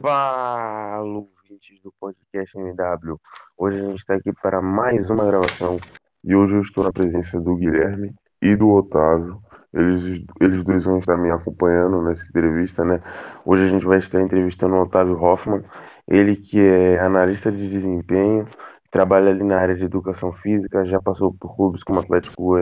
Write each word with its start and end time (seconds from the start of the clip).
Fala, 0.00 1.02
ouvintes 1.02 1.78
do 1.82 1.92
podcast 2.00 2.56
MW. 2.56 3.20
Hoje 3.58 3.80
a 3.80 3.82
gente 3.82 3.98
está 3.98 4.14
aqui 4.14 4.32
para 4.32 4.62
mais 4.62 5.10
uma 5.10 5.26
gravação 5.26 5.76
e 6.24 6.34
hoje 6.34 6.54
eu 6.54 6.62
estou 6.62 6.84
na 6.84 6.90
presença 6.90 7.38
do 7.38 7.54
Guilherme 7.54 8.14
e 8.40 8.56
do 8.56 8.70
Otávio. 8.70 9.42
Eles, 9.74 10.24
eles 10.40 10.64
dois 10.64 10.84
vão 10.84 11.00
estar 11.00 11.18
me 11.18 11.30
acompanhando 11.30 12.00
nessa 12.00 12.24
entrevista, 12.24 12.82
né? 12.82 13.02
Hoje 13.44 13.64
a 13.64 13.68
gente 13.68 13.84
vai 13.84 13.98
estar 13.98 14.22
entrevistando 14.22 14.74
o 14.74 14.80
Otávio 14.80 15.22
Hoffman, 15.22 15.62
ele 16.08 16.34
que 16.34 16.58
é 16.58 16.98
analista 16.98 17.52
de 17.52 17.68
desempenho, 17.68 18.48
trabalha 18.90 19.28
ali 19.28 19.44
na 19.44 19.58
área 19.58 19.76
de 19.76 19.84
educação 19.84 20.32
física, 20.32 20.82
já 20.86 20.98
passou 20.98 21.34
por 21.34 21.54
clubes 21.54 21.82
como 21.84 22.00
Atlético, 22.00 22.56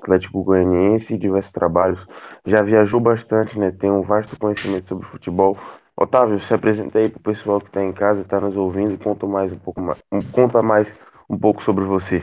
Atlético 0.00 0.44
Goianiense 0.44 1.14
e 1.14 1.18
diversos 1.18 1.50
trabalhos, 1.50 2.06
já 2.46 2.62
viajou 2.62 3.00
bastante, 3.00 3.58
né? 3.58 3.72
Tem 3.72 3.90
um 3.90 4.02
vasto 4.02 4.38
conhecimento 4.38 4.88
sobre 4.88 5.04
futebol. 5.04 5.58
Otávio, 5.96 6.40
se 6.40 6.52
apresenta 6.52 6.98
aí 6.98 7.08
para 7.08 7.18
o 7.18 7.22
pessoal 7.22 7.60
que 7.60 7.68
está 7.68 7.82
em 7.82 7.92
casa, 7.92 8.22
está 8.22 8.40
nos 8.40 8.56
ouvindo 8.56 8.98
conta 8.98 9.26
mais 9.26 9.52
um 9.52 9.58
pouco 9.58 9.80
mais, 9.80 10.02
conta 10.32 10.60
mais 10.60 10.94
um 11.30 11.38
pouco 11.38 11.62
sobre 11.62 11.84
você. 11.84 12.22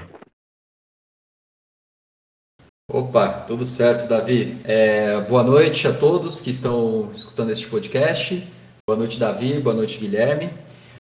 Opa, 2.91 3.29
tudo 3.47 3.63
certo, 3.63 4.09
Davi. 4.09 4.59
É, 4.65 5.21
boa 5.21 5.43
noite 5.43 5.87
a 5.87 5.97
todos 5.97 6.41
que 6.41 6.49
estão 6.49 7.09
escutando 7.09 7.51
este 7.51 7.69
podcast. 7.69 8.45
Boa 8.85 8.99
noite, 8.99 9.17
Davi. 9.17 9.61
Boa 9.61 9.73
noite, 9.73 9.97
Guilherme. 9.97 10.49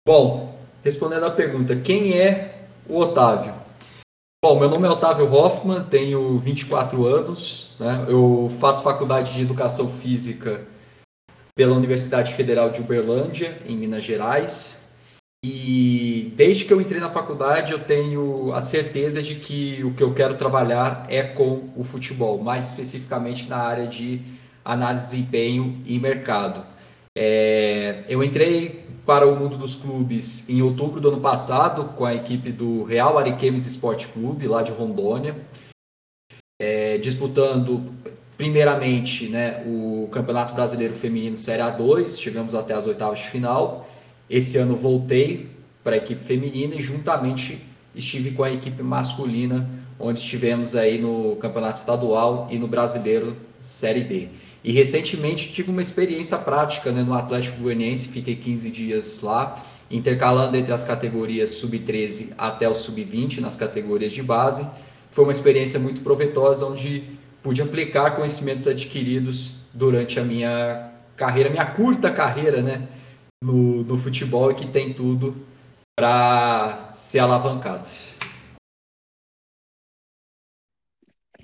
Bom, 0.05 0.53
respondendo 0.83 1.25
à 1.25 1.31
pergunta, 1.31 1.77
quem 1.77 2.19
é 2.19 2.65
o 2.89 2.99
Otávio? 2.99 3.53
Bom, 4.43 4.59
meu 4.59 4.69
nome 4.69 4.85
é 4.85 4.89
Otávio 4.89 5.31
Hoffman, 5.31 5.85
tenho 5.85 6.37
24 6.39 7.05
anos, 7.05 7.75
né? 7.79 8.05
eu 8.09 8.49
faço 8.49 8.83
faculdade 8.83 9.33
de 9.33 9.41
Educação 9.41 9.87
Física 9.87 10.65
pela 11.59 11.75
Universidade 11.75 12.33
Federal 12.35 12.69
de 12.69 12.79
Uberlândia, 12.79 13.53
em 13.65 13.75
Minas 13.75 14.05
Gerais. 14.05 14.91
E 15.43 16.31
desde 16.37 16.63
que 16.63 16.71
eu 16.71 16.79
entrei 16.79 17.01
na 17.01 17.09
faculdade, 17.09 17.73
eu 17.73 17.79
tenho 17.79 18.53
a 18.53 18.61
certeza 18.61 19.21
de 19.21 19.35
que 19.35 19.83
o 19.83 19.93
que 19.93 20.01
eu 20.01 20.13
quero 20.13 20.35
trabalhar 20.35 21.05
é 21.09 21.21
com 21.21 21.69
o 21.75 21.83
futebol, 21.83 22.41
mais 22.41 22.67
especificamente 22.67 23.49
na 23.49 23.57
área 23.57 23.87
de 23.87 24.21
análise 24.63 25.03
de 25.03 25.11
desempenho 25.17 25.77
e 25.85 25.99
mercado. 25.99 26.63
É, 27.13 28.05
eu 28.07 28.23
entrei 28.23 28.85
para 29.05 29.27
o 29.27 29.37
mundo 29.37 29.57
dos 29.57 29.75
clubes 29.75 30.49
em 30.49 30.61
outubro 30.61 31.01
do 31.01 31.09
ano 31.09 31.19
passado 31.19 31.93
com 31.93 32.05
a 32.05 32.15
equipe 32.15 32.53
do 32.53 32.85
Real 32.85 33.17
Ariquemes 33.17 33.65
Esporte 33.65 34.07
Clube, 34.07 34.47
lá 34.47 34.63
de 34.63 34.71
Rondônia, 34.71 35.35
é, 36.61 36.97
disputando 36.99 37.83
primeiramente 38.39 39.27
né, 39.27 39.61
o 39.67 40.07
Campeonato 40.13 40.55
Brasileiro 40.55 40.95
Feminino 40.95 41.35
Série 41.35 41.61
A2, 41.61 42.19
chegamos 42.19 42.55
até 42.55 42.73
as 42.73 42.87
oitavas 42.87 43.19
de 43.19 43.25
final 43.25 43.85
esse 44.29 44.57
ano 44.57 44.77
voltei 44.77 45.49
para 45.83 45.95
a 45.95 45.97
equipe 45.97 46.21
feminina 46.21 46.75
e 46.75 46.81
juntamente 46.81 47.59
estive 47.93 48.31
com 48.31 48.43
a 48.43 48.51
equipe 48.51 48.81
masculina, 48.81 49.67
onde 49.99 50.19
estivemos 50.19 50.75
aí 50.75 51.01
no 51.01 51.35
Campeonato 51.37 51.79
Estadual 51.79 52.47
e 52.51 52.59
no 52.59 52.67
Brasileiro 52.67 53.35
Série 53.59 54.03
D. 54.03 54.27
E 54.63 54.71
recentemente 54.71 55.51
tive 55.51 55.71
uma 55.71 55.81
experiência 55.81 56.37
prática 56.37 56.91
né, 56.91 57.01
no 57.01 57.13
Atlético 57.13 57.61
Goianiense, 57.61 58.07
fiquei 58.07 58.35
15 58.37 58.69
dias 58.69 59.21
lá, 59.21 59.61
intercalando 59.91 60.55
entre 60.55 60.71
as 60.71 60.85
categorias 60.85 61.49
sub-13 61.49 62.33
até 62.37 62.69
o 62.69 62.73
sub-20 62.73 63.39
nas 63.39 63.57
categorias 63.57 64.13
de 64.13 64.21
base. 64.23 64.65
Foi 65.11 65.25
uma 65.25 65.33
experiência 65.33 65.79
muito 65.79 66.01
proveitosa, 66.01 66.67
onde 66.67 67.18
pude 67.41 67.61
aplicar 67.61 68.11
conhecimentos 68.15 68.67
adquiridos 68.67 69.67
durante 69.73 70.19
a 70.19 70.23
minha 70.23 70.91
carreira, 71.15 71.49
minha 71.49 71.65
curta 71.65 72.11
carreira, 72.11 72.61
né? 72.61 72.87
no, 73.43 73.83
no 73.83 73.97
futebol 73.97 74.51
e 74.51 74.55
que 74.55 74.67
tem 74.67 74.93
tudo 74.93 75.35
para 75.97 76.91
ser 76.93 77.19
alavancado. 77.19 77.87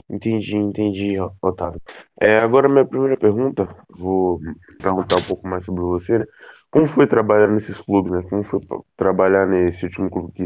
Entendi, 0.08 0.56
entendi, 0.56 1.16
Otávio. 1.42 1.82
É, 2.22 2.38
agora, 2.38 2.70
minha 2.70 2.86
primeira 2.86 3.18
pergunta, 3.18 3.68
vou 3.90 4.40
perguntar 4.80 5.16
um 5.16 5.24
pouco 5.24 5.48
mais 5.48 5.66
sobre 5.66 5.82
você, 5.82 6.20
né? 6.20 6.26
Como 6.70 6.86
foi 6.86 7.08
trabalhar 7.08 7.48
nesses 7.48 7.80
clubes, 7.82 8.12
né? 8.12 8.22
Como 8.30 8.44
foi 8.44 8.60
trabalhar 8.96 9.48
nesse 9.48 9.86
último 9.86 10.10
clube 10.10 10.32
que 10.34 10.46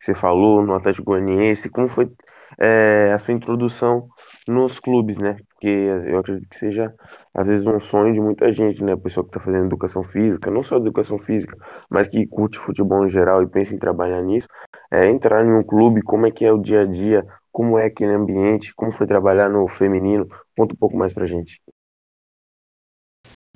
você 0.00 0.14
falou, 0.14 0.64
no 0.64 0.74
Atlético 0.74 1.06
Goianiense? 1.06 1.68
Como 1.68 1.88
foi 1.88 2.10
é, 2.58 3.12
a 3.12 3.18
sua 3.18 3.34
introdução 3.34 4.08
nos 4.46 4.80
clubes, 4.80 5.16
né? 5.16 5.36
Porque 5.50 5.68
eu 5.68 6.18
acredito 6.18 6.48
que 6.48 6.56
seja, 6.56 6.92
às 7.34 7.46
vezes, 7.46 7.66
um 7.66 7.78
sonho 7.80 8.12
de 8.12 8.20
muita 8.20 8.52
gente, 8.52 8.82
né? 8.82 8.96
Pessoa 8.96 9.24
que 9.24 9.30
está 9.30 9.40
fazendo 9.40 9.66
educação 9.66 10.02
física, 10.02 10.50
não 10.50 10.62
só 10.62 10.76
educação 10.76 11.18
física, 11.18 11.56
mas 11.88 12.08
que 12.08 12.26
curte 12.26 12.58
futebol 12.58 13.06
em 13.06 13.08
geral 13.08 13.42
e 13.42 13.46
pensa 13.46 13.74
em 13.74 13.78
trabalhar 13.78 14.22
nisso, 14.22 14.48
é 14.90 15.08
entrar 15.08 15.44
em 15.44 15.52
um 15.52 15.62
clube, 15.62 16.02
como 16.02 16.26
é 16.26 16.30
que 16.30 16.44
é 16.44 16.52
o 16.52 16.58
dia 16.58 16.82
a 16.82 16.86
dia, 16.86 17.24
como 17.52 17.78
é 17.78 17.86
aquele 17.86 18.12
ambiente, 18.12 18.74
como 18.74 18.92
foi 18.92 19.06
trabalhar 19.06 19.48
no 19.48 19.66
feminino. 19.68 20.26
Conta 20.56 20.74
um 20.74 20.78
pouco 20.78 20.96
mais 20.96 21.12
pra 21.12 21.26
gente. 21.26 21.60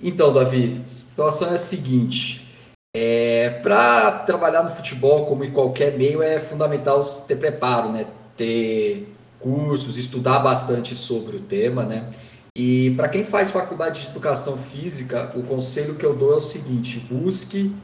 Então, 0.02 0.32
Davi, 0.32 0.80
a 0.82 0.86
situação 0.86 1.50
é 1.50 1.54
a 1.54 1.58
seguinte. 1.58 2.51
É, 2.94 3.60
para 3.62 4.10
trabalhar 4.26 4.62
no 4.62 4.70
futebol, 4.70 5.24
como 5.24 5.44
em 5.44 5.50
qualquer 5.50 5.96
meio, 5.96 6.22
é 6.22 6.38
fundamental 6.38 7.02
ter 7.26 7.36
preparo, 7.36 7.90
né? 7.90 8.06
ter 8.36 9.14
cursos, 9.38 9.96
estudar 9.98 10.40
bastante 10.40 10.94
sobre 10.94 11.36
o 11.36 11.40
tema, 11.40 11.84
né? 11.84 12.08
E 12.56 12.92
para 12.96 13.08
quem 13.08 13.24
faz 13.24 13.50
faculdade 13.50 14.02
de 14.02 14.08
educação 14.08 14.56
física, 14.58 15.32
o 15.34 15.42
conselho 15.42 15.94
que 15.94 16.04
eu 16.04 16.14
dou 16.14 16.34
é 16.34 16.36
o 16.36 16.40
seguinte: 16.40 17.00
busque 17.10 17.74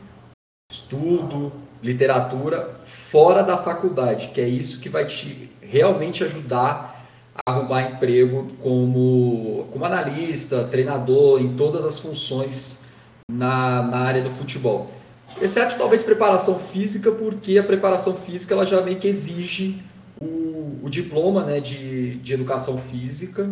estudo, 0.70 1.50
literatura 1.82 2.78
fora 2.84 3.42
da 3.42 3.56
faculdade, 3.56 4.28
que 4.28 4.40
é 4.40 4.48
isso 4.48 4.80
que 4.80 4.88
vai 4.88 5.06
te 5.06 5.50
realmente 5.62 6.22
ajudar 6.22 7.02
a 7.46 7.52
arrumar 7.52 7.92
emprego 7.92 8.46
como, 8.60 9.66
como 9.70 9.84
analista, 9.84 10.64
treinador, 10.64 11.40
em 11.40 11.56
todas 11.56 11.84
as 11.84 11.98
funções 11.98 12.82
na, 13.30 13.82
na 13.82 13.98
área 14.00 14.22
do 14.22 14.30
futebol. 14.30 14.97
Exceto 15.40 15.78
talvez 15.78 16.02
preparação 16.02 16.58
física, 16.58 17.12
porque 17.12 17.58
a 17.58 17.62
preparação 17.62 18.12
física 18.12 18.54
ela 18.54 18.66
já 18.66 18.80
meio 18.80 18.98
que 18.98 19.06
exige 19.06 19.80
o, 20.20 20.80
o 20.82 20.90
diploma 20.90 21.44
né, 21.44 21.60
de, 21.60 22.16
de 22.16 22.34
educação 22.34 22.76
física 22.76 23.48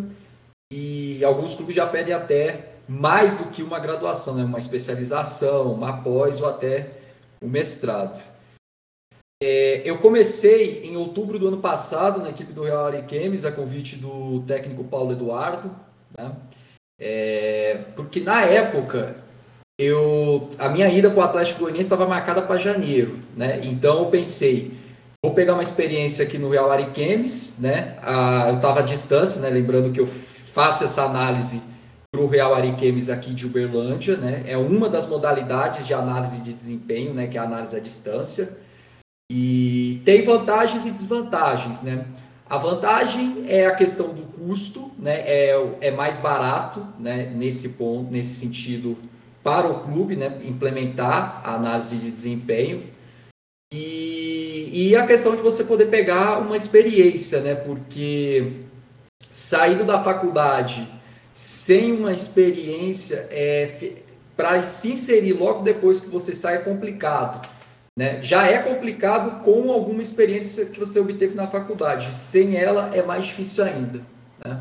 e 0.72 1.24
alguns 1.24 1.54
clubes 1.54 1.76
já 1.76 1.86
pedem 1.86 2.12
até 2.12 2.72
mais 2.88 3.36
do 3.36 3.44
que 3.50 3.62
uma 3.62 3.78
graduação, 3.78 4.34
né, 4.34 4.44
uma 4.44 4.58
especialização, 4.58 5.72
uma 5.72 6.02
pós 6.02 6.42
ou 6.42 6.48
até 6.48 6.90
o 7.40 7.46
um 7.46 7.48
mestrado. 7.48 8.20
É, 9.42 9.82
eu 9.84 9.98
comecei 9.98 10.84
em 10.84 10.96
outubro 10.96 11.38
do 11.38 11.46
ano 11.46 11.58
passado 11.58 12.20
na 12.20 12.30
equipe 12.30 12.52
do 12.52 12.62
Real 12.62 12.86
Ariquemes, 12.86 13.44
a 13.44 13.52
convite 13.52 13.96
do 13.96 14.42
técnico 14.46 14.82
Paulo 14.84 15.12
Eduardo, 15.12 15.70
né? 16.16 16.32
é, 16.98 17.84
porque 17.94 18.20
na 18.20 18.42
época 18.42 19.25
eu 19.78 20.50
a 20.58 20.68
minha 20.68 20.88
ida 20.88 21.10
para 21.10 21.20
o 21.20 21.22
Atlético 21.22 21.60
Goianiense 21.60 21.86
estava 21.86 22.06
marcada 22.06 22.42
para 22.42 22.56
janeiro, 22.58 23.18
né? 23.36 23.60
então 23.62 23.98
eu 23.98 24.06
pensei, 24.06 24.72
Vou 25.26 25.34
pegar 25.34 25.54
uma 25.54 25.62
experiência 25.62 26.24
aqui 26.24 26.38
no 26.38 26.48
Real 26.48 26.70
Ariquemes, 26.70 27.58
né? 27.58 27.96
Ah, 28.00 28.46
eu 28.48 28.56
estava 28.56 28.78
à 28.78 28.82
distância, 28.84 29.40
né? 29.40 29.50
Lembrando 29.50 29.90
que 29.90 29.98
eu 29.98 30.06
faço 30.06 30.84
essa 30.84 31.02
análise 31.02 31.62
para 32.12 32.20
o 32.20 32.28
Real 32.28 32.54
Ariquemes 32.54 33.10
aqui 33.10 33.34
de 33.34 33.44
Uberlândia, 33.44 34.16
né? 34.16 34.44
É 34.46 34.56
uma 34.56 34.88
das 34.88 35.08
modalidades 35.08 35.84
de 35.84 35.92
análise 35.92 36.42
de 36.42 36.52
desempenho, 36.52 37.12
né? 37.12 37.26
Que 37.26 37.38
é 37.38 37.40
a 37.40 37.42
análise 37.44 37.76
à 37.76 37.80
distância. 37.80 38.56
E 39.28 40.00
tem 40.04 40.22
vantagens 40.22 40.86
e 40.86 40.92
desvantagens, 40.92 41.82
né? 41.82 42.04
A 42.48 42.56
vantagem 42.56 43.46
é 43.48 43.66
a 43.66 43.74
questão 43.74 44.14
do 44.14 44.22
custo, 44.22 44.92
né? 44.96 45.24
É, 45.26 45.70
é 45.80 45.90
mais 45.90 46.18
barato, 46.18 46.86
né? 47.00 47.32
Nesse 47.34 47.70
ponto, 47.70 48.12
nesse 48.12 48.34
sentido, 48.34 48.96
para 49.46 49.68
o 49.68 49.78
clube, 49.78 50.16
né? 50.16 50.40
Implementar 50.42 51.40
a 51.44 51.54
análise 51.54 51.98
de 51.98 52.10
desempenho. 52.10 52.82
E, 53.72 54.70
e 54.72 54.96
a 54.96 55.06
questão 55.06 55.36
de 55.36 55.42
você 55.42 55.62
poder 55.62 55.86
pegar 55.86 56.38
uma 56.38 56.56
experiência, 56.56 57.40
né? 57.42 57.54
Porque 57.54 58.54
saindo 59.30 59.84
da 59.84 60.02
faculdade 60.02 60.88
sem 61.32 61.92
uma 61.92 62.12
experiência 62.12 63.28
é, 63.30 63.92
para 64.36 64.60
se 64.64 64.94
inserir 64.94 65.34
logo 65.34 65.62
depois 65.62 66.00
que 66.00 66.08
você 66.08 66.34
sai 66.34 66.56
é 66.56 66.58
complicado. 66.58 67.48
Né? 67.96 68.20
Já 68.20 68.48
é 68.48 68.58
complicado 68.58 69.44
com 69.44 69.70
alguma 69.70 70.02
experiência 70.02 70.66
que 70.66 70.78
você 70.80 70.98
obteve 70.98 71.36
na 71.36 71.46
faculdade. 71.46 72.12
Sem 72.16 72.56
ela 72.56 72.90
é 72.92 73.02
mais 73.02 73.26
difícil 73.26 73.62
ainda. 73.62 74.02
Né? 74.44 74.60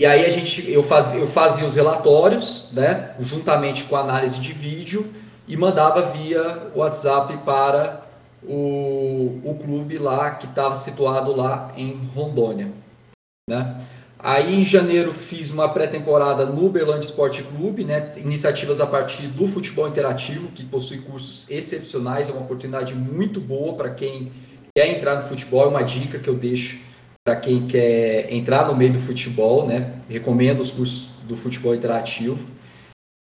E 0.00 0.06
aí 0.06 0.24
a 0.24 0.30
gente, 0.30 0.70
eu, 0.70 0.82
fazia, 0.82 1.18
eu 1.18 1.26
fazia 1.26 1.66
os 1.66 1.74
relatórios, 1.74 2.70
né, 2.72 3.14
juntamente 3.18 3.84
com 3.84 3.96
a 3.96 4.00
análise 4.00 4.40
de 4.40 4.52
vídeo 4.52 5.06
e 5.48 5.56
mandava 5.56 6.02
via 6.02 6.70
WhatsApp 6.74 7.36
para 7.38 8.06
o, 8.44 9.40
o 9.42 9.54
clube 9.56 9.98
lá 9.98 10.32
que 10.32 10.46
estava 10.46 10.74
situado 10.74 11.34
lá 11.34 11.72
em 11.76 11.98
Rondônia, 12.14 12.70
né? 13.48 13.76
Aí 14.20 14.60
em 14.60 14.64
janeiro 14.64 15.12
fiz 15.14 15.52
uma 15.52 15.68
pré-temporada 15.68 16.44
no 16.44 16.66
Uberlândia 16.66 17.06
Esporte 17.06 17.42
Clube, 17.44 17.84
né? 17.84 18.14
iniciativas 18.16 18.80
a 18.80 18.86
partir 18.86 19.28
do 19.28 19.46
futebol 19.46 19.86
interativo, 19.86 20.48
que 20.48 20.64
possui 20.64 20.98
cursos 20.98 21.48
excepcionais, 21.48 22.28
é 22.28 22.32
uma 22.32 22.42
oportunidade 22.42 22.96
muito 22.96 23.40
boa 23.40 23.74
para 23.74 23.90
quem 23.90 24.32
quer 24.76 24.88
entrar 24.88 25.14
no 25.14 25.22
futebol, 25.22 25.66
é 25.66 25.68
uma 25.68 25.82
dica 25.82 26.18
que 26.18 26.28
eu 26.28 26.34
deixo 26.34 26.80
para 27.28 27.36
quem 27.36 27.66
quer 27.66 28.32
entrar 28.32 28.66
no 28.66 28.74
meio 28.74 28.94
do 28.94 28.98
futebol, 28.98 29.66
né? 29.66 30.00
Recomendo 30.08 30.60
os 30.60 30.70
cursos 30.70 31.16
do 31.24 31.36
futebol 31.36 31.74
interativo. 31.74 32.48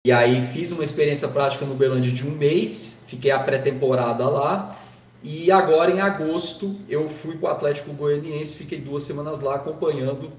E 0.07 0.13
aí 0.13 0.41
fiz 0.41 0.71
uma 0.71 0.85
experiência 0.85 1.27
prática 1.27 1.67
no 1.67 1.73
Uberlândia 1.73 2.13
de 2.13 2.25
um 2.25 2.31
mês, 2.31 3.07
fiquei 3.09 3.33
a 3.33 3.41
pré-temporada 3.41 4.29
lá. 4.29 4.79
E 5.25 5.51
agora 5.51 5.91
em 5.91 6.01
agosto 6.01 6.79
eu 6.89 7.11
fui 7.11 7.37
para 7.37 7.49
o 7.49 7.53
Atlético 7.53 7.93
Goianiense, 7.95 8.59
fiquei 8.59 8.81
duas 8.81 9.03
semanas 9.03 9.41
lá 9.41 9.57
acompanhando 9.57 10.31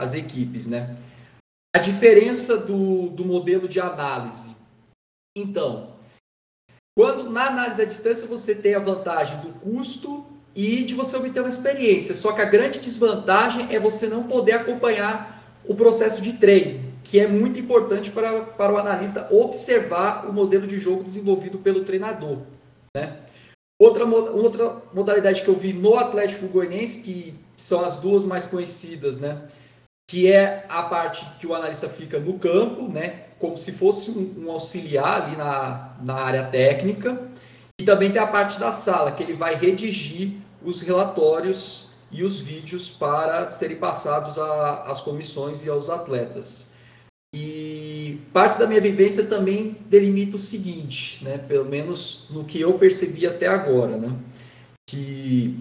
as 0.00 0.14
equipes, 0.14 0.66
né? 0.66 0.96
A 1.76 1.78
diferença 1.78 2.56
do, 2.56 3.08
do 3.10 3.24
modelo 3.24 3.68
de 3.68 3.78
análise. 3.78 4.56
Então, 5.38 5.92
quando 6.98 7.30
na 7.30 7.46
análise 7.46 7.80
à 7.80 7.84
distância 7.84 8.26
você 8.26 8.56
tem 8.56 8.74
a 8.74 8.80
vantagem 8.80 9.38
do 9.38 9.52
custo 9.60 10.26
e 10.54 10.84
de 10.84 10.94
você 10.94 11.16
obter 11.16 11.40
uma 11.40 11.48
experiência, 11.48 12.14
só 12.14 12.32
que 12.32 12.42
a 12.42 12.46
grande 12.46 12.80
desvantagem 12.80 13.68
é 13.74 13.80
você 13.80 14.06
não 14.06 14.24
poder 14.24 14.52
acompanhar 14.52 15.42
o 15.64 15.74
processo 15.74 16.22
de 16.22 16.34
treino, 16.34 16.92
que 17.04 17.18
é 17.18 17.26
muito 17.26 17.58
importante 17.58 18.10
para, 18.10 18.40
para 18.42 18.72
o 18.72 18.78
analista 18.78 19.28
observar 19.30 20.28
o 20.28 20.32
modelo 20.32 20.66
de 20.66 20.78
jogo 20.78 21.02
desenvolvido 21.02 21.58
pelo 21.58 21.84
treinador, 21.84 22.38
né? 22.96 23.18
Outra, 23.80 24.04
outra 24.04 24.82
modalidade 24.94 25.42
que 25.42 25.48
eu 25.48 25.56
vi 25.56 25.72
no 25.72 25.96
Atlético 25.96 26.46
Goianiense, 26.46 27.02
que 27.02 27.34
são 27.56 27.84
as 27.84 27.98
duas 27.98 28.24
mais 28.24 28.46
conhecidas, 28.46 29.18
né? 29.18 29.42
que 30.12 30.30
é 30.30 30.66
a 30.68 30.82
parte 30.82 31.26
que 31.38 31.46
o 31.46 31.54
analista 31.54 31.88
fica 31.88 32.18
no 32.18 32.38
campo, 32.38 32.86
né, 32.86 33.20
como 33.38 33.56
se 33.56 33.72
fosse 33.72 34.10
um, 34.10 34.44
um, 34.44 34.50
auxiliar 34.50 35.22
ali 35.22 35.36
na, 35.36 35.96
na 36.02 36.14
área 36.16 36.44
técnica, 36.44 37.18
e 37.82 37.84
também 37.84 38.12
tem 38.12 38.22
a 38.22 38.26
parte 38.28 38.60
da 38.60 38.70
sala, 38.70 39.10
que 39.10 39.24
ele 39.24 39.34
vai 39.34 39.56
redigir 39.56 40.30
os 40.62 40.82
relatórios 40.82 41.88
e 42.12 42.22
os 42.22 42.38
vídeos 42.38 42.88
para 42.88 43.44
serem 43.44 43.76
passados 43.76 44.38
às 44.38 45.00
comissões 45.00 45.64
e 45.64 45.68
aos 45.68 45.90
atletas. 45.90 46.74
E 47.34 48.20
parte 48.32 48.56
da 48.56 48.68
minha 48.68 48.80
vivência 48.80 49.26
também 49.26 49.76
delimita 49.86 50.36
o 50.36 50.40
seguinte, 50.40 51.24
né, 51.24 51.38
pelo 51.38 51.64
menos 51.64 52.28
no 52.30 52.44
que 52.44 52.60
eu 52.60 52.78
percebi 52.78 53.26
até 53.26 53.48
agora, 53.48 53.96
né, 53.96 54.16
que 54.88 55.58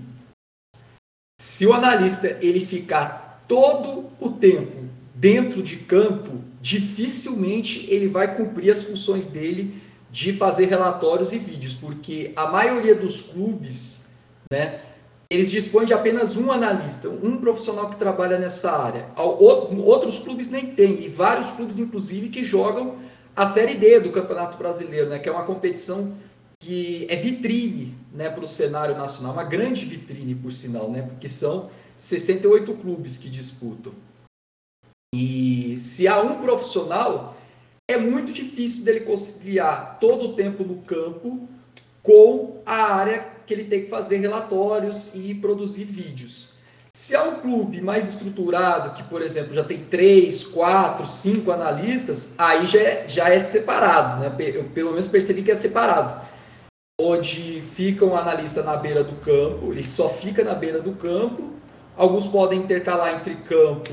se 1.39 1.65
o 1.65 1.73
analista 1.73 2.37
ele 2.39 2.63
ficar 2.63 3.43
todo 3.47 4.11
o 4.19 4.29
tempo 4.29 4.77
dentro 5.15 5.63
de 5.63 5.77
campo, 5.77 6.39
dificilmente 6.61 7.87
ele 7.89 8.07
vai 8.07 8.35
cumprir 8.35 8.69
as 8.69 8.83
funções 8.83 9.27
dele 9.27 9.81
de 10.11 10.33
fazer 10.33 10.65
relatórios 10.65 11.31
e 11.31 11.39
vídeos, 11.39 11.75
porque 11.75 12.33
a 12.35 12.47
maioria 12.47 12.93
dos 12.93 13.21
clubes, 13.21 14.09
né, 14.51 14.81
eles 15.29 15.49
dispõem 15.49 15.85
de 15.85 15.93
apenas 15.93 16.35
um 16.35 16.51
analista, 16.51 17.07
um 17.07 17.37
profissional 17.37 17.89
que 17.89 17.95
trabalha 17.95 18.37
nessa 18.37 18.71
área. 18.71 19.07
Outros 19.15 20.19
clubes 20.19 20.49
nem 20.49 20.75
têm, 20.75 21.01
e 21.01 21.07
vários 21.07 21.51
clubes, 21.51 21.79
inclusive, 21.79 22.27
que 22.27 22.43
jogam 22.43 22.97
a 23.33 23.45
Série 23.45 23.75
D 23.75 24.01
do 24.01 24.11
Campeonato 24.11 24.57
Brasileiro, 24.57 25.09
né, 25.09 25.19
que 25.19 25.29
é 25.29 25.31
uma 25.31 25.45
competição 25.45 26.13
que 26.59 27.07
é 27.09 27.15
vitrine 27.15 27.95
né, 28.13 28.29
para 28.29 28.43
o 28.43 28.47
cenário 28.47 28.97
nacional, 28.97 29.31
uma 29.31 29.45
grande 29.45 29.85
vitrine, 29.85 30.35
por 30.35 30.51
sinal, 30.51 30.91
né, 30.91 31.03
porque 31.03 31.29
são 31.29 31.69
68 31.95 32.73
clubes 32.73 33.17
que 33.17 33.29
disputam. 33.29 33.93
E 35.15 35.77
se 35.79 36.07
há 36.07 36.21
um 36.21 36.41
profissional, 36.41 37.35
é 37.91 37.97
muito 37.97 38.31
difícil 38.31 38.85
dele 38.85 39.01
conciliar 39.01 39.97
todo 39.99 40.29
o 40.29 40.33
tempo 40.33 40.63
no 40.63 40.77
campo 40.77 41.47
com 42.01 42.61
a 42.65 42.93
área 42.93 43.27
que 43.45 43.53
ele 43.53 43.65
tem 43.65 43.83
que 43.83 43.89
fazer 43.89 44.17
relatórios 44.17 45.11
e 45.15 45.35
produzir 45.35 45.85
vídeos. 45.85 46.61
Se 46.93 47.15
há 47.15 47.23
um 47.23 47.35
clube 47.35 47.81
mais 47.81 48.09
estruturado, 48.09 48.93
que, 48.93 49.03
por 49.03 49.21
exemplo, 49.21 49.53
já 49.53 49.63
tem 49.63 49.79
três, 49.79 50.43
quatro, 50.43 51.07
cinco 51.07 51.51
analistas, 51.51 52.35
aí 52.37 52.65
já 52.65 52.79
é, 52.79 53.05
já 53.07 53.29
é 53.29 53.39
separado, 53.39 54.19
né? 54.19 54.35
Eu 54.53 54.65
pelo 54.65 54.91
menos 54.91 55.07
percebi 55.07 55.41
que 55.41 55.51
é 55.51 55.55
separado. 55.55 56.21
Onde 56.99 57.61
fica 57.61 58.05
um 58.05 58.15
analista 58.15 58.61
na 58.61 58.75
beira 58.75 59.03
do 59.03 59.15
campo, 59.17 59.71
ele 59.71 59.83
só 59.83 60.09
fica 60.09 60.43
na 60.43 60.53
beira 60.53 60.81
do 60.81 60.91
campo 60.93 61.61
Alguns 62.01 62.27
podem 62.27 62.59
intercalar 62.59 63.13
entre 63.15 63.35
campo 63.35 63.91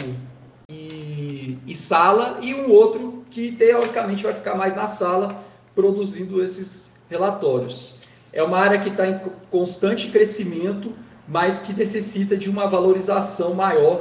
e, 0.71 1.59
e 1.67 1.75
sala, 1.75 2.39
e 2.41 2.55
um 2.55 2.71
outro 2.71 3.08
que 3.31 3.53
teoricamente 3.53 4.23
vai 4.23 4.33
ficar 4.33 4.55
mais 4.55 4.75
na 4.75 4.87
sala 4.87 5.45
produzindo 5.75 6.43
esses 6.43 6.95
relatórios. 7.09 8.01
É 8.33 8.43
uma 8.43 8.59
área 8.59 8.79
que 8.79 8.89
está 8.89 9.07
em 9.07 9.21
constante 9.51 10.09
crescimento, 10.09 10.95
mas 11.27 11.61
que 11.61 11.73
necessita 11.73 12.37
de 12.37 12.51
uma 12.51 12.67
valorização 12.67 13.55
maior 13.55 14.01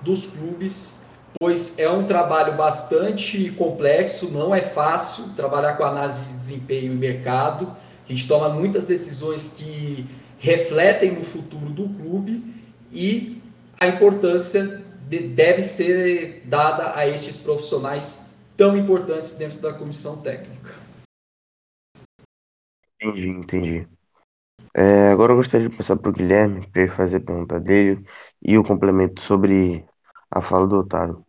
dos 0.00 0.26
clubes, 0.26 1.00
pois 1.38 1.78
é 1.78 1.88
um 1.90 2.04
trabalho 2.04 2.56
bastante 2.56 3.50
complexo, 3.52 4.30
não 4.30 4.54
é 4.54 4.60
fácil 4.60 5.30
trabalhar 5.36 5.74
com 5.74 5.84
análise 5.84 6.26
de 6.26 6.32
desempenho 6.34 6.92
e 6.92 6.96
mercado. 6.96 7.70
A 8.08 8.12
gente 8.12 8.26
toma 8.26 8.48
muitas 8.48 8.86
decisões 8.86 9.54
que 9.56 10.06
refletem 10.38 11.12
no 11.12 11.24
futuro 11.24 11.70
do 11.70 11.88
clube 11.88 12.42
e 12.92 13.40
a 13.78 13.86
importância 13.86 14.82
de, 15.08 15.18
deve 15.20 15.62
ser 15.62 16.42
dada 16.46 16.92
a 16.94 17.06
estes 17.06 17.38
profissionais 17.38 18.27
tão 18.58 18.76
importantes 18.76 19.38
dentro 19.38 19.60
da 19.60 19.72
comissão 19.72 20.20
técnica. 20.20 20.74
Entendi, 23.00 23.28
entendi. 23.28 23.88
É, 24.74 25.12
agora 25.12 25.32
eu 25.32 25.36
gostaria 25.36 25.68
de 25.68 25.76
passar 25.76 25.96
para 25.96 26.10
o 26.10 26.12
Guilherme 26.12 26.66
para 26.66 26.82
ele 26.82 26.90
fazer 26.90 27.18
a 27.18 27.20
pergunta 27.20 27.60
dele 27.60 28.04
e 28.42 28.58
o 28.58 28.64
complemento 28.64 29.22
sobre 29.22 29.86
a 30.28 30.42
fala 30.42 30.66
do 30.66 30.80
Otávio. 30.80 31.24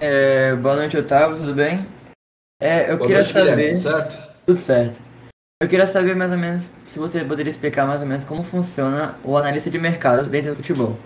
É, 0.00 0.56
boa 0.56 0.76
noite, 0.76 0.96
Otávio, 0.96 1.36
tudo 1.36 1.54
bem? 1.54 1.86
É, 2.58 2.90
eu 2.90 2.96
boa 2.96 3.00
queria 3.00 3.16
noite, 3.16 3.28
saber. 3.28 3.68
Tudo 3.68 3.78
certo? 3.78 4.34
Tudo 4.46 4.56
certo. 4.56 5.02
Eu 5.62 5.68
queria 5.68 5.86
saber 5.86 6.16
mais 6.16 6.32
ou 6.32 6.38
menos 6.38 6.64
se 6.86 6.98
você 6.98 7.22
poderia 7.22 7.50
explicar 7.50 7.86
mais 7.86 8.00
ou 8.00 8.06
menos 8.06 8.24
como 8.24 8.42
funciona 8.42 9.18
o 9.22 9.36
analista 9.36 9.70
de 9.70 9.78
mercado 9.78 10.28
dentro 10.30 10.52
do 10.52 10.56
futebol. 10.56 10.98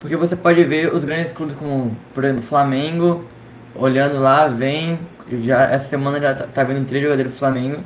Porque 0.00 0.16
você 0.16 0.34
pode 0.34 0.64
ver 0.64 0.92
os 0.94 1.04
grandes 1.04 1.30
clubes 1.30 1.54
como, 1.56 1.94
por 2.14 2.24
exemplo, 2.24 2.42
Flamengo, 2.42 3.28
olhando 3.74 4.18
lá, 4.18 4.48
vem, 4.48 4.98
já 5.42 5.64
essa 5.64 5.88
semana 5.88 6.18
já 6.18 6.34
tá, 6.34 6.46
tá 6.46 6.64
vendo 6.64 6.86
três 6.88 7.04
jogadores 7.04 7.32
do 7.32 7.38
Flamengo. 7.38 7.84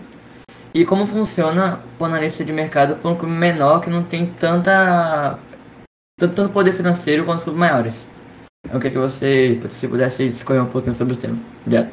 E 0.73 0.85
como 0.87 1.09
funciona 1.09 1.83
o 1.99 2.05
analista 2.05 2.45
de 2.45 2.53
mercado 2.53 2.97
para 2.97 3.11
um 3.11 3.17
clube 3.17 3.35
menor 3.35 3.81
que 3.81 3.91
não 3.91 4.05
tem 4.05 4.27
tanta 4.27 5.39
tanto, 6.17 6.35
tanto 6.35 6.53
poder 6.53 6.73
financeiro 6.73 7.25
quanto 7.25 7.39
os 7.39 7.45
clubes 7.45 7.61
maiores. 7.61 8.09
Eu 8.65 8.81
queria 8.81 8.91
que 8.93 8.99
você, 8.99 9.61
se 9.71 9.89
pudesse 9.89 10.29
discorrer 10.29 10.63
um 10.63 10.71
pouquinho 10.71 10.95
sobre 10.95 11.15
o 11.15 11.17
tema. 11.17 11.39
Obrigado. 11.63 11.93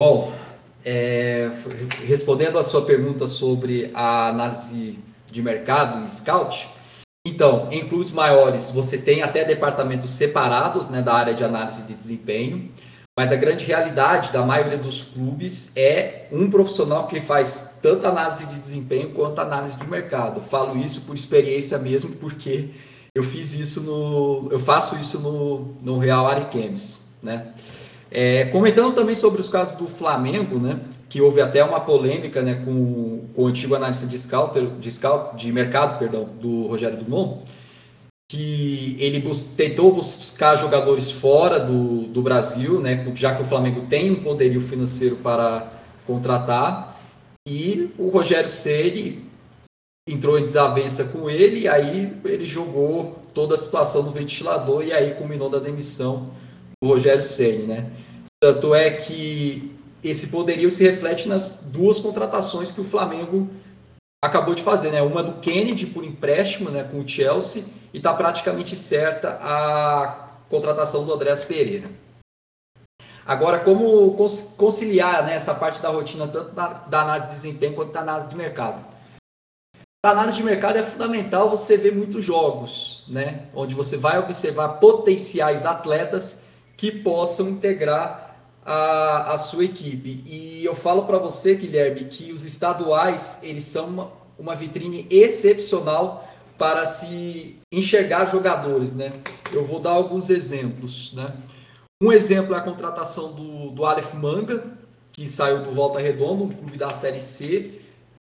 Bom, 0.00 0.32
é, 0.84 1.35
respondendo 2.06 2.58
a 2.58 2.62
sua 2.62 2.82
pergunta 2.82 3.28
sobre 3.28 3.90
a 3.94 4.28
análise 4.28 4.98
de 5.30 5.42
mercado 5.42 6.04
e 6.04 6.08
scout, 6.08 6.68
então, 7.26 7.66
em 7.72 7.88
clubes 7.88 8.12
maiores 8.12 8.70
você 8.70 8.98
tem 8.98 9.20
até 9.20 9.44
departamentos 9.44 10.10
separados 10.10 10.88
né, 10.90 11.02
da 11.02 11.12
área 11.12 11.34
de 11.34 11.42
análise 11.42 11.82
de 11.82 11.94
desempenho, 11.94 12.70
mas 13.18 13.32
a 13.32 13.36
grande 13.36 13.64
realidade 13.64 14.32
da 14.32 14.42
maioria 14.42 14.78
dos 14.78 15.02
clubes 15.02 15.72
é 15.74 16.28
um 16.30 16.48
profissional 16.48 17.08
que 17.08 17.20
faz 17.20 17.80
tanto 17.82 18.06
análise 18.06 18.46
de 18.46 18.60
desempenho 18.60 19.10
quanto 19.10 19.40
análise 19.40 19.76
de 19.76 19.88
mercado. 19.88 20.40
Falo 20.40 20.78
isso 20.78 21.00
por 21.00 21.16
experiência 21.16 21.78
mesmo, 21.78 22.14
porque 22.16 22.68
eu 23.12 23.24
fiz 23.24 23.54
isso 23.54 23.80
no, 23.82 24.48
eu 24.52 24.60
faço 24.60 24.96
isso 24.96 25.20
no, 25.20 25.74
no 25.82 25.98
Real 25.98 26.28
Ariquemes, 26.28 27.12
né? 27.22 27.48
É, 28.08 28.44
comentando 28.46 28.94
também 28.94 29.16
sobre 29.16 29.40
os 29.40 29.48
casos 29.48 29.76
do 29.78 29.88
Flamengo, 29.88 30.60
né, 30.60 30.78
que 31.08 31.20
houve 31.20 31.40
até 31.40 31.62
uma 31.64 31.80
polêmica 31.80 32.42
né, 32.42 32.62
com, 32.64 33.28
com 33.34 33.42
o 33.42 33.46
antigo 33.46 33.74
analista 33.74 34.06
de, 34.06 34.18
scout, 34.18 34.58
de, 34.78 34.90
scout, 34.90 35.36
de 35.36 35.52
mercado 35.52 35.98
perdão, 35.98 36.28
do 36.40 36.66
Rogério 36.66 36.98
Dumont, 36.98 37.42
que 38.28 38.96
ele 38.98 39.20
bus 39.20 39.44
tentou 39.56 39.94
buscar 39.94 40.56
jogadores 40.56 41.10
fora 41.10 41.60
do, 41.60 42.08
do 42.08 42.22
Brasil, 42.22 42.80
né, 42.80 43.06
já 43.14 43.34
que 43.34 43.42
o 43.42 43.46
Flamengo 43.46 43.82
tem 43.88 44.10
um 44.10 44.22
poderio 44.22 44.60
financeiro 44.60 45.16
para 45.16 45.72
contratar, 46.04 47.00
e 47.46 47.90
o 47.96 48.08
Rogério 48.08 48.48
Ceni 48.48 49.24
entrou 50.08 50.38
em 50.38 50.42
desavença 50.42 51.04
com 51.06 51.30
ele, 51.30 51.68
aí 51.68 52.12
ele 52.24 52.46
jogou 52.46 53.20
toda 53.32 53.54
a 53.54 53.58
situação 53.58 54.02
no 54.02 54.10
ventilador, 54.10 54.84
e 54.84 54.92
aí 54.92 55.14
culminou 55.14 55.48
da 55.48 55.60
demissão 55.60 56.30
do 56.82 56.88
Rogério 56.88 57.22
Ceni, 57.22 57.64
né? 57.64 57.90
Tanto 58.42 58.74
é 58.74 58.90
que 58.90 59.75
esse 60.02 60.28
poderio 60.28 60.70
se 60.70 60.84
reflete 60.84 61.28
nas 61.28 61.68
duas 61.72 61.98
contratações 61.98 62.70
que 62.70 62.80
o 62.80 62.84
Flamengo 62.84 63.48
acabou 64.24 64.54
de 64.54 64.62
fazer, 64.62 64.90
né? 64.90 65.02
Uma 65.02 65.22
do 65.22 65.40
Kennedy 65.40 65.86
por 65.86 66.04
empréstimo, 66.04 66.70
né, 66.70 66.84
com 66.84 67.00
o 67.00 67.08
Chelsea, 67.08 67.64
e 67.92 67.98
está 67.98 68.12
praticamente 68.14 68.74
certa 68.74 69.38
a 69.40 70.28
contratação 70.48 71.04
do 71.04 71.12
Andrés 71.12 71.44
Pereira. 71.44 71.90
Agora, 73.24 73.58
como 73.58 74.14
conciliar 74.56 75.24
né, 75.24 75.34
essa 75.34 75.54
parte 75.54 75.82
da 75.82 75.88
rotina, 75.88 76.28
tanto 76.28 76.52
da, 76.52 76.68
da 76.68 77.00
análise 77.00 77.26
de 77.26 77.34
desempenho 77.34 77.74
quanto 77.74 77.92
da 77.92 78.00
análise 78.00 78.28
de 78.28 78.36
mercado? 78.36 78.84
Para 80.00 80.12
análise 80.12 80.36
de 80.36 80.44
mercado 80.44 80.78
é 80.78 80.84
fundamental 80.84 81.50
você 81.50 81.76
ver 81.76 81.92
muitos 81.92 82.24
jogos, 82.24 83.04
né, 83.08 83.46
onde 83.52 83.74
você 83.74 83.96
vai 83.96 84.20
observar 84.20 84.78
potenciais 84.78 85.66
atletas 85.66 86.44
que 86.76 86.92
possam 86.92 87.48
integrar 87.48 88.25
a, 88.66 89.34
a 89.34 89.38
sua 89.38 89.64
equipe. 89.64 90.24
E 90.26 90.64
eu 90.64 90.74
falo 90.74 91.04
para 91.04 91.18
você, 91.18 91.54
Guilherme, 91.54 92.06
que 92.06 92.32
os 92.32 92.44
estaduais 92.44 93.40
eles 93.44 93.64
são 93.64 93.86
uma, 93.86 94.12
uma 94.36 94.56
vitrine 94.56 95.06
excepcional 95.08 96.28
para 96.58 96.84
se 96.84 97.58
enxergar 97.70 98.26
jogadores, 98.26 98.96
né? 98.96 99.12
Eu 99.52 99.64
vou 99.64 99.78
dar 99.78 99.90
alguns 99.90 100.30
exemplos, 100.30 101.14
né? 101.14 101.32
Um 102.02 102.10
exemplo 102.10 102.54
é 102.54 102.58
a 102.58 102.62
contratação 102.62 103.32
do, 103.32 103.70
do 103.70 103.84
Aleph 103.84 104.14
Manga, 104.14 104.64
que 105.12 105.28
saiu 105.28 105.62
do 105.62 105.72
Volta 105.72 106.00
Redonda, 106.00 106.44
um 106.44 106.48
clube 106.48 106.76
da 106.76 106.90
Série 106.90 107.20
C, 107.20 107.80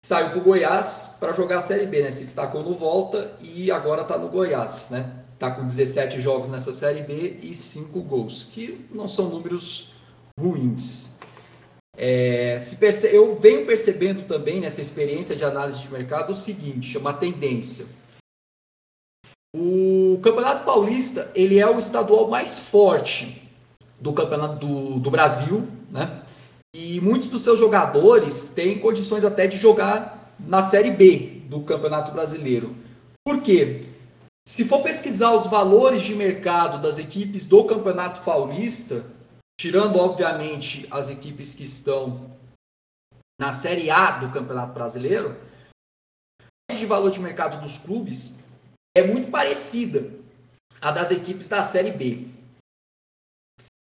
saiu 0.04 0.30
para 0.30 0.38
o 0.38 0.42
Goiás 0.42 1.16
para 1.18 1.32
jogar 1.32 1.58
a 1.58 1.60
Série 1.60 1.86
B, 1.86 2.02
né? 2.02 2.10
Se 2.10 2.22
destacou 2.22 2.62
no 2.62 2.74
Volta 2.74 3.32
e 3.40 3.70
agora 3.70 4.02
está 4.02 4.16
no 4.16 4.28
Goiás, 4.28 4.90
né? 4.90 5.10
Está 5.34 5.50
com 5.50 5.64
17 5.64 6.20
jogos 6.20 6.48
nessa 6.48 6.72
Série 6.72 7.02
B 7.02 7.38
e 7.42 7.54
5 7.54 8.00
gols, 8.02 8.48
que 8.52 8.86
não 8.92 9.08
são 9.08 9.28
números 9.28 9.97
ruins. 10.38 11.18
É, 11.96 12.60
perce... 12.78 13.08
Eu 13.08 13.36
venho 13.36 13.66
percebendo 13.66 14.22
também 14.26 14.60
nessa 14.60 14.80
experiência 14.80 15.34
de 15.34 15.44
análise 15.44 15.82
de 15.82 15.92
mercado 15.92 16.30
o 16.30 16.34
seguinte, 16.34 16.96
uma 16.96 17.12
tendência. 17.12 17.86
O 19.54 20.20
Campeonato 20.22 20.64
Paulista 20.64 21.32
ele 21.34 21.58
é 21.58 21.68
o 21.68 21.78
estadual 21.78 22.28
mais 22.28 22.58
forte 22.60 23.42
do 24.00 24.12
campeonato 24.12 24.64
do, 24.64 25.00
do 25.00 25.10
Brasil, 25.10 25.66
né? 25.90 26.22
E 26.76 27.00
muitos 27.00 27.28
dos 27.28 27.42
seus 27.42 27.58
jogadores 27.58 28.50
têm 28.50 28.78
condições 28.78 29.24
até 29.24 29.46
de 29.46 29.56
jogar 29.56 30.34
na 30.38 30.62
Série 30.62 30.90
B 30.90 31.40
do 31.48 31.62
Campeonato 31.62 32.12
Brasileiro. 32.12 32.76
Por 33.24 33.40
quê? 33.42 33.80
Se 34.46 34.64
for 34.64 34.82
pesquisar 34.82 35.32
os 35.32 35.46
valores 35.46 36.02
de 36.02 36.14
mercado 36.14 36.80
das 36.80 36.98
equipes 36.98 37.46
do 37.46 37.64
Campeonato 37.64 38.20
Paulista, 38.20 39.04
tirando 39.58 39.98
obviamente 39.98 40.86
as 40.90 41.10
equipes 41.10 41.54
que 41.54 41.64
estão 41.64 42.30
na 43.40 43.52
Série 43.52 43.90
A 43.90 44.12
do 44.12 44.30
Campeonato 44.30 44.72
Brasileiro, 44.72 45.36
a 46.70 46.74
de 46.74 46.86
valor 46.86 47.10
de 47.10 47.20
mercado 47.20 47.60
dos 47.60 47.78
clubes 47.78 48.44
é 48.96 49.02
muito 49.02 49.30
parecida 49.30 50.12
à 50.80 50.90
das 50.90 51.10
equipes 51.10 51.48
da 51.48 51.64
Série 51.64 51.90
B. 51.90 52.28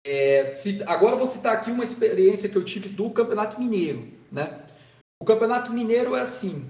É, 0.05 0.45
se, 0.45 0.83
agora 0.83 1.15
eu 1.15 1.17
vou 1.17 1.27
citar 1.27 1.55
aqui 1.55 1.71
uma 1.71 1.83
experiência 1.83 2.47
que 2.47 2.55
eu 2.55 2.63
tive 2.63 2.89
do 2.89 3.11
Campeonato 3.11 3.59
Mineiro. 3.59 4.13
Né? 4.31 4.65
O 5.21 5.25
Campeonato 5.25 5.73
Mineiro 5.73 6.15
é 6.15 6.21
assim: 6.21 6.69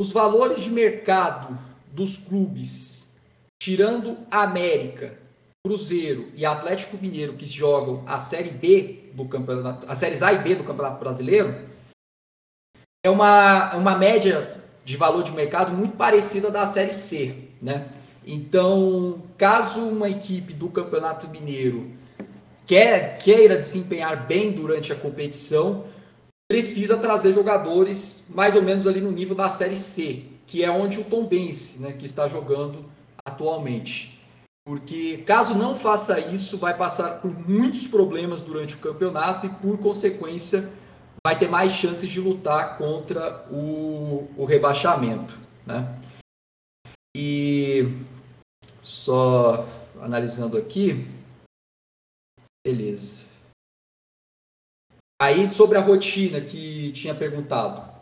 os 0.00 0.12
valores 0.12 0.62
de 0.62 0.70
mercado 0.70 1.58
dos 1.92 2.28
clubes, 2.28 3.16
tirando 3.60 4.18
a 4.30 4.42
América, 4.42 5.18
Cruzeiro 5.68 6.28
e 6.34 6.46
Atlético 6.46 6.96
Mineiro, 6.96 7.34
que 7.34 7.44
jogam 7.44 8.02
a 8.06 8.18
Série 8.18 8.48
B 8.48 9.10
do 9.12 9.26
campeonato, 9.26 9.84
a 9.86 9.94
Séries 9.94 10.22
A 10.22 10.32
e 10.32 10.38
B 10.38 10.54
do 10.54 10.64
Campeonato 10.64 10.98
Brasileiro, 10.98 11.54
é 13.04 13.10
uma, 13.10 13.76
uma 13.76 13.94
média 13.94 14.56
de 14.82 14.96
valor 14.96 15.22
de 15.22 15.32
mercado 15.32 15.76
muito 15.76 15.94
parecida 15.94 16.50
da 16.50 16.64
Série 16.64 16.94
C. 16.94 17.34
Né? 17.60 17.86
Então, 18.26 19.22
caso 19.36 19.82
uma 19.82 20.08
equipe 20.08 20.54
do 20.54 20.70
Campeonato 20.70 21.28
Mineiro 21.28 21.90
quer, 22.66 23.18
queira 23.18 23.58
desempenhar 23.58 24.26
bem 24.26 24.52
durante 24.52 24.90
a 24.90 24.96
competição, 24.96 25.84
precisa 26.50 26.96
trazer 26.96 27.34
jogadores 27.34 28.28
mais 28.30 28.56
ou 28.56 28.62
menos 28.62 28.86
ali 28.86 29.02
no 29.02 29.12
nível 29.12 29.36
da 29.36 29.50
Série 29.50 29.76
C, 29.76 30.22
que 30.46 30.64
é 30.64 30.70
onde 30.70 30.98
o 30.98 31.04
Tom 31.04 31.26
Bense, 31.26 31.82
né, 31.82 31.92
que 31.92 32.06
está 32.06 32.26
jogando 32.26 32.86
atualmente. 33.22 34.17
Porque 34.68 35.24
caso 35.26 35.56
não 35.56 35.74
faça 35.74 36.20
isso, 36.20 36.58
vai 36.58 36.76
passar 36.76 37.22
por 37.22 37.32
muitos 37.48 37.86
problemas 37.86 38.42
durante 38.42 38.74
o 38.74 38.80
campeonato 38.80 39.46
e, 39.46 39.48
por 39.48 39.78
consequência, 39.78 40.70
vai 41.24 41.38
ter 41.38 41.48
mais 41.48 41.72
chances 41.72 42.10
de 42.10 42.20
lutar 42.20 42.76
contra 42.76 43.46
o, 43.50 44.30
o 44.36 44.44
rebaixamento. 44.44 45.38
Né? 45.64 45.98
E 47.16 47.84
só 48.82 49.66
analisando 50.02 50.58
aqui, 50.58 51.02
Beleza. 52.62 53.24
Aí, 55.22 55.48
sobre 55.48 55.78
a 55.78 55.80
rotina 55.80 56.42
que 56.42 56.92
tinha 56.92 57.14
perguntado. 57.14 57.97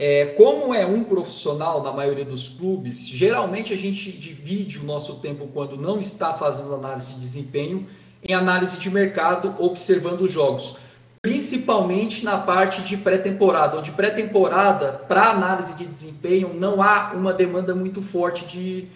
É, 0.00 0.26
como 0.36 0.72
é 0.72 0.86
um 0.86 1.02
profissional 1.02 1.82
na 1.82 1.92
maioria 1.92 2.24
dos 2.24 2.48
clubes, 2.48 3.08
geralmente 3.08 3.74
a 3.74 3.76
gente 3.76 4.12
divide 4.12 4.78
o 4.78 4.84
nosso 4.84 5.16
tempo 5.16 5.48
quando 5.48 5.76
não 5.76 5.98
está 5.98 6.32
fazendo 6.34 6.72
análise 6.72 7.14
de 7.14 7.20
desempenho 7.20 7.84
em 8.22 8.32
análise 8.32 8.78
de 8.78 8.90
mercado, 8.90 9.56
observando 9.58 10.20
os 10.20 10.30
jogos, 10.30 10.76
principalmente 11.20 12.24
na 12.24 12.38
parte 12.38 12.80
de 12.82 12.96
pré-temporada, 12.96 13.76
onde 13.76 13.90
pré-temporada, 13.90 14.92
para 15.08 15.30
análise 15.30 15.76
de 15.76 15.84
desempenho, 15.84 16.54
não 16.54 16.80
há 16.80 17.12
uma 17.14 17.32
demanda 17.32 17.74
muito 17.74 18.00
forte 18.00 18.46
de 18.46 18.88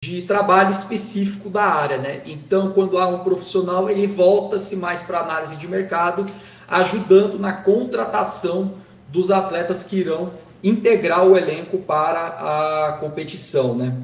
de 0.00 0.22
trabalho 0.22 0.70
específico 0.70 1.50
da 1.50 1.64
área, 1.64 1.98
né? 1.98 2.22
Então, 2.24 2.70
quando 2.70 2.98
há 2.98 3.08
um 3.08 3.24
profissional, 3.24 3.90
ele 3.90 4.06
volta-se 4.06 4.76
mais 4.76 5.02
para 5.02 5.18
análise 5.18 5.56
de 5.56 5.66
mercado, 5.66 6.24
ajudando 6.68 7.36
na 7.36 7.52
contratação 7.52 8.74
dos 9.08 9.30
atletas 9.30 9.84
que 9.84 9.96
irão 9.96 10.32
integrar 10.62 11.24
o 11.26 11.36
elenco 11.36 11.78
para 11.78 12.26
a 12.88 12.92
competição, 13.00 13.74
né? 13.74 13.96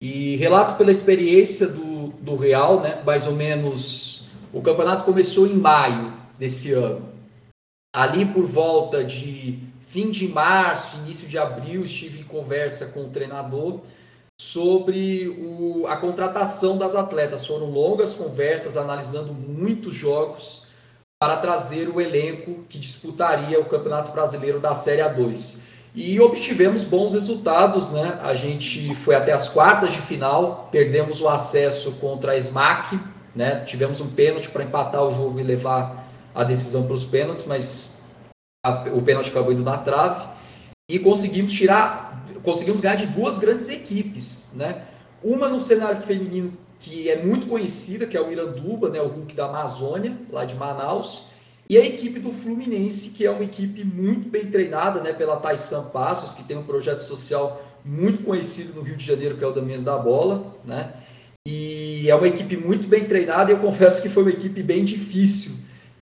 E 0.00 0.36
relato 0.36 0.74
pela 0.74 0.90
experiência 0.90 1.68
do, 1.68 2.08
do 2.20 2.36
Real, 2.36 2.80
né? 2.80 3.02
Mais 3.04 3.26
ou 3.26 3.34
menos, 3.34 4.28
o 4.52 4.62
campeonato 4.62 5.04
começou 5.04 5.46
em 5.46 5.54
maio 5.54 6.12
desse 6.38 6.72
ano. 6.72 7.08
Ali 7.94 8.24
por 8.26 8.46
volta 8.46 9.02
de 9.04 9.58
fim 9.80 10.10
de 10.10 10.28
março, 10.28 10.98
início 10.98 11.26
de 11.26 11.38
abril, 11.38 11.84
estive 11.84 12.20
em 12.20 12.24
conversa 12.24 12.86
com 12.88 13.04
o 13.04 13.08
treinador 13.08 13.80
sobre 14.40 15.28
o, 15.28 15.86
a 15.88 15.96
contratação 15.96 16.78
das 16.78 16.94
atletas. 16.94 17.46
Foram 17.46 17.66
longas 17.70 18.12
conversas, 18.12 18.76
analisando 18.76 19.32
muitos 19.32 19.94
jogos 19.94 20.67
para 21.20 21.36
trazer 21.36 21.88
o 21.88 22.00
elenco 22.00 22.64
que 22.68 22.78
disputaria 22.78 23.60
o 23.60 23.64
Campeonato 23.64 24.12
Brasileiro 24.12 24.60
da 24.60 24.74
Série 24.74 25.02
A2. 25.02 25.62
E 25.92 26.20
obtivemos 26.20 26.84
bons 26.84 27.14
resultados, 27.14 27.90
né? 27.90 28.20
A 28.22 28.36
gente 28.36 28.94
foi 28.94 29.16
até 29.16 29.32
as 29.32 29.48
quartas 29.48 29.92
de 29.92 30.00
final, 30.00 30.68
perdemos 30.70 31.20
o 31.20 31.28
acesso 31.28 31.92
contra 31.96 32.32
a 32.32 32.36
SMAC, 32.40 33.00
né? 33.34 33.64
Tivemos 33.64 34.00
um 34.00 34.10
pênalti 34.10 34.48
para 34.50 34.62
empatar 34.62 35.02
o 35.02 35.12
jogo 35.12 35.40
e 35.40 35.42
levar 35.42 36.08
a 36.32 36.44
decisão 36.44 36.84
para 36.84 36.94
os 36.94 37.04
pênaltis, 37.04 37.46
mas 37.46 38.02
a, 38.64 38.70
o 38.92 39.02
pênalti 39.02 39.30
acabou 39.30 39.52
indo 39.52 39.64
na 39.64 39.76
trave. 39.76 40.24
E 40.88 41.00
conseguimos 41.00 41.52
tirar 41.52 42.06
conseguimos 42.44 42.80
ganhar 42.80 42.94
de 42.94 43.06
duas 43.06 43.38
grandes 43.38 43.68
equipes, 43.68 44.52
né? 44.54 44.82
Uma 45.22 45.48
no 45.48 45.58
cenário 45.58 46.00
feminino 46.00 46.56
que 46.80 47.08
é 47.10 47.22
muito 47.22 47.46
conhecida, 47.46 48.06
que 48.06 48.16
é 48.16 48.20
o 48.20 48.30
Iranduba, 48.30 48.88
né, 48.88 49.00
o 49.00 49.08
Hulk 49.08 49.34
da 49.34 49.46
Amazônia, 49.46 50.16
lá 50.30 50.44
de 50.44 50.54
Manaus, 50.54 51.26
e 51.68 51.76
a 51.76 51.84
equipe 51.84 52.18
do 52.18 52.32
Fluminense, 52.32 53.10
que 53.10 53.26
é 53.26 53.30
uma 53.30 53.44
equipe 53.44 53.84
muito 53.84 54.28
bem 54.28 54.46
treinada, 54.46 55.02
né, 55.02 55.12
pela 55.12 55.36
Taisan 55.36 55.84
Passos, 55.90 56.34
que 56.34 56.44
tem 56.44 56.56
um 56.56 56.62
projeto 56.62 57.00
social 57.00 57.62
muito 57.84 58.22
conhecido 58.22 58.74
no 58.74 58.82
Rio 58.82 58.96
de 58.96 59.04
Janeiro, 59.04 59.36
que 59.36 59.44
é 59.44 59.46
o 59.46 59.52
da 59.52 59.60
Mesa 59.60 59.86
da 59.86 59.98
Bola, 59.98 60.56
né? 60.64 60.92
E 61.46 62.08
é 62.08 62.14
uma 62.14 62.28
equipe 62.28 62.56
muito 62.56 62.88
bem 62.88 63.04
treinada 63.04 63.50
e 63.50 63.54
eu 63.54 63.58
confesso 63.60 64.02
que 64.02 64.08
foi 64.08 64.22
uma 64.22 64.32
equipe 64.32 64.62
bem 64.62 64.84
difícil 64.84 65.58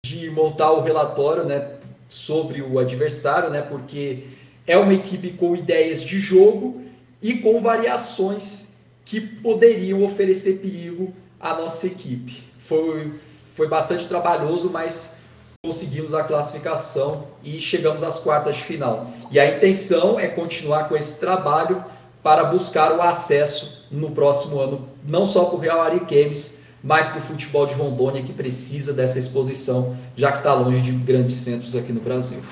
de 0.04 0.30
montar 0.30 0.70
o 0.72 0.82
relatório, 0.82 1.44
né, 1.44 1.70
sobre 2.08 2.60
o 2.62 2.78
adversário, 2.78 3.50
né, 3.50 3.62
porque 3.62 4.24
é 4.66 4.76
uma 4.76 4.92
equipe 4.92 5.30
com 5.30 5.56
ideias 5.56 6.04
de 6.04 6.18
jogo 6.18 6.82
e 7.22 7.38
com 7.38 7.60
variações 7.60 8.73
que 9.04 9.20
poderiam 9.20 10.02
oferecer 10.02 10.58
perigo 10.60 11.12
à 11.38 11.54
nossa 11.54 11.86
equipe. 11.86 12.44
Foi, 12.58 13.10
foi 13.54 13.68
bastante 13.68 14.06
trabalhoso, 14.08 14.70
mas 14.70 15.24
conseguimos 15.64 16.14
a 16.14 16.24
classificação 16.24 17.26
e 17.42 17.60
chegamos 17.60 18.02
às 18.02 18.20
quartas 18.20 18.56
de 18.56 18.62
final. 18.62 19.10
E 19.30 19.40
a 19.40 19.56
intenção 19.56 20.18
é 20.18 20.28
continuar 20.28 20.88
com 20.88 20.96
esse 20.96 21.20
trabalho 21.20 21.84
para 22.22 22.44
buscar 22.44 22.92
o 22.96 23.02
acesso 23.02 23.86
no 23.90 24.10
próximo 24.12 24.58
ano, 24.60 24.88
não 25.04 25.24
só 25.24 25.44
para 25.44 25.56
o 25.56 25.58
Real 25.58 25.80
Ariquemes, 25.82 26.64
mas 26.82 27.08
para 27.08 27.18
o 27.18 27.22
futebol 27.22 27.66
de 27.66 27.74
Rondônia, 27.74 28.22
que 28.22 28.32
precisa 28.32 28.92
dessa 28.92 29.18
exposição, 29.18 29.96
já 30.16 30.32
que 30.32 30.38
está 30.38 30.52
longe 30.52 30.82
de 30.82 30.92
grandes 30.92 31.34
centros 31.34 31.74
aqui 31.74 31.92
no 31.92 32.00
Brasil. 32.00 32.42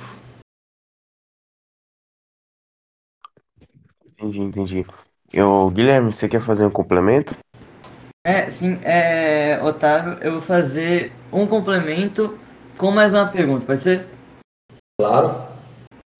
Entendi, 4.12 4.40
entendi. 4.40 4.86
Eu, 5.32 5.70
Guilherme, 5.70 6.12
você 6.12 6.28
quer 6.28 6.42
fazer 6.42 6.66
um 6.66 6.70
complemento? 6.70 7.34
É, 8.24 8.50
sim, 8.50 8.78
é, 8.84 9.58
Otávio, 9.62 10.18
eu 10.20 10.32
vou 10.32 10.40
fazer 10.42 11.10
um 11.32 11.46
complemento 11.46 12.38
com 12.76 12.90
mais 12.90 13.14
uma 13.14 13.26
pergunta, 13.26 13.64
pode 13.64 13.82
ser? 13.82 14.06
Claro. 15.00 15.34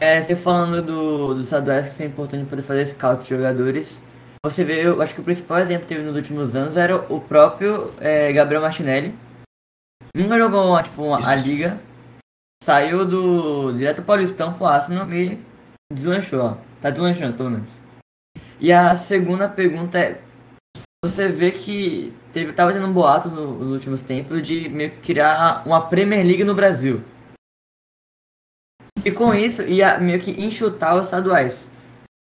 É, 0.01 0.23
você 0.23 0.35
falando 0.35 0.83
do, 0.83 1.35
do 1.35 1.43
estaduais 1.43 1.95
que 1.95 2.03
é 2.03 2.07
importante 2.07 2.49
para 2.49 2.63
fazer 2.63 2.87
scout 2.87 3.23
de 3.23 3.29
jogadores, 3.29 4.01
você 4.43 4.65
vê, 4.65 4.85
eu 4.85 5.01
acho 5.03 5.15
que 5.15 5.21
o 5.21 5.25
principal 5.25 5.59
exemplo 5.59 5.83
que 5.83 5.95
teve 5.95 6.03
nos 6.03 6.17
últimos 6.17 6.57
anos 6.57 6.77
era 6.77 6.97
o 6.97 7.21
próprio 7.21 7.93
é, 8.01 8.33
Gabriel 8.33 8.63
Martinelli. 8.63 9.15
Nunca 10.17 10.39
jogou 10.39 10.83
tipo, 10.83 11.15
a 11.15 11.37
liga, 11.37 11.79
saiu 12.65 13.05
do 13.05 13.73
direto 13.75 14.03
Paulistão 14.03 14.55
pro 14.55 14.67
Arsenal 14.67 15.09
e 15.13 15.39
deslanchou, 15.93 16.41
ó. 16.41 16.57
Tá 16.81 16.91
deslanchando, 16.91 17.37
pelo 17.37 17.51
menos. 17.51 17.82
E 18.63 18.73
a 18.73 18.95
segunda 18.95 19.49
pergunta 19.49 19.99
é, 19.99 20.21
você 21.05 21.27
vê 21.27 21.51
que 21.51 22.15
teve, 22.33 22.53
tava 22.53 22.73
tendo 22.73 22.87
um 22.87 22.93
boato 22.93 23.29
no, 23.29 23.59
nos 23.59 23.73
últimos 23.73 24.03
tempos 24.03 24.41
de 24.41 24.69
meio 24.69 24.93
que 24.93 24.99
criar 24.99 25.65
uma 25.67 25.89
Premier 25.89 26.25
League 26.25 26.45
no 26.45 26.55
Brasil. 26.55 27.03
E 29.05 29.11
com 29.11 29.35
isso 29.35 29.63
ia 29.63 29.99
meio 29.99 30.21
que 30.21 30.31
enxutar 30.31 30.95
os 30.95 31.07
estaduais. 31.07 31.69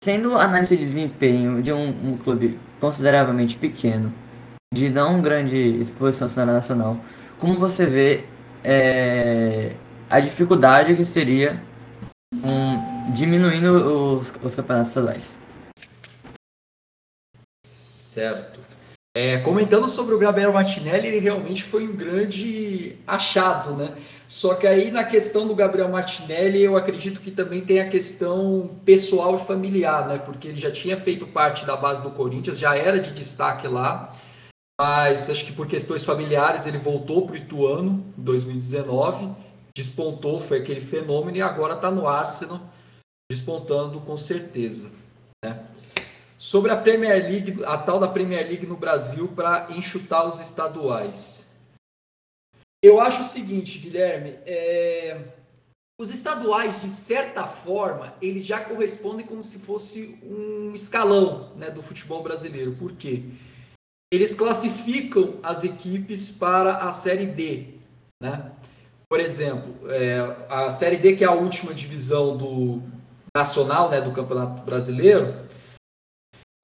Sendo 0.02 0.34
análise 0.36 0.76
de 0.76 0.84
desempenho 0.84 1.62
de 1.62 1.72
um, 1.72 2.14
um 2.14 2.18
clube 2.18 2.58
consideravelmente 2.80 3.56
pequeno, 3.56 4.12
de 4.74 4.90
não 4.90 5.22
grande 5.22 5.56
exposição 5.80 6.28
cenário 6.28 6.54
nacional, 6.54 6.98
como 7.38 7.56
você 7.56 7.86
vê 7.86 8.24
é, 8.64 9.76
a 10.10 10.18
dificuldade 10.18 10.96
que 10.96 11.04
seria 11.04 11.62
um, 12.34 13.12
diminuindo 13.14 14.18
os, 14.18 14.32
os 14.42 14.56
campeonatos 14.56 14.88
estaduais? 14.88 15.41
Certo. 18.12 18.60
É, 19.16 19.38
comentando 19.38 19.88
sobre 19.88 20.14
o 20.14 20.18
Gabriel 20.18 20.52
Martinelli, 20.52 21.06
ele 21.06 21.18
realmente 21.18 21.64
foi 21.64 21.88
um 21.88 21.96
grande 21.96 22.98
achado, 23.06 23.74
né? 23.74 23.94
Só 24.26 24.54
que 24.54 24.66
aí 24.66 24.90
na 24.90 25.02
questão 25.02 25.46
do 25.46 25.54
Gabriel 25.54 25.88
Martinelli, 25.88 26.62
eu 26.62 26.76
acredito 26.76 27.22
que 27.22 27.30
também 27.30 27.62
tem 27.62 27.80
a 27.80 27.88
questão 27.88 28.70
pessoal 28.84 29.36
e 29.36 29.46
familiar, 29.46 30.06
né? 30.06 30.18
Porque 30.18 30.48
ele 30.48 30.60
já 30.60 30.70
tinha 30.70 30.94
feito 30.94 31.26
parte 31.26 31.64
da 31.64 31.74
base 31.74 32.02
do 32.02 32.10
Corinthians, 32.10 32.58
já 32.58 32.76
era 32.76 33.00
de 33.00 33.12
destaque 33.12 33.66
lá, 33.66 34.14
mas 34.78 35.30
acho 35.30 35.46
que 35.46 35.52
por 35.52 35.66
questões 35.66 36.04
familiares 36.04 36.66
ele 36.66 36.78
voltou 36.78 37.26
para 37.26 37.32
o 37.32 37.36
Ituano 37.38 38.04
em 38.18 38.22
2019, 38.22 39.30
despontou, 39.74 40.38
foi 40.38 40.58
aquele 40.58 40.82
fenômeno 40.82 41.38
e 41.38 41.42
agora 41.42 41.74
está 41.74 41.90
no 41.90 42.06
Arsenal, 42.06 42.60
despontando 43.30 44.00
com 44.00 44.18
certeza. 44.18 44.92
Né? 45.42 45.71
Sobre 46.42 46.72
a 46.72 46.76
Premier 46.76 47.22
League, 47.22 47.64
a 47.66 47.78
tal 47.78 48.00
da 48.00 48.08
Premier 48.08 48.44
League 48.44 48.66
no 48.66 48.76
Brasil 48.76 49.28
para 49.28 49.68
enxutar 49.70 50.26
os 50.26 50.40
estaduais. 50.40 51.58
Eu 52.82 53.00
acho 53.00 53.22
o 53.22 53.24
seguinte, 53.24 53.78
Guilherme, 53.78 54.30
é... 54.44 55.22
os 56.00 56.12
estaduais, 56.12 56.82
de 56.82 56.88
certa 56.88 57.46
forma, 57.46 58.12
eles 58.20 58.44
já 58.44 58.58
correspondem 58.58 59.24
como 59.24 59.40
se 59.40 59.60
fosse 59.60 60.18
um 60.24 60.74
escalão 60.74 61.52
né, 61.56 61.70
do 61.70 61.80
futebol 61.80 62.24
brasileiro. 62.24 62.72
Por 62.72 62.90
quê? 62.96 63.22
Eles 64.12 64.34
classificam 64.34 65.36
as 65.44 65.62
equipes 65.62 66.32
para 66.32 66.78
a 66.78 66.90
Série 66.90 67.26
D. 67.26 67.68
Né? 68.20 68.50
Por 69.08 69.20
exemplo, 69.20 69.88
é, 69.88 70.46
a 70.50 70.72
Série 70.72 70.96
D, 70.96 71.14
que 71.14 71.22
é 71.22 71.28
a 71.28 71.34
última 71.34 71.72
divisão 71.72 72.36
do 72.36 72.82
nacional 73.32 73.88
né, 73.88 74.00
do 74.00 74.10
Campeonato 74.10 74.62
Brasileiro, 74.62 75.41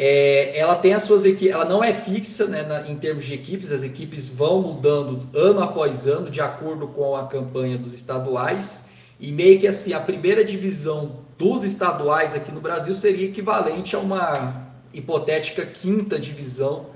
é, 0.00 0.56
ela 0.56 0.76
tem 0.76 0.94
as 0.94 1.02
suas 1.02 1.24
equipes, 1.24 1.52
ela 1.52 1.64
não 1.64 1.82
é 1.82 1.92
fixa 1.92 2.46
né, 2.46 2.62
na, 2.62 2.88
em 2.88 2.96
termos 2.96 3.24
de 3.24 3.34
equipes, 3.34 3.72
as 3.72 3.82
equipes 3.82 4.28
vão 4.28 4.62
mudando 4.62 5.28
ano 5.34 5.60
após 5.60 6.06
ano, 6.06 6.30
de 6.30 6.40
acordo 6.40 6.86
com 6.88 7.16
a 7.16 7.26
campanha 7.26 7.76
dos 7.76 7.92
estaduais, 7.92 8.90
e 9.18 9.32
meio 9.32 9.58
que 9.58 9.66
assim, 9.66 9.92
a 9.92 9.98
primeira 9.98 10.44
divisão 10.44 11.16
dos 11.36 11.64
estaduais 11.64 12.34
aqui 12.34 12.52
no 12.52 12.60
Brasil 12.60 12.94
seria 12.94 13.26
equivalente 13.26 13.96
a 13.96 13.98
uma 13.98 14.68
hipotética 14.94 15.66
quinta 15.66 16.18
divisão 16.18 16.86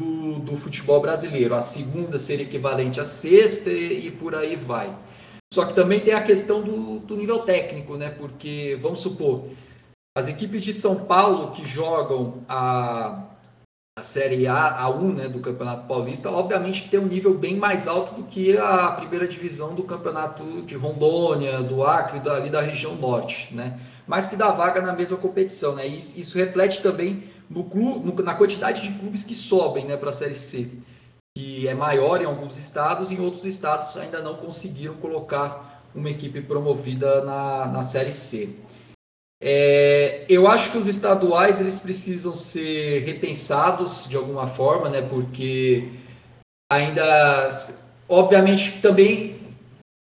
do, 0.00 0.38
do 0.40 0.56
futebol 0.56 1.00
brasileiro. 1.00 1.54
A 1.54 1.60
segunda 1.60 2.18
seria 2.18 2.46
equivalente 2.46 3.00
à 3.00 3.04
sexta 3.04 3.70
e, 3.70 4.06
e 4.06 4.10
por 4.12 4.34
aí 4.36 4.54
vai. 4.54 4.94
Só 5.52 5.64
que 5.64 5.74
também 5.74 6.00
tem 6.00 6.14
a 6.14 6.22
questão 6.22 6.62
do, 6.62 7.00
do 7.00 7.16
nível 7.16 7.40
técnico, 7.40 7.96
né? 7.96 8.10
Porque, 8.10 8.78
vamos 8.80 9.00
supor, 9.00 9.44
as 10.16 10.28
equipes 10.28 10.64
de 10.64 10.72
São 10.72 11.04
Paulo 11.04 11.50
que 11.50 11.62
jogam 11.62 12.38
a, 12.48 13.22
a 13.98 14.02
Série 14.02 14.46
A, 14.46 14.80
a 14.80 14.88
1 14.88 15.12
né, 15.12 15.28
do 15.28 15.40
Campeonato 15.40 15.86
Paulista, 15.86 16.30
obviamente 16.30 16.84
que 16.84 16.88
tem 16.88 16.98
um 16.98 17.04
nível 17.04 17.34
bem 17.34 17.56
mais 17.58 17.86
alto 17.86 18.14
do 18.14 18.22
que 18.22 18.56
a 18.56 18.92
primeira 18.92 19.28
divisão 19.28 19.74
do 19.74 19.82
Campeonato 19.82 20.62
de 20.62 20.74
Rondônia, 20.74 21.62
do 21.62 21.84
Acre, 21.84 22.18
dali 22.20 22.48
da 22.48 22.62
região 22.62 22.94
norte, 22.94 23.54
né? 23.54 23.78
Mas 24.06 24.28
que 24.28 24.36
dá 24.36 24.50
vaga 24.52 24.80
na 24.80 24.94
mesma 24.94 25.18
competição, 25.18 25.74
né? 25.74 25.86
Isso 25.86 26.38
reflete 26.38 26.82
também 26.82 27.22
no 27.50 27.64
clube, 27.64 28.06
no, 28.06 28.22
na 28.22 28.34
quantidade 28.34 28.88
de 28.88 28.98
clubes 28.98 29.22
que 29.22 29.34
sobem 29.34 29.84
né, 29.84 29.98
para 29.98 30.08
a 30.08 30.14
Série 30.14 30.34
C, 30.34 30.78
que 31.36 31.68
é 31.68 31.74
maior 31.74 32.22
em 32.22 32.24
alguns 32.24 32.56
estados, 32.56 33.10
em 33.10 33.20
outros 33.20 33.44
estados 33.44 33.94
ainda 33.98 34.22
não 34.22 34.36
conseguiram 34.36 34.94
colocar 34.94 35.82
uma 35.94 36.08
equipe 36.08 36.40
promovida 36.40 37.22
na, 37.22 37.66
na 37.66 37.82
Série 37.82 38.12
C. 38.12 38.64
É, 39.48 40.24
eu 40.28 40.48
acho 40.48 40.72
que 40.72 40.78
os 40.78 40.88
estaduais 40.88 41.60
eles 41.60 41.78
precisam 41.78 42.34
ser 42.34 43.04
repensados 43.04 44.08
de 44.08 44.16
alguma 44.16 44.48
forma, 44.48 44.88
né? 44.88 45.00
Porque 45.02 45.88
ainda, 46.68 47.48
obviamente, 48.08 48.80
também 48.82 49.36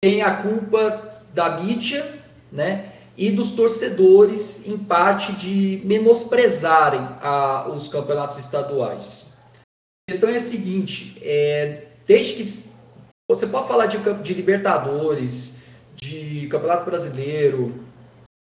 tem 0.04 0.22
a 0.22 0.36
culpa 0.36 1.22
da 1.34 1.58
mídia, 1.58 2.22
né? 2.52 2.92
E 3.18 3.32
dos 3.32 3.52
torcedores, 3.52 4.68
em 4.68 4.78
parte, 4.78 5.32
de 5.32 5.82
menosprezarem 5.86 7.00
a, 7.22 7.70
os 7.70 7.88
campeonatos 7.88 8.38
estaduais. 8.38 9.38
A 9.56 10.12
questão 10.12 10.30
é 10.30 10.36
a 10.36 10.40
seguinte: 10.42 11.18
é, 11.22 11.86
desde 12.06 12.34
que 12.34 12.44
você 13.32 13.48
pode 13.48 13.70
falar 13.70 13.86
de, 13.86 14.00
de 14.22 14.34
Libertadores, 14.34 15.64
de 15.96 16.46
Campeonato 16.48 16.84
Brasileiro, 16.84 17.88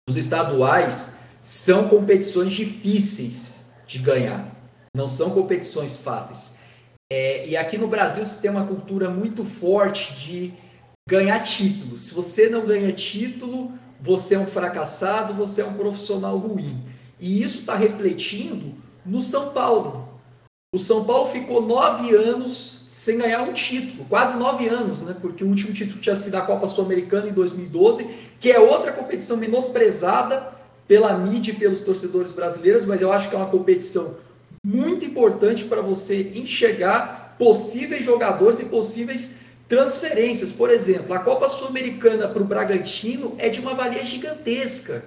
os 0.08 0.16
estaduais 0.16 1.24
são 1.42 1.88
competições 1.88 2.52
difíceis 2.52 3.72
de 3.86 3.98
ganhar, 3.98 4.50
não 4.94 5.08
são 5.08 5.30
competições 5.30 5.96
fáceis. 5.96 6.64
É, 7.12 7.46
e 7.46 7.56
aqui 7.56 7.76
no 7.76 7.88
Brasil 7.88 8.26
você 8.26 8.40
tem 8.40 8.50
uma 8.50 8.66
cultura 8.66 9.10
muito 9.10 9.44
forte 9.44 10.14
de 10.14 10.54
ganhar 11.08 11.40
títulos. 11.40 12.02
Se 12.02 12.14
você 12.14 12.48
não 12.48 12.64
ganha 12.64 12.92
título, 12.92 13.72
você 14.00 14.34
é 14.34 14.38
um 14.38 14.46
fracassado, 14.46 15.34
você 15.34 15.62
é 15.62 15.66
um 15.66 15.74
profissional 15.74 16.36
ruim. 16.38 16.82
E 17.20 17.42
isso 17.42 17.60
está 17.60 17.74
refletindo 17.74 18.74
no 19.04 19.20
São 19.20 19.52
Paulo. 19.52 20.08
O 20.74 20.78
São 20.78 21.04
Paulo 21.04 21.30
ficou 21.30 21.62
nove 21.62 22.14
anos 22.14 22.73
sem 22.96 23.18
ganhar 23.18 23.42
um 23.42 23.52
título, 23.52 24.04
quase 24.04 24.36
nove 24.36 24.68
anos, 24.68 25.02
né? 25.02 25.16
Porque 25.20 25.42
o 25.42 25.48
último 25.48 25.72
título 25.72 26.00
tinha 26.00 26.14
sido 26.14 26.36
a 26.36 26.42
Copa 26.42 26.68
Sul-Americana 26.68 27.28
em 27.28 27.32
2012 27.32 28.08
que 28.38 28.52
é 28.52 28.60
outra 28.60 28.92
competição 28.92 29.36
menosprezada 29.36 30.52
pela 30.86 31.18
mídia 31.18 31.50
e 31.50 31.56
pelos 31.56 31.80
torcedores 31.80 32.30
brasileiros, 32.30 32.84
mas 32.84 33.02
eu 33.02 33.12
acho 33.12 33.28
que 33.28 33.34
é 33.34 33.38
uma 33.38 33.50
competição 33.50 34.16
muito 34.64 35.04
importante 35.04 35.64
para 35.64 35.82
você 35.82 36.30
enxergar 36.36 37.34
possíveis 37.36 38.04
jogadores 38.04 38.60
e 38.60 38.66
possíveis 38.66 39.40
transferências. 39.68 40.52
Por 40.52 40.70
exemplo, 40.70 41.14
a 41.14 41.18
Copa 41.18 41.48
Sul-Americana 41.48 42.28
para 42.28 42.42
o 42.42 42.46
Bragantino 42.46 43.34
é 43.38 43.48
de 43.48 43.58
uma 43.58 43.74
valia 43.74 44.06
gigantesca. 44.06 45.04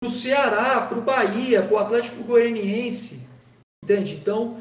Para 0.00 0.08
o 0.08 0.12
Ceará, 0.12 0.80
para 0.80 0.98
o 0.98 1.02
Bahia, 1.02 1.62
para 1.62 1.74
o 1.74 1.78
Atlético 1.78 2.24
Goianiense. 2.24 3.28
Entende? 3.84 4.18
Então, 4.20 4.56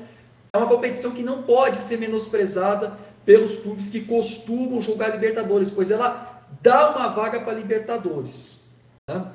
é 0.57 0.61
uma 0.61 0.67
competição 0.67 1.11
que 1.11 1.23
não 1.23 1.43
pode 1.43 1.77
ser 1.77 1.97
menosprezada 1.97 2.97
pelos 3.25 3.57
clubes 3.57 3.89
que 3.89 4.01
costumam 4.01 4.81
jogar 4.81 5.09
Libertadores, 5.09 5.69
pois 5.69 5.91
ela 5.91 6.45
dá 6.61 6.91
uma 6.95 7.09
vaga 7.09 7.41
para 7.41 7.53
Libertadores. 7.53 8.69
Né? 9.09 9.25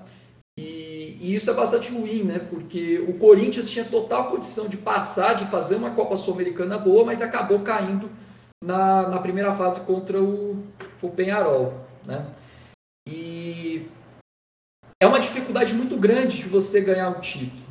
E, 0.58 1.18
e, 1.20 1.34
isso 1.34 1.50
é 1.50 1.54
bastante 1.54 1.92
ruim, 1.92 2.24
né? 2.24 2.38
porque 2.50 2.98
o 3.08 3.18
Corinthians 3.18 3.70
tinha 3.70 3.84
total 3.84 4.30
condição 4.30 4.68
de 4.68 4.76
passar, 4.78 5.34
de 5.34 5.46
fazer 5.46 5.76
uma 5.76 5.90
Copa 5.90 6.16
Sul-Americana 6.16 6.78
boa, 6.78 7.04
mas 7.04 7.22
acabou 7.22 7.60
caindo 7.60 8.10
na, 8.62 9.08
na 9.08 9.18
primeira 9.18 9.54
fase 9.54 9.82
contra 9.86 10.22
o, 10.22 10.64
o 11.00 11.10
Penharol. 11.10 11.74
Né? 12.04 12.26
E 13.08 13.88
é 15.02 15.06
uma 15.06 15.20
dificuldade 15.20 15.74
muito 15.74 15.96
grande 15.96 16.38
de 16.38 16.48
você 16.48 16.80
ganhar 16.80 17.10
um 17.10 17.20
título. 17.20 17.61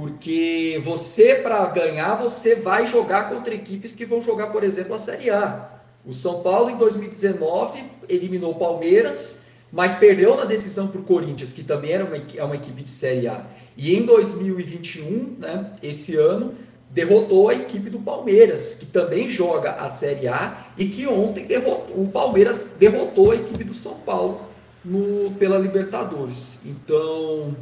Porque 0.00 0.80
você, 0.82 1.34
para 1.34 1.66
ganhar, 1.66 2.14
você 2.14 2.54
vai 2.54 2.86
jogar 2.86 3.28
contra 3.28 3.54
equipes 3.54 3.94
que 3.94 4.06
vão 4.06 4.22
jogar, 4.22 4.46
por 4.46 4.64
exemplo, 4.64 4.94
a 4.94 4.98
Série 4.98 5.28
A. 5.28 5.72
O 6.06 6.14
São 6.14 6.40
Paulo, 6.40 6.70
em 6.70 6.78
2019, 6.78 7.84
eliminou 8.08 8.52
o 8.52 8.54
Palmeiras, 8.54 9.42
mas 9.70 9.96
perdeu 9.96 10.34
na 10.38 10.46
decisão 10.46 10.88
para 10.88 11.02
o 11.02 11.04
Corinthians, 11.04 11.52
que 11.52 11.64
também 11.64 11.90
era 11.90 12.06
uma, 12.06 12.16
é 12.16 12.42
uma 12.42 12.56
equipe 12.56 12.82
de 12.82 12.88
Série 12.88 13.28
A. 13.28 13.44
E 13.76 13.94
em 13.94 14.06
2021, 14.06 15.36
né, 15.38 15.70
esse 15.82 16.16
ano, 16.16 16.54
derrotou 16.88 17.50
a 17.50 17.54
equipe 17.54 17.90
do 17.90 18.00
Palmeiras, 18.00 18.76
que 18.80 18.86
também 18.86 19.28
joga 19.28 19.72
a 19.72 19.88
Série 19.90 20.28
A 20.28 20.64
e 20.78 20.86
que 20.86 21.06
ontem 21.06 21.44
derrotou, 21.44 22.00
o 22.00 22.08
Palmeiras 22.08 22.76
derrotou 22.78 23.32
a 23.32 23.36
equipe 23.36 23.64
do 23.64 23.74
São 23.74 23.98
Paulo 23.98 24.46
no, 24.82 25.30
pela 25.32 25.58
Libertadores. 25.58 26.62
Então, 26.64 27.54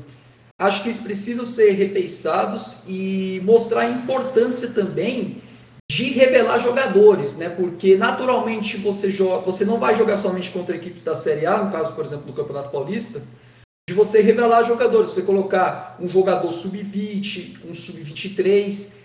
acho 0.59 0.83
que 0.83 0.89
eles 0.89 1.01
precisam 1.01 1.47
ser 1.47 1.73
repensados 1.73 2.83
e 2.89 3.41
mostrar 3.45 3.83
a 3.83 3.91
importância 3.91 4.71
também 4.71 5.41
de 5.91 6.05
revelar 6.11 6.59
jogadores, 6.59 7.39
né? 7.39 7.49
Porque 7.49 7.97
naturalmente 7.97 8.77
você 8.77 9.11
joga, 9.11 9.45
você 9.45 9.65
não 9.65 9.79
vai 9.79 9.95
jogar 9.95 10.17
somente 10.17 10.51
contra 10.51 10.77
equipes 10.77 11.03
da 11.03 11.15
Série 11.15 11.47
A, 11.47 11.63
no 11.63 11.73
caso, 11.73 11.95
por 11.95 12.05
exemplo, 12.05 12.27
do 12.27 12.33
Campeonato 12.33 12.71
Paulista, 12.71 13.23
de 13.89 13.95
você 13.95 14.21
revelar 14.21 14.65
jogadores, 14.65 15.11
você 15.11 15.23
colocar 15.23 15.97
um 15.99 16.09
jogador 16.09 16.53
sub-20, 16.53 17.61
um 17.65 17.73
sub-23, 17.73 18.99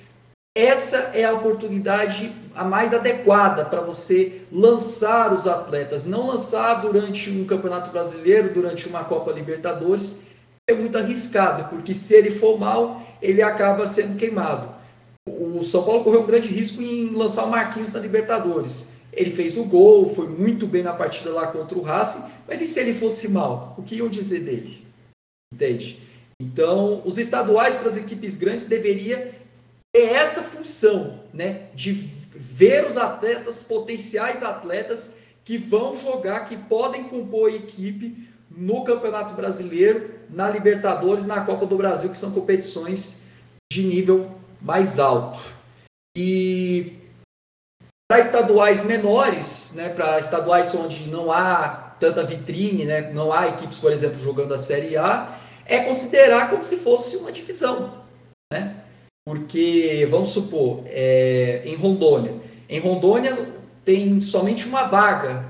essa 0.56 0.98
é 1.16 1.24
a 1.24 1.34
oportunidade 1.34 2.32
a 2.54 2.64
mais 2.64 2.94
adequada 2.94 3.66
para 3.66 3.82
você 3.82 4.42
lançar 4.52 5.34
os 5.34 5.48
atletas, 5.48 6.06
não 6.06 6.28
lançar 6.28 6.76
durante 6.76 7.32
um 7.32 7.46
Campeonato 7.46 7.92
Brasileiro, 7.92 8.54
durante 8.54 8.88
uma 8.88 9.04
Copa 9.04 9.32
Libertadores, 9.32 10.33
é 10.70 10.74
muito 10.74 10.98
arriscado, 10.98 11.70
porque 11.70 11.94
se 11.94 12.16
ele 12.16 12.32
for 12.32 12.58
mal, 12.58 13.02
ele 13.22 13.42
acaba 13.42 13.86
sendo 13.86 14.18
queimado. 14.18 14.74
O 15.28 15.62
São 15.62 15.84
Paulo 15.84 16.04
correu 16.04 16.22
um 16.22 16.26
grande 16.26 16.48
risco 16.48 16.82
em 16.82 17.10
lançar 17.12 17.46
o 17.46 17.50
Marquinhos 17.50 17.92
na 17.92 18.00
Libertadores. 18.00 19.04
Ele 19.12 19.30
fez 19.30 19.58
o 19.58 19.66
gol, 19.66 20.14
foi 20.14 20.28
muito 20.28 20.66
bem 20.66 20.82
na 20.82 20.94
partida 20.94 21.32
lá 21.32 21.48
contra 21.48 21.78
o 21.78 21.82
Racing, 21.82 22.32
mas 22.48 22.62
e 22.62 22.68
se 22.68 22.80
ele 22.80 22.94
fosse 22.94 23.30
mal? 23.30 23.76
O 23.78 23.84
que 23.84 23.96
iam 23.96 24.10
dizer 24.10 24.42
dele? 24.42 24.86
Entende? 25.54 26.00
Então, 26.42 27.02
os 27.06 27.18
estaduais 27.18 27.76
para 27.76 27.88
as 27.88 27.98
equipes 27.98 28.36
grandes 28.36 28.66
deveria 28.66 29.34
é 29.96 30.02
essa 30.02 30.42
função, 30.42 31.20
né, 31.32 31.68
de 31.76 31.92
ver 32.34 32.88
os 32.88 32.98
atletas, 32.98 33.64
potenciais 33.64 34.42
atletas 34.42 35.18
que 35.46 35.58
vão 35.58 36.00
jogar, 36.00 36.46
que 36.46 36.58
podem 36.58 37.04
compor 37.04 37.50
a 37.50 37.56
equipe 37.56 38.28
no 38.50 38.84
Campeonato 38.84 39.36
Brasileiro, 39.36 40.13
na 40.34 40.50
Libertadores, 40.50 41.26
na 41.26 41.42
Copa 41.42 41.66
do 41.66 41.78
Brasil, 41.78 42.10
que 42.10 42.18
são 42.18 42.32
competições 42.32 43.24
de 43.72 43.84
nível 43.84 44.30
mais 44.62 45.00
alto. 45.00 45.40
E 46.18 46.98
para 48.10 48.20
estaduais 48.20 48.86
menores, 48.86 49.74
né, 49.76 49.90
para 49.90 50.20
estaduais 50.20 50.74
onde 50.76 51.08
não 51.08 51.32
há 51.32 51.96
tanta 52.00 52.24
vitrine, 52.24 52.86
né, 52.86 53.12
não 53.12 53.32
há 53.32 53.48
equipes, 53.48 53.80
por 53.80 53.92
exemplo, 53.92 54.22
jogando 54.22 54.54
a 54.54 54.58
Série 54.58 54.98
A, 54.98 55.40
é 55.66 55.80
considerar 55.80 56.50
como 56.50 56.64
se 56.64 56.78
fosse 56.78 57.18
uma 57.18 57.32
divisão. 57.32 57.94
Né? 58.52 58.76
Porque, 59.26 60.08
vamos 60.10 60.30
supor, 60.30 60.84
é, 60.88 61.62
em 61.66 61.76
Rondônia. 61.76 62.36
Em 62.70 62.80
Rondônia 62.80 63.36
tem 63.86 64.20
somente 64.20 64.68
uma 64.68 64.86
vaga 64.86 65.46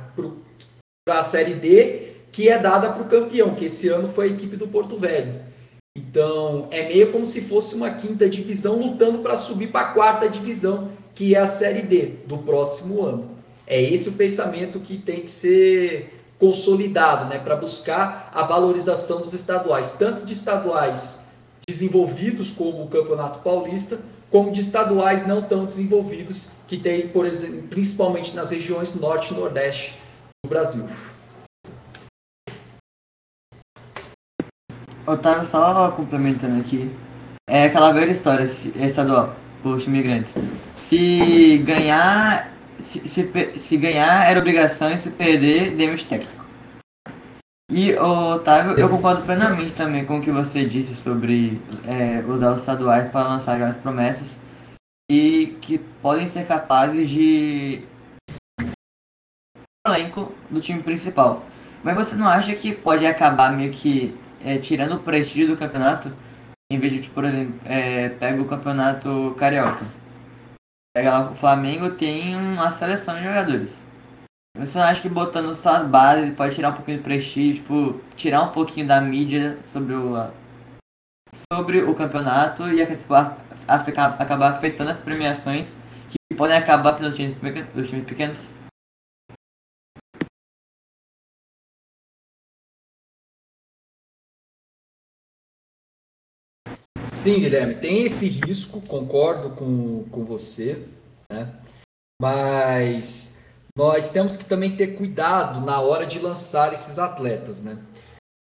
para 1.06 1.20
a 1.20 1.24
Série 1.24 1.56
D 1.56 2.03
que 2.34 2.50
é 2.50 2.58
dada 2.58 2.92
para 2.92 3.04
o 3.04 3.08
campeão, 3.08 3.54
que 3.54 3.66
esse 3.66 3.88
ano 3.88 4.10
foi 4.10 4.26
a 4.26 4.32
equipe 4.32 4.58
do 4.58 4.68
Porto 4.68 4.98
Velho. 4.98 5.40
Então, 5.96 6.68
é 6.72 6.88
meio 6.88 7.12
como 7.12 7.26
se 7.26 7.42
fosse 7.42 7.76
uma 7.76 7.92
quinta 7.92 8.28
divisão 8.28 8.80
lutando 8.80 9.20
para 9.20 9.36
subir 9.36 9.68
para 9.68 9.82
a 9.82 9.94
quarta 9.94 10.28
divisão, 10.28 10.90
que 11.14 11.36
é 11.36 11.40
a 11.40 11.46
Série 11.46 11.84
D 11.84 12.16
do 12.26 12.40
próximo 12.40 13.06
ano. 13.06 13.30
É 13.68 13.80
esse 13.80 14.10
o 14.10 14.14
pensamento 14.14 14.80
que 14.80 14.98
tem 14.98 15.22
que 15.22 15.30
ser 15.30 16.22
consolidado, 16.40 17.30
né, 17.30 17.38
para 17.38 17.56
buscar 17.56 18.32
a 18.34 18.44
valorização 18.44 19.22
dos 19.22 19.34
estaduais, 19.34 19.92
tanto 20.00 20.26
de 20.26 20.34
estaduais 20.34 21.28
desenvolvidos 21.68 22.50
como 22.52 22.84
o 22.84 22.88
Campeonato 22.88 23.40
Paulista, 23.40 24.00
como 24.32 24.52
de 24.52 24.60
estaduais 24.60 25.28
não 25.28 25.44
tão 25.44 25.64
desenvolvidos, 25.64 26.54
que 26.68 26.78
tem, 26.78 27.08
por 27.10 27.28
exemplo, 27.28 27.68
principalmente 27.70 28.36
nas 28.36 28.50
regiões 28.50 28.96
norte 28.96 29.32
e 29.32 29.38
nordeste 29.38 30.00
do 30.44 30.50
Brasil. 30.50 30.84
Otávio, 35.06 35.46
só 35.46 35.92
complementando 35.92 36.60
aqui, 36.60 36.90
é 37.48 37.66
aquela 37.66 37.92
velha 37.92 38.12
história 38.12 38.46
estadual, 38.46 39.36
os 39.64 39.86
imigrantes. 39.86 40.34
Se 40.76 41.58
ganhar, 41.66 42.52
se, 42.80 43.08
se, 43.08 43.32
se 43.58 43.78
ganhar 43.78 44.30
era 44.30 44.40
obrigação 44.40 44.92
e 44.92 44.98
se 44.98 45.10
perder, 45.10 45.76
demite 45.76 46.08
técnico. 46.08 46.44
E, 47.70 47.96
Otávio, 47.96 48.78
eu 48.78 48.88
concordo 48.88 49.24
plenamente 49.24 49.72
também 49.72 50.06
com 50.06 50.20
o 50.20 50.22
que 50.22 50.32
você 50.32 50.64
disse 50.64 50.96
sobre 50.96 51.62
é, 51.86 52.24
usar 52.28 52.52
os 52.52 52.60
estaduais 52.60 53.12
para 53.12 53.28
lançar 53.28 53.58
grandes 53.58 53.82
promessas 53.82 54.40
e 55.10 55.58
que 55.60 55.78
podem 55.78 56.28
ser 56.28 56.46
capazes 56.46 57.10
de 57.10 57.84
elenco 59.86 60.32
do 60.50 60.62
time 60.62 60.82
principal. 60.82 61.44
Mas 61.84 61.96
você 61.96 62.16
não 62.16 62.28
acha 62.28 62.54
que 62.56 62.74
pode 62.74 63.06
acabar 63.06 63.52
meio 63.52 63.72
que 63.72 64.16
é, 64.44 64.58
tirando 64.58 64.96
o 64.96 65.00
prestígio 65.00 65.48
do 65.48 65.58
campeonato, 65.58 66.12
em 66.72 66.80
vez 66.80 66.94
de, 66.94 67.02
tipo, 67.02 67.16
por 67.16 67.26
exemplo, 67.26 67.60
é, 67.66 68.10
pega 68.10 68.42
o 68.42 68.48
campeonato 68.48 69.36
carioca. 69.38 69.86
Pega 70.96 71.12
lá 71.12 71.32
o 71.32 71.36
Flamengo 71.36 71.92
tem 71.92 72.36
uma 72.36 72.72
seleção 72.72 73.16
de 73.16 73.24
jogadores. 73.24 73.84
Você 74.56 74.78
não 74.78 74.86
acha 74.86 75.02
que 75.02 75.10
botando 75.10 75.56
só 75.56 75.78
as 75.78 75.88
bases 75.88 76.36
pode 76.36 76.54
tirar 76.54 76.70
um 76.70 76.74
pouquinho 76.74 76.98
de 76.98 77.04
prestígio, 77.04 77.62
tipo, 77.62 78.02
tirar 78.16 78.44
um 78.44 78.52
pouquinho 78.52 78.86
da 78.86 79.02
mídia 79.02 79.58
sobre 79.72 79.96
o, 79.96 80.32
sobre 81.52 81.82
o 81.82 81.96
campeonato 81.96 82.70
e 82.70 82.80
acabar 82.80 83.38
afetando 83.68 84.92
as 84.92 85.00
premiações 85.00 85.76
que 86.10 86.36
podem 86.36 86.56
acabar 86.56 86.94
times, 87.16 87.36
os 87.76 87.90
times 87.90 88.06
pequenos? 88.06 88.63
Sim, 97.06 97.42
Guilherme, 97.42 97.76
tem 97.76 98.04
esse 98.06 98.28
risco, 98.28 98.82
concordo 98.82 99.52
com, 99.52 100.06
com 100.10 100.24
você, 100.24 100.88
né? 101.32 101.54
Mas 102.22 103.46
nós 103.78 104.12
temos 104.12 104.38
que 104.38 104.46
também 104.46 104.76
ter 104.76 104.96
cuidado 104.96 105.62
na 105.62 105.80
hora 105.80 106.06
de 106.06 106.20
lançar 106.20 106.72
esses 106.74 106.98
atletas, 106.98 107.64
né? 107.64 107.78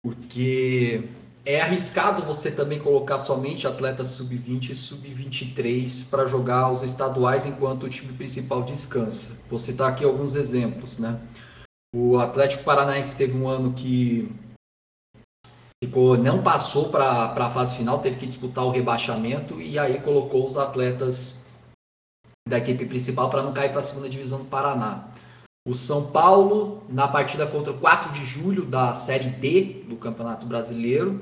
Porque 0.04 1.02
é 1.44 1.61
arriscado 1.61 2.22
você 2.22 2.52
também 2.52 2.78
colocar 2.78 3.18
somente 3.18 3.66
atletas 3.66 4.09
sub-20 4.09 4.70
e 4.70 4.74
sub-23 4.74 6.09
para 6.11 6.26
jogar 6.26 6.70
os 6.70 6.82
estaduais 6.82 7.46
enquanto 7.46 7.85
o 7.85 7.88
time 7.88 8.12
principal 8.12 8.62
descansa. 8.62 9.42
Vou 9.50 9.59
citar 9.59 9.90
aqui 9.90 10.04
alguns 10.04 10.37
exemplos, 10.37 10.98
né? 10.98 11.20
O 11.94 12.18
Atlético 12.18 12.62
Paranaense 12.62 13.16
teve 13.16 13.37
um 13.37 13.48
ano 13.48 13.72
que 13.72 14.30
ficou, 15.82 16.16
não 16.16 16.42
passou 16.42 16.88
para 16.88 17.24
a 17.24 17.50
fase 17.50 17.76
final, 17.76 17.98
teve 17.98 18.16
que 18.16 18.26
disputar 18.26 18.64
o 18.64 18.70
rebaixamento 18.70 19.60
e 19.60 19.78
aí 19.78 20.00
colocou 20.00 20.46
os 20.46 20.56
atletas 20.56 21.46
da 22.48 22.58
equipe 22.58 22.86
principal 22.86 23.28
para 23.28 23.42
não 23.42 23.52
cair 23.52 23.70
para 23.70 23.80
a 23.80 23.82
segunda 23.82 24.08
divisão 24.08 24.38
do 24.38 24.44
Paraná. 24.46 25.08
O 25.66 25.74
São 25.74 26.12
Paulo, 26.12 26.84
na 26.88 27.08
partida 27.08 27.44
contra 27.46 27.72
o 27.72 27.78
4 27.78 28.12
de 28.12 28.24
julho 28.24 28.64
da 28.64 28.94
Série 28.94 29.30
D 29.30 29.84
do 29.88 29.96
Campeonato 29.96 30.46
Brasileiro, 30.46 31.20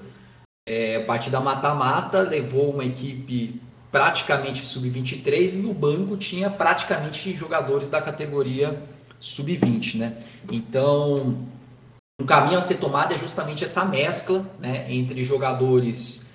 é, 0.69 1.01
partida 1.01 1.41
mata-mata, 1.41 2.21
levou 2.21 2.71
uma 2.71 2.85
equipe 2.85 3.61
praticamente 3.91 4.65
sub-23 4.65 5.61
e 5.61 5.63
no 5.63 5.73
banco 5.73 6.17
tinha 6.17 6.51
praticamente 6.51 7.35
jogadores 7.35 7.89
da 7.89 8.03
categoria 8.03 8.83
sub-20, 9.19 9.99
né? 9.99 10.19
Então, 10.51 11.39
um 12.21 12.27
caminho 12.27 12.59
a 12.59 12.61
ser 12.61 12.77
tomado 12.77 13.13
é 13.13 13.19
justamente 13.19 13.65
essa 13.65 13.85
mescla, 13.85 14.45
né, 14.61 14.87
entre 14.89 15.25
jogadores 15.25 16.33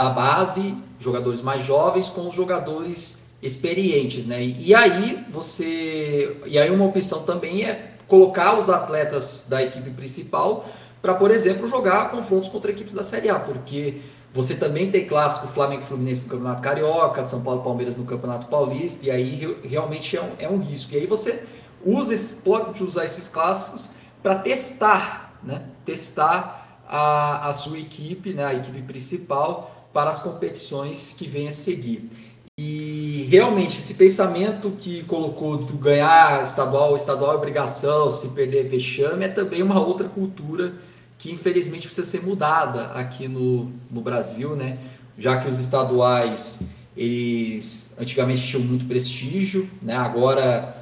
da 0.00 0.10
base, 0.10 0.74
jogadores 0.98 1.40
mais 1.42 1.62
jovens 1.62 2.08
com 2.08 2.26
os 2.26 2.34
jogadores 2.34 3.36
experientes, 3.42 4.26
né? 4.26 4.42
E 4.42 4.74
aí 4.74 5.24
você, 5.30 6.40
e 6.46 6.58
aí 6.58 6.70
uma 6.70 6.84
opção 6.84 7.22
também 7.22 7.64
é 7.64 7.94
colocar 8.06 8.58
os 8.58 8.68
atletas 8.68 9.46
da 9.48 9.62
equipe 9.62 9.90
principal 9.90 10.68
para, 11.00 11.14
por 11.14 11.30
exemplo, 11.30 11.68
jogar 11.68 12.10
confrontos 12.10 12.48
contra 12.48 12.70
equipes 12.70 12.92
da 12.92 13.02
Série 13.02 13.30
A, 13.30 13.38
porque 13.38 14.00
você 14.34 14.56
também 14.56 14.90
tem 14.90 15.06
clássico 15.06 15.48
Flamengo 15.48 15.82
Fluminense 15.82 16.24
no 16.24 16.32
Campeonato 16.32 16.62
Carioca, 16.62 17.24
São 17.24 17.42
Paulo 17.42 17.62
Palmeiras 17.62 17.96
no 17.96 18.04
Campeonato 18.04 18.46
Paulista, 18.48 19.06
e 19.06 19.10
aí 19.10 19.58
realmente 19.62 20.16
é 20.16 20.22
um, 20.22 20.30
é 20.38 20.48
um 20.48 20.58
risco. 20.58 20.94
E 20.94 20.98
aí 20.98 21.06
você 21.06 21.44
usa 21.84 22.42
pode 22.44 22.82
usar 22.82 23.04
esses 23.04 23.28
clássicos 23.28 23.99
para 24.22 24.36
testar, 24.36 25.38
né? 25.42 25.62
Testar 25.84 26.82
a, 26.90 27.48
a 27.48 27.52
sua 27.52 27.78
equipe, 27.78 28.32
né? 28.32 28.44
a 28.44 28.54
equipe 28.54 28.82
principal, 28.82 29.88
para 29.92 30.10
as 30.10 30.20
competições 30.20 31.14
que 31.18 31.26
vêm 31.26 31.48
a 31.48 31.52
seguir. 31.52 32.10
E 32.58 33.26
realmente 33.30 33.78
esse 33.78 33.94
pensamento 33.94 34.72
que 34.72 35.02
colocou 35.04 35.56
do 35.56 35.74
ganhar 35.74 36.42
estadual, 36.42 36.94
estadual 36.94 37.32
é 37.32 37.36
obrigação, 37.36 38.10
se 38.10 38.28
perder 38.30 38.68
vexame, 38.68 39.24
é 39.24 39.28
também 39.28 39.62
uma 39.62 39.80
outra 39.80 40.08
cultura 40.08 40.74
que 41.16 41.32
infelizmente 41.32 41.86
precisa 41.86 42.06
ser 42.06 42.22
mudada 42.22 42.86
aqui 42.92 43.28
no, 43.28 43.70
no 43.90 44.00
Brasil, 44.00 44.56
né? 44.56 44.78
Já 45.18 45.38
que 45.38 45.48
os 45.48 45.58
estaduais 45.58 46.70
eles 46.96 47.96
antigamente 47.98 48.46
tinham 48.46 48.62
muito 48.62 48.84
prestígio, 48.84 49.68
né? 49.80 49.96
Agora 49.96 50.79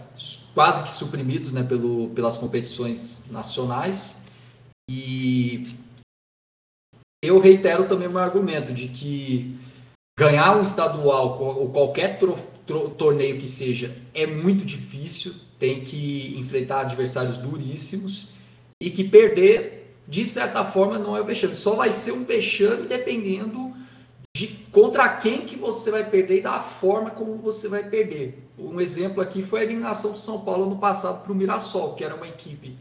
quase 0.54 0.84
que 0.84 0.90
suprimidos, 0.90 1.52
né? 1.52 1.62
Pelo, 1.62 2.10
pelas 2.10 2.36
competições 2.36 3.30
nacionais 3.30 4.28
e 4.90 5.64
eu 7.22 7.38
reitero 7.38 7.86
também 7.86 8.08
o 8.08 8.10
meu 8.10 8.20
argumento 8.20 8.72
de 8.72 8.88
que 8.88 9.56
ganhar 10.18 10.56
um 10.56 10.62
estadual 10.62 11.40
ou 11.40 11.68
qualquer 11.70 12.18
torneio 12.96 13.38
que 13.38 13.46
seja 13.46 13.96
é 14.14 14.26
muito 14.26 14.64
difícil, 14.64 15.34
tem 15.58 15.82
que 15.82 16.34
enfrentar 16.38 16.80
adversários 16.80 17.38
duríssimos 17.38 18.30
e 18.82 18.90
que 18.90 19.04
perder 19.04 19.94
de 20.06 20.24
certa 20.24 20.64
forma 20.64 20.98
não 20.98 21.16
é 21.16 21.20
um 21.20 21.24
vexame. 21.24 21.54
Só 21.54 21.74
vai 21.74 21.92
ser 21.92 22.12
um 22.12 22.24
vexame 22.24 22.86
dependendo 22.86 23.74
de 24.34 24.46
contra 24.70 25.08
quem 25.16 25.44
que 25.44 25.56
você 25.56 25.90
vai 25.90 26.08
perder 26.08 26.38
e 26.38 26.42
da 26.42 26.60
forma 26.60 27.10
como 27.10 27.36
você 27.36 27.68
vai 27.68 27.88
perder. 27.90 28.47
Um 28.58 28.80
exemplo 28.80 29.22
aqui 29.22 29.42
foi 29.42 29.60
a 29.60 29.64
eliminação 29.64 30.12
do 30.12 30.18
São 30.18 30.40
Paulo 30.40 30.66
no 30.66 30.78
passado 30.78 31.22
para 31.22 31.32
o 31.32 31.34
Mirassol, 31.34 31.94
que 31.94 32.04
era 32.04 32.14
uma 32.14 32.26
equipe 32.26 32.76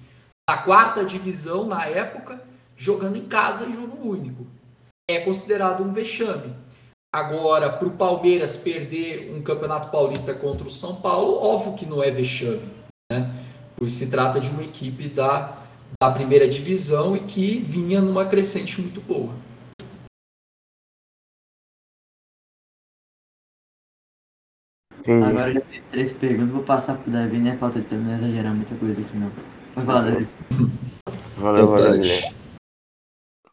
da 0.49 0.57
quarta 0.57 1.05
divisão 1.05 1.65
na 1.65 1.85
época, 1.85 2.41
jogando 2.75 3.17
em 3.17 3.25
casa 3.25 3.65
em 3.65 3.75
jogo 3.75 4.09
único. 4.09 4.47
É 5.09 5.19
considerado 5.19 5.83
um 5.83 5.91
vexame. 5.91 6.53
Agora, 7.13 7.71
para 7.71 7.87
o 7.87 7.91
Palmeiras 7.91 8.57
perder 8.57 9.33
um 9.35 9.41
campeonato 9.41 9.89
paulista 9.89 10.33
contra 10.33 10.67
o 10.67 10.71
São 10.71 10.97
Paulo, 10.97 11.37
óbvio 11.41 11.73
que 11.73 11.85
não 11.85 12.03
é 12.03 12.11
vexame. 12.11 12.69
Né? 13.11 13.29
Pois 13.75 13.91
se 13.91 14.09
trata 14.09 14.39
de 14.39 14.49
uma 14.49 14.63
equipe 14.63 15.07
da 15.07 15.57
da 15.99 16.11
primeira 16.11 16.47
divisão 16.47 17.15
e 17.15 17.21
que 17.21 17.57
vinha 17.57 18.01
numa 18.01 18.25
crescente 18.25 18.79
muito 18.81 19.01
boa. 19.01 19.33
Sim. 25.07 25.23
Agora 25.23 25.53
já 25.53 25.61
fiz 25.61 25.81
três 25.89 26.11
perguntas, 26.11 26.51
vou 26.51 26.63
passar 26.63 26.97
pro 26.97 27.09
Davi, 27.09 27.37
né? 27.37 27.55
Falta 27.55 27.79
de 27.79 27.85
também 27.85 28.07
não 28.07 28.15
exagerar 28.15 28.53
muita 28.53 28.75
coisa 28.75 29.01
aqui 29.01 29.17
não. 29.17 29.31
Pode 29.73 29.85
falar, 29.85 30.01
Davi. 30.01 30.27
Valeu, 31.37 31.67
valeu, 31.67 32.01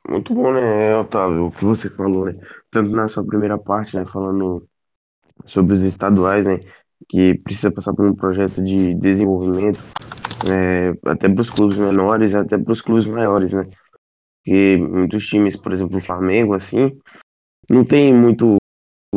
Muito 0.09 0.35
bom, 0.35 0.53
né, 0.53 0.97
Otávio, 0.97 1.47
o 1.47 1.53
que 1.53 1.65
você 1.65 1.89
falou, 1.91 2.25
né? 2.25 2.35
Tanto 2.73 2.91
na 2.91 3.07
sua 3.07 3.25
primeira 3.25 3.57
parte, 3.57 3.95
né, 3.95 4.05
falando 4.05 4.67
sobre 5.47 5.77
os 5.77 5.83
estaduais, 5.83 6.45
né, 6.45 6.59
que 7.09 7.39
precisa 7.45 7.71
passar 7.71 7.95
por 7.95 8.05
um 8.05 8.17
projeto 8.17 8.61
de 8.61 8.93
desenvolvimento 8.97 9.79
é, 10.51 10.93
até 11.09 11.29
para 11.29 11.41
os 11.41 11.51
clubes 11.51 11.77
menores, 11.77 12.35
até 12.35 12.59
para 12.59 12.73
os 12.73 12.83
clubes 12.83 13.07
maiores, 13.07 13.53
né? 13.53 13.65
Porque 14.43 14.77
muitos 14.77 15.25
times, 15.29 15.55
por 15.55 15.73
exemplo, 15.73 15.99
o 15.99 16.03
Flamengo, 16.03 16.53
assim, 16.53 16.99
não 17.71 17.85
tem 17.85 18.13
muito 18.13 18.57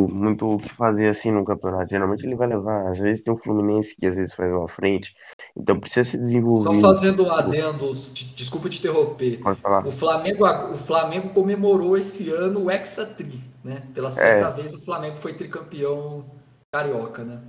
muito 0.06 0.48
o 0.48 0.58
que 0.58 0.68
fazer 0.68 1.08
assim 1.08 1.30
no 1.30 1.44
campeonato. 1.44 1.90
Geralmente 1.90 2.24
ele 2.24 2.36
vai 2.36 2.46
levar, 2.46 2.88
às 2.88 2.98
vezes 2.98 3.22
tem 3.22 3.32
o 3.32 3.36
Fluminense 3.36 3.96
que 3.96 4.06
às 4.06 4.14
vezes 4.14 4.34
faz 4.34 4.52
à 4.52 4.68
frente. 4.68 5.14
Então 5.56 5.80
precisa 5.80 6.10
se 6.10 6.18
desenvolver. 6.18 6.80
Só 6.80 6.80
fazendo 6.80 7.24
um 7.24 7.32
adendo, 7.32 7.90
desculpa 8.36 8.68
te 8.68 8.78
interromper. 8.78 9.38
Pode 9.38 9.60
falar. 9.60 9.86
O 9.86 9.90
Flamengo, 9.90 10.44
o 10.44 10.76
Flamengo 10.76 11.30
comemorou 11.30 11.96
esse 11.96 12.30
ano 12.30 12.64
o 12.64 12.70
Hexatri, 12.70 13.40
né? 13.64 13.82
Pela 13.94 14.10
sexta 14.10 14.48
é. 14.48 14.52
vez 14.52 14.72
o 14.74 14.84
Flamengo 14.84 15.16
foi 15.16 15.34
tricampeão 15.34 16.24
carioca, 16.72 17.24
né? 17.24 17.40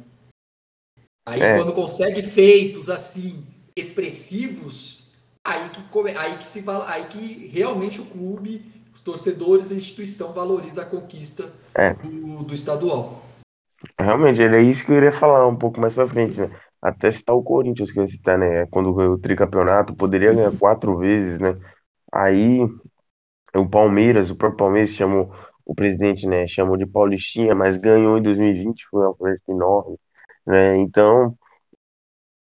Aí 1.25 1.41
é. 1.41 1.57
quando 1.57 1.73
consegue 1.73 2.23
feitos 2.23 2.89
assim 2.89 3.45
expressivos, 3.75 5.11
aí 5.43 5.69
que, 5.69 6.17
aí 6.17 6.37
que, 6.37 6.47
se, 6.47 6.63
aí 6.87 7.05
que 7.05 7.47
realmente 7.47 8.01
o 8.01 8.05
clube, 8.05 8.63
os 8.93 9.01
torcedores, 9.01 9.71
a 9.71 9.75
instituição 9.75 10.33
valoriza 10.33 10.83
a 10.83 10.85
conquista 10.85 11.51
é. 11.75 11.93
do, 11.93 12.43
do 12.43 12.53
estadual. 12.53 13.21
Realmente, 13.99 14.41
é 14.41 14.61
isso 14.61 14.85
que 14.85 14.91
eu 14.91 14.97
iria 14.97 15.11
falar 15.11 15.47
um 15.47 15.55
pouco 15.55 15.79
mais 15.79 15.93
pra 15.93 16.07
frente, 16.07 16.39
né? 16.39 16.49
Até 16.81 17.11
citar 17.11 17.35
o 17.35 17.43
Corinthians, 17.43 17.91
que 17.91 17.99
eu 17.99 18.03
ia 18.03 18.09
citar, 18.09 18.37
né? 18.37 18.65
Quando 18.67 18.93
ganhou 18.93 19.13
o 19.13 19.19
tricampeonato, 19.19 19.95
poderia 19.95 20.33
ganhar 20.33 20.57
quatro 20.57 20.97
vezes, 20.97 21.39
né? 21.39 21.57
Aí 22.11 22.59
o 23.55 23.67
Palmeiras, 23.69 24.29
o 24.29 24.35
próprio 24.35 24.57
Palmeiras 24.57 24.91
chamou 24.91 25.33
o 25.65 25.75
presidente, 25.75 26.27
né? 26.27 26.47
Chamou 26.47 26.77
de 26.77 26.85
Paulistinha, 26.85 27.55
mas 27.55 27.77
ganhou 27.77 28.17
em 28.17 28.21
2020, 28.21 28.87
foi 28.89 29.01
uma 29.01 29.15
coisa 29.15 29.39
enorme, 29.47 29.97
né? 30.45 30.77
Então, 30.77 31.37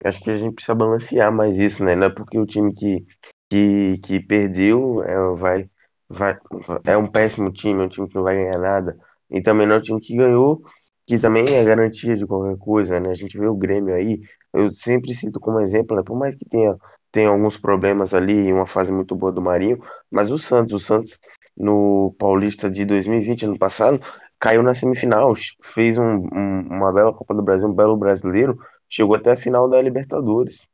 Acho 0.05 0.21
que 0.23 0.31
a 0.31 0.37
gente 0.37 0.55
precisa 0.55 0.75
balancear 0.75 1.33
mais 1.33 1.57
isso, 1.59 1.83
né? 1.85 1.97
Não 1.97 2.07
é 2.07 2.11
porque 2.11 2.39
o 2.39 2.47
time 2.47 2.75
que, 2.75 3.05
que, 3.51 3.99
que 3.99 4.21
perdeu 4.21 5.03
é, 5.03 5.37
vai, 5.37 5.71
vai, 6.09 6.37
é 6.85 6.97
um 6.97 7.07
péssimo 7.07 7.53
time, 7.53 7.83
é 7.83 7.87
um 7.87 7.89
time 7.89 8.09
que 8.09 8.15
não 8.15 8.23
vai 8.23 8.37
ganhar 8.37 8.59
nada. 8.59 8.97
E 9.31 9.43
também 9.43 9.67
não 9.67 9.77
é 9.77 9.79
o 9.79 9.83
time 9.83 10.01
que 10.01 10.17
ganhou, 10.17 10.63
que 11.07 11.19
também 11.19 11.45
é 11.49 11.65
garantia 11.65 12.17
de 12.17 12.27
qualquer 12.27 12.57
coisa, 12.59 13.01
né? 13.01 13.11
A 13.11 13.15
gente 13.15 13.39
vê 13.39 13.47
o 13.47 13.55
Grêmio 13.57 13.95
aí, 13.95 14.21
eu 14.53 14.73
sempre 14.75 15.15
cito 15.15 15.41
como 15.41 15.61
exemplo, 15.61 15.97
né? 15.97 16.03
Por 16.03 16.17
mais 16.19 16.35
que 16.35 16.45
tenha, 16.45 16.77
tenha 17.13 17.29
alguns 17.29 17.57
problemas 17.57 18.15
ali 18.15 18.53
uma 18.53 18.67
fase 18.67 18.93
muito 18.93 19.15
boa 19.17 19.33
do 19.33 19.43
Marinho, 19.43 19.81
mas 20.11 20.31
o 20.31 20.39
Santos, 20.39 20.83
o 20.83 20.85
Santos 20.85 21.19
no 21.57 22.15
Paulista 22.19 22.71
de 22.71 22.85
2020, 22.85 23.45
ano 23.47 23.59
passado, 23.59 24.01
caiu 24.39 24.63
na 24.63 24.75
semifinal, 24.75 25.33
fez 25.63 25.97
um, 25.99 26.03
um, 26.33 26.61
uma 26.71 26.93
bela 26.93 27.13
Copa 27.13 27.35
do 27.35 27.43
Brasil, 27.43 27.69
um 27.69 27.75
belo 27.75 27.97
brasileiro, 27.97 28.59
chegou 28.89 29.15
até 29.17 29.33
a 29.33 29.37
final 29.37 29.69
da 29.69 29.81
Libertadores. 29.81 30.67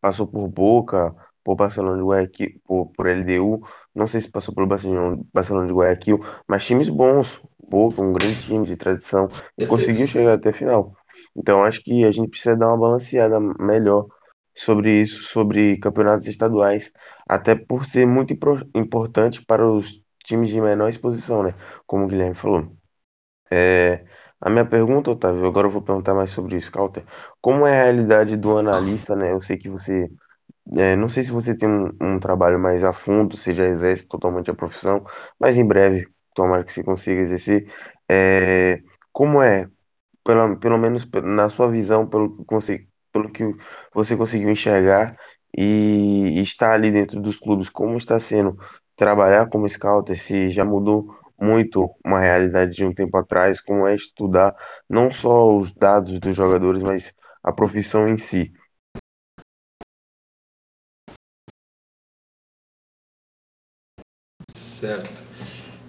Passou 0.00 0.26
por 0.26 0.48
Boca, 0.48 1.14
por 1.42 1.56
Barcelona 1.56 1.96
de 1.98 2.04
Guayaquil, 2.04 2.60
por, 2.64 2.86
por 2.96 3.06
LDU, 3.06 3.62
não 3.94 4.08
sei 4.08 4.20
se 4.20 4.30
passou 4.30 4.54
pelo 4.54 4.66
Barcelona, 4.66 5.22
Barcelona 5.32 5.66
de 5.66 5.72
Guayaquil, 5.72 6.24
mas 6.48 6.64
times 6.64 6.88
bons, 6.88 7.28
Boca, 7.68 8.02
um 8.02 8.12
grande 8.12 8.42
time 8.42 8.66
de 8.66 8.76
tradição, 8.76 9.26
conseguiu 9.68 10.06
chegar 10.06 10.34
até 10.34 10.50
a 10.50 10.52
final. 10.52 10.94
Então 11.36 11.64
acho 11.64 11.82
que 11.82 12.04
a 12.04 12.12
gente 12.12 12.28
precisa 12.28 12.56
dar 12.56 12.68
uma 12.68 12.78
balanceada 12.78 13.40
melhor 13.40 14.06
sobre 14.54 15.02
isso, 15.02 15.22
sobre 15.24 15.78
campeonatos 15.78 16.28
estaduais, 16.28 16.92
até 17.28 17.54
por 17.54 17.84
ser 17.86 18.06
muito 18.06 18.32
importante 18.74 19.44
para 19.44 19.66
os 19.68 20.00
times 20.24 20.50
de 20.50 20.60
menor 20.60 20.88
exposição, 20.88 21.42
né? 21.42 21.54
Como 21.86 22.04
o 22.04 22.08
Guilherme 22.08 22.34
falou. 22.34 22.76
É, 23.50 24.04
a 24.40 24.50
minha 24.50 24.64
pergunta, 24.66 25.10
Otávio, 25.10 25.46
agora 25.46 25.66
eu 25.66 25.70
vou 25.70 25.82
perguntar 25.82 26.14
mais 26.14 26.30
sobre 26.30 26.56
o 26.56 26.62
Scouter. 26.62 27.04
Como 27.40 27.66
é 27.66 27.80
a 27.80 27.84
realidade 27.84 28.36
do 28.36 28.58
analista, 28.58 29.16
né? 29.16 29.32
Eu 29.32 29.42
sei 29.42 29.56
que 29.56 29.68
você, 29.68 30.10
é, 30.76 30.96
não 30.96 31.08
sei 31.08 31.22
se 31.22 31.30
você 31.30 31.56
tem 31.56 31.68
um, 31.68 31.90
um 32.00 32.18
trabalho 32.20 32.58
mais 32.58 32.82
a 32.84 32.92
fundo, 32.92 33.36
você 33.36 33.54
já 33.54 33.66
exerce 33.66 34.08
totalmente 34.08 34.50
a 34.50 34.54
profissão, 34.54 35.04
mas 35.38 35.56
em 35.58 35.66
breve, 35.66 36.08
tomara 36.34 36.64
que 36.64 36.72
você 36.72 36.82
consiga 36.82 37.20
exercer. 37.22 37.72
É, 38.10 38.82
como 39.12 39.42
é, 39.42 39.68
pelo, 40.24 40.56
pelo 40.58 40.78
menos 40.78 41.08
na 41.24 41.48
sua 41.50 41.70
visão, 41.70 42.06
pelo, 42.08 42.44
pelo 43.12 43.30
que 43.30 43.44
você 43.92 44.16
conseguiu 44.16 44.50
enxergar 44.50 45.16
e, 45.56 46.38
e 46.38 46.42
estar 46.42 46.72
ali 46.72 46.90
dentro 46.90 47.20
dos 47.20 47.38
clubes, 47.38 47.68
como 47.68 47.96
está 47.96 48.18
sendo 48.18 48.56
trabalhar 48.96 49.48
como 49.48 49.68
scouter, 49.68 50.16
se 50.18 50.50
já 50.50 50.64
mudou 50.64 51.14
muito 51.40 51.90
uma 52.04 52.20
realidade 52.20 52.72
de 52.72 52.84
um 52.84 52.94
tempo 52.94 53.16
atrás, 53.16 53.60
como 53.60 53.86
é 53.86 53.94
estudar 53.94 54.54
não 54.88 55.10
só 55.10 55.56
os 55.56 55.74
dados 55.74 56.18
dos 56.20 56.34
jogadores, 56.36 56.82
mas 56.82 57.14
a 57.42 57.52
profissão 57.52 58.06
em 58.08 58.18
si. 58.18 58.52
Certo. 64.56 65.22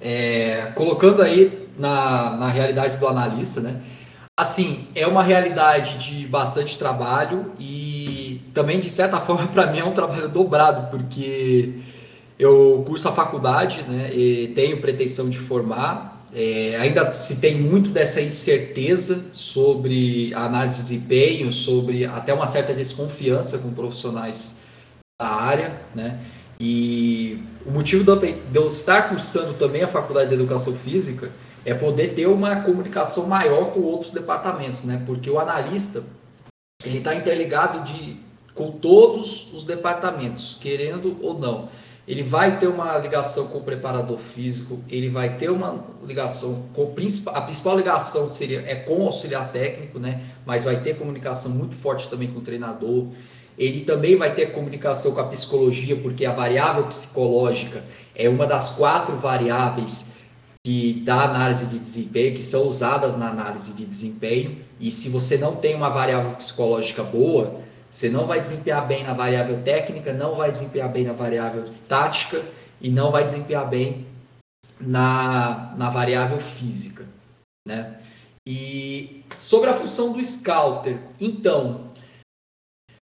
É, 0.02 0.72
colocando 0.74 1.22
aí 1.22 1.68
na, 1.78 2.36
na 2.36 2.48
realidade 2.48 2.98
do 2.98 3.08
analista, 3.08 3.62
né? 3.62 3.80
Assim, 4.38 4.88
é 4.96 5.06
uma 5.08 5.24
realidade 5.24 5.98
de 6.00 6.28
bastante 6.28 6.78
trabalho 6.78 7.54
e 7.60 8.42
também, 8.54 8.80
de 8.80 8.90
certa 8.90 9.20
forma, 9.22 9.48
para 9.48 9.68
mim 9.68 9.80
é 9.80 9.86
um 9.86 9.94
trabalho 9.94 10.28
dobrado, 10.30 10.90
porque 10.90 11.76
eu 12.40 12.84
curso 12.86 13.08
a 13.08 13.12
faculdade, 13.12 13.84
né, 13.84 14.10
e 14.14 14.52
tenho 14.56 14.82
pretensão 14.82 15.30
de 15.30 15.38
formar. 15.38 16.14
É, 16.34 16.76
ainda 16.82 17.14
se 17.14 17.40
tem 17.40 17.56
muito 17.56 17.92
dessa 17.92 18.20
incerteza 18.20 19.30
sobre 19.32 20.34
a 20.34 20.46
análise 20.46 20.76
de 20.76 20.82
desempenho, 20.82 21.52
sobre 21.52 22.04
até 22.04 22.34
uma 22.34 22.48
certa 22.48 22.74
desconfiança 22.74 23.60
com 23.60 23.74
profissionais 23.74 24.64
da 25.18 25.30
área, 25.30 25.74
né? 25.94 26.20
E 26.60 27.42
o 27.66 27.72
motivo 27.72 28.04
de 28.04 28.38
eu 28.54 28.68
estar 28.68 29.10
cursando 29.10 29.54
também 29.56 29.82
a 29.82 29.88
faculdade 29.88 30.30
de 30.30 30.36
educação 30.36 30.74
física 30.74 31.32
é 31.66 31.74
poder 31.74 32.14
ter 32.14 32.28
uma 32.28 32.58
comunicação 32.58 33.28
maior 33.28 33.72
com 33.72 33.82
outros 33.82 34.12
departamentos, 34.12 34.84
né? 34.84 35.02
Porque 35.06 35.30
o 35.30 35.40
analista 35.40 36.04
ele 36.86 37.00
está 37.00 37.16
interligado 37.16 37.84
de, 37.92 38.18
com 38.54 38.72
todos 38.72 39.52
os 39.52 39.66
departamentos, 39.66 40.58
querendo 40.62 41.18
ou 41.22 41.40
não. 41.40 41.68
ele 42.08 42.22
vai 42.22 42.60
ter 42.60 42.68
uma 42.68 42.98
ligação 43.00 43.48
com 43.48 43.58
o 43.58 43.62
preparador 43.62 44.20
físico, 44.20 44.80
ele 44.90 45.10
vai 45.10 45.38
ter 45.38 45.50
uma 45.50 45.84
ligação 46.06 46.70
com 46.74 46.84
a 47.34 47.42
principal 47.42 47.76
ligação 47.76 48.30
seria 48.30 48.60
é 48.68 48.76
com 48.76 49.00
o 49.00 49.06
auxiliar 49.08 49.52
técnico, 49.52 49.98
né? 49.98 50.22
Mas 50.46 50.64
vai 50.64 50.80
ter 50.80 50.96
comunicação 50.98 51.52
muito 51.52 51.76
forte 51.76 52.08
também 52.08 52.28
com 52.28 52.40
o 52.40 52.44
treinador. 52.44 53.08
Ele 53.58 53.82
também 53.82 54.18
vai 54.18 54.34
ter 54.34 54.48
comunicação 54.48 55.14
com 55.14 55.22
a 55.22 55.28
psicologia, 55.28 55.96
porque 55.96 56.26
a 56.26 56.34
variável 56.34 56.86
psicológica 56.88 57.84
é 58.16 58.28
uma 58.28 58.46
das 58.46 58.72
quatro 58.72 59.16
variáveis 59.18 60.16
que 60.66 61.02
da 61.06 61.24
análise 61.24 61.68
de 61.68 61.78
desempenho, 61.78 62.36
que 62.36 62.42
são 62.42 62.68
usadas 62.68 63.16
na 63.16 63.30
análise 63.30 63.74
de 63.74 63.86
desempenho. 63.86 64.58
E 64.80 64.90
se 64.90 65.10
você 65.10 65.38
não 65.38 65.56
tem 65.56 65.76
uma 65.76 65.90
variável 65.90 66.32
psicológica 66.32 67.04
boa, 67.04 67.62
você 67.90 68.10
não 68.10 68.26
vai 68.26 68.40
desempenhar 68.40 68.86
bem 68.88 69.04
na 69.04 69.14
variável 69.14 69.62
técnica, 69.62 70.12
não 70.12 70.36
vai 70.36 70.52
desempenhar 70.52 70.90
bem 70.90 71.06
na 71.06 71.14
variável 71.14 71.64
tática 71.88 72.44
e 72.82 72.90
não 72.90 73.12
vai 73.12 73.24
desempenhar 73.24 73.70
bem 73.70 74.06
na, 74.82 75.74
na 75.78 75.90
variável 75.90 76.40
física. 76.40 77.06
Né? 77.68 77.96
E 78.48 79.24
sobre 79.38 79.70
a 79.70 79.74
função 79.74 80.14
do 80.14 80.26
scouter, 80.26 81.00
então, 81.20 81.85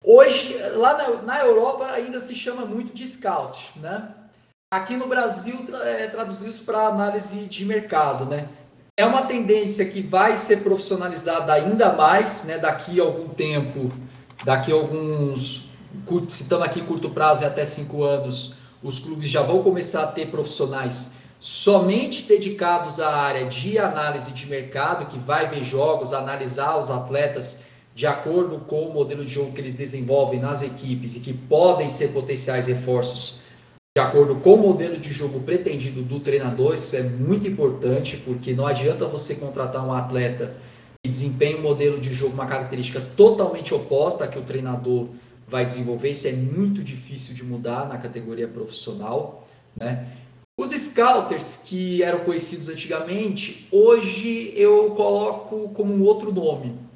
hoje, 0.08 0.56
lá 0.74 0.96
na, 0.96 1.22
na 1.22 1.40
Europa 1.40 1.86
ainda 1.92 2.18
se 2.18 2.34
chama 2.34 2.64
muito 2.64 2.94
de 2.94 3.06
scout, 3.06 3.72
né? 3.76 4.08
Aqui 4.72 4.96
no 4.96 5.06
Brasil 5.06 5.66
é, 5.82 6.08
traduziu 6.08 6.48
isso 6.48 6.64
para 6.64 6.88
análise 6.88 7.46
de 7.46 7.64
mercado, 7.64 8.24
né? 8.24 8.48
É 8.96 9.06
uma 9.06 9.22
tendência 9.22 9.84
que 9.84 10.00
vai 10.00 10.36
ser 10.36 10.58
profissionalizada 10.62 11.52
ainda 11.52 11.92
mais, 11.92 12.44
né? 12.44 12.58
Daqui 12.58 13.00
a 13.00 13.04
algum 13.04 13.28
tempo 13.28 13.92
daqui 14.44 14.72
a 14.72 14.74
alguns, 14.74 15.70
citando 16.28 16.64
aqui 16.64 16.80
curto 16.82 17.10
prazo 17.10 17.44
até 17.44 17.64
cinco 17.64 18.04
anos, 18.04 18.54
os 18.82 19.00
clubes 19.00 19.28
já 19.28 19.42
vão 19.42 19.62
começar 19.62 20.04
a 20.04 20.06
ter 20.06 20.26
profissionais 20.30 21.18
somente 21.40 22.22
dedicados 22.22 23.00
à 23.00 23.14
área 23.14 23.46
de 23.46 23.78
análise 23.78 24.32
de 24.32 24.46
mercado, 24.46 25.06
que 25.06 25.18
vai 25.18 25.48
ver 25.48 25.62
jogos, 25.64 26.12
analisar 26.12 26.76
os 26.78 26.90
atletas 26.90 27.67
de 27.98 28.06
acordo 28.06 28.60
com 28.60 28.82
o 28.82 28.94
modelo 28.94 29.24
de 29.24 29.32
jogo 29.32 29.50
que 29.50 29.60
eles 29.60 29.74
desenvolvem 29.74 30.38
nas 30.38 30.62
equipes 30.62 31.16
e 31.16 31.20
que 31.20 31.32
podem 31.32 31.88
ser 31.88 32.12
potenciais 32.12 32.68
reforços 32.68 33.40
de 33.96 34.00
acordo 34.00 34.36
com 34.36 34.54
o 34.54 34.68
modelo 34.68 34.96
de 34.98 35.10
jogo 35.12 35.40
pretendido 35.40 36.02
do 36.02 36.20
treinador. 36.20 36.74
Isso 36.74 36.94
é 36.94 37.02
muito 37.02 37.48
importante, 37.48 38.18
porque 38.18 38.54
não 38.54 38.68
adianta 38.68 39.04
você 39.08 39.34
contratar 39.34 39.84
um 39.84 39.92
atleta 39.92 40.54
desempenha 41.04 41.56
um 41.56 41.62
modelo 41.62 41.98
de 41.98 42.14
jogo, 42.14 42.34
uma 42.34 42.46
característica 42.46 43.00
totalmente 43.16 43.74
oposta 43.74 44.26
à 44.26 44.28
que 44.28 44.38
o 44.38 44.42
treinador 44.42 45.08
vai 45.48 45.64
desenvolver. 45.64 46.10
Isso 46.10 46.28
é 46.28 46.32
muito 46.34 46.84
difícil 46.84 47.34
de 47.34 47.42
mudar 47.42 47.88
na 47.88 47.98
categoria 47.98 48.46
profissional. 48.46 49.44
Né? 49.76 50.06
Os 50.56 50.70
scouters 50.70 51.64
que 51.66 52.04
eram 52.04 52.20
conhecidos 52.20 52.68
antigamente, 52.68 53.66
hoje 53.72 54.52
eu 54.54 54.90
coloco 54.90 55.70
como 55.70 55.92
um 55.92 56.04
outro 56.04 56.32
nome. 56.32 56.86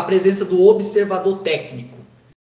A 0.00 0.02
presença 0.02 0.46
do 0.46 0.66
observador 0.66 1.40
técnico. 1.40 1.98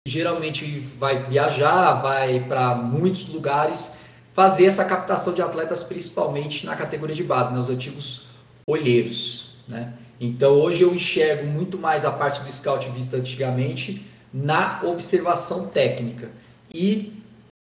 Geralmente 0.08 0.66
vai 0.98 1.22
viajar, 1.22 2.02
vai 2.02 2.40
para 2.40 2.74
muitos 2.74 3.28
lugares 3.28 4.00
fazer 4.34 4.66
essa 4.66 4.84
captação 4.86 5.36
de 5.36 5.42
atletas, 5.44 5.84
principalmente 5.84 6.66
na 6.66 6.76
categoria 6.76 7.16
de 7.16 7.24
base, 7.24 7.54
né? 7.54 7.60
os 7.60 7.70
antigos 7.70 8.24
olheiros. 8.68 9.58
Né? 9.68 9.94
Então 10.20 10.54
hoje 10.54 10.82
eu 10.82 10.96
enxergo 10.96 11.46
muito 11.46 11.78
mais 11.78 12.06
a 12.06 12.12
parte 12.12 12.42
do 12.42 12.52
scout 12.52 12.90
vista 12.90 13.18
antigamente 13.18 14.04
na 14.34 14.82
observação 14.86 15.68
técnica 15.68 16.32
e 16.74 17.14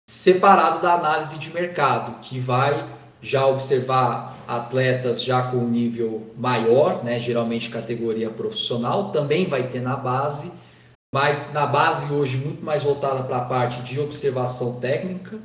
separado 0.10 0.82
da 0.82 0.96
análise 0.96 1.38
de 1.38 1.54
mercado, 1.54 2.22
que 2.22 2.40
vai 2.40 2.84
já 3.22 3.46
observar 3.46 4.35
atletas 4.48 5.24
já 5.24 5.44
com 5.44 5.58
nível 5.68 6.34
maior, 6.38 7.04
né, 7.04 7.20
geralmente 7.20 7.70
categoria 7.70 8.30
profissional, 8.30 9.12
também 9.12 9.46
vai 9.46 9.68
ter 9.68 9.82
na 9.82 9.96
base, 9.96 10.54
mas 11.14 11.54
na 11.54 11.66
base 11.66 12.14
hoje 12.14 12.38
muito 12.38 12.64
mais 12.64 12.84
voltada 12.84 13.24
para 13.24 13.38
a 13.38 13.46
parte 13.46 13.82
de 13.84 14.00
observação 14.00 14.80
técnica 14.80 15.40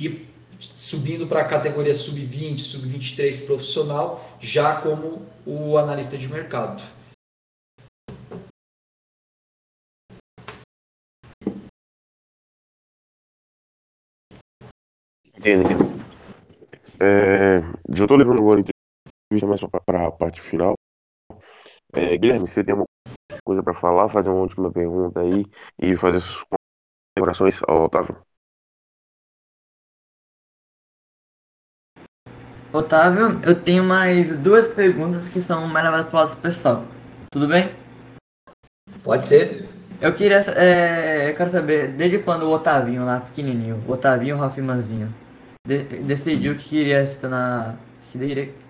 e 0.00 0.26
subindo 0.58 1.26
para 1.26 1.40
a 1.40 1.44
categoria 1.44 1.94
sub-20, 1.94 2.58
sub-23 2.58 3.46
profissional, 3.46 4.24
já 4.40 4.76
como 4.76 5.22
o 5.46 5.78
analista 5.78 6.18
de 6.18 6.28
mercado. 6.28 6.82
Entendi. 15.34 15.99
É, 17.00 17.60
já 17.94 18.04
estou 18.04 18.16
levando 18.16 18.40
agora 18.40 18.60
a 18.60 18.64
entrevista 19.30 19.46
mais 19.46 19.60
para 19.86 20.06
a 20.06 20.12
parte 20.12 20.40
final. 20.40 20.74
É, 21.94 22.16
Guilherme, 22.16 22.46
você 22.46 22.62
tem 22.62 22.72
alguma 22.72 22.86
coisa 23.44 23.62
para 23.62 23.74
falar, 23.74 24.08
fazer 24.08 24.28
uma 24.30 24.40
última 24.40 24.70
pergunta 24.70 25.20
aí 25.20 25.46
e 25.80 25.96
fazer 25.96 26.20
suas 26.20 26.44
considerações 27.16 27.60
ao 27.66 27.84
Otávio? 27.84 28.16
Otávio, 32.72 33.40
eu 33.44 33.60
tenho 33.60 33.82
mais 33.82 34.36
duas 34.38 34.68
perguntas 34.68 35.26
que 35.26 35.40
são 35.40 35.66
mais 35.66 35.84
levadas 35.84 36.08
para 36.08 36.20
o 36.20 36.24
lado 36.24 36.40
pessoal. 36.40 36.84
Tudo 37.32 37.48
bem? 37.48 37.74
Pode 39.02 39.24
ser. 39.24 39.68
Eu 40.00 40.14
queria. 40.14 40.38
É, 40.56 41.30
eu 41.30 41.36
quero 41.36 41.50
saber, 41.50 41.92
desde 41.92 42.18
quando 42.20 42.44
o 42.44 42.50
Otavinho 42.50 43.04
lá, 43.04 43.20
pequenininho, 43.20 43.82
o 43.88 43.92
Otavinho 43.92 44.40
Hoffmanzinho, 44.40 45.12
de, 45.66 45.84
decidiu 46.02 46.56
que 46.56 46.68
queria 46.68 47.06
se 47.06 47.18
tornar. 47.18 47.78
Que 48.10 48.18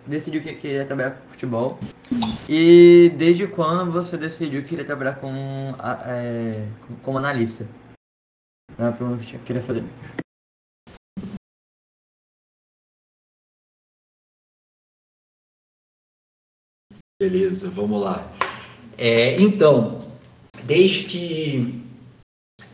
decidiu 0.06 0.42
que 0.42 0.54
queria 0.54 0.84
trabalhar 0.84 1.12
com 1.12 1.28
futebol. 1.28 1.78
E 2.46 3.10
desde 3.16 3.46
quando 3.46 3.90
você 3.90 4.18
decidiu 4.18 4.62
que 4.62 4.68
queria 4.68 4.84
trabalhar 4.84 5.14
com, 5.14 5.74
é, 6.06 6.66
como 7.02 7.16
analista? 7.16 7.66
É 8.76 8.82
uma 8.82 8.92
pergunta 8.92 9.24
que 9.24 9.36
eu 9.36 9.40
queria 9.40 9.62
fazer. 9.62 9.84
Beleza, 17.20 17.70
vamos 17.70 18.00
lá. 18.00 18.30
É, 18.98 19.40
então, 19.40 19.98
desde 20.64 21.04
que 21.04 21.84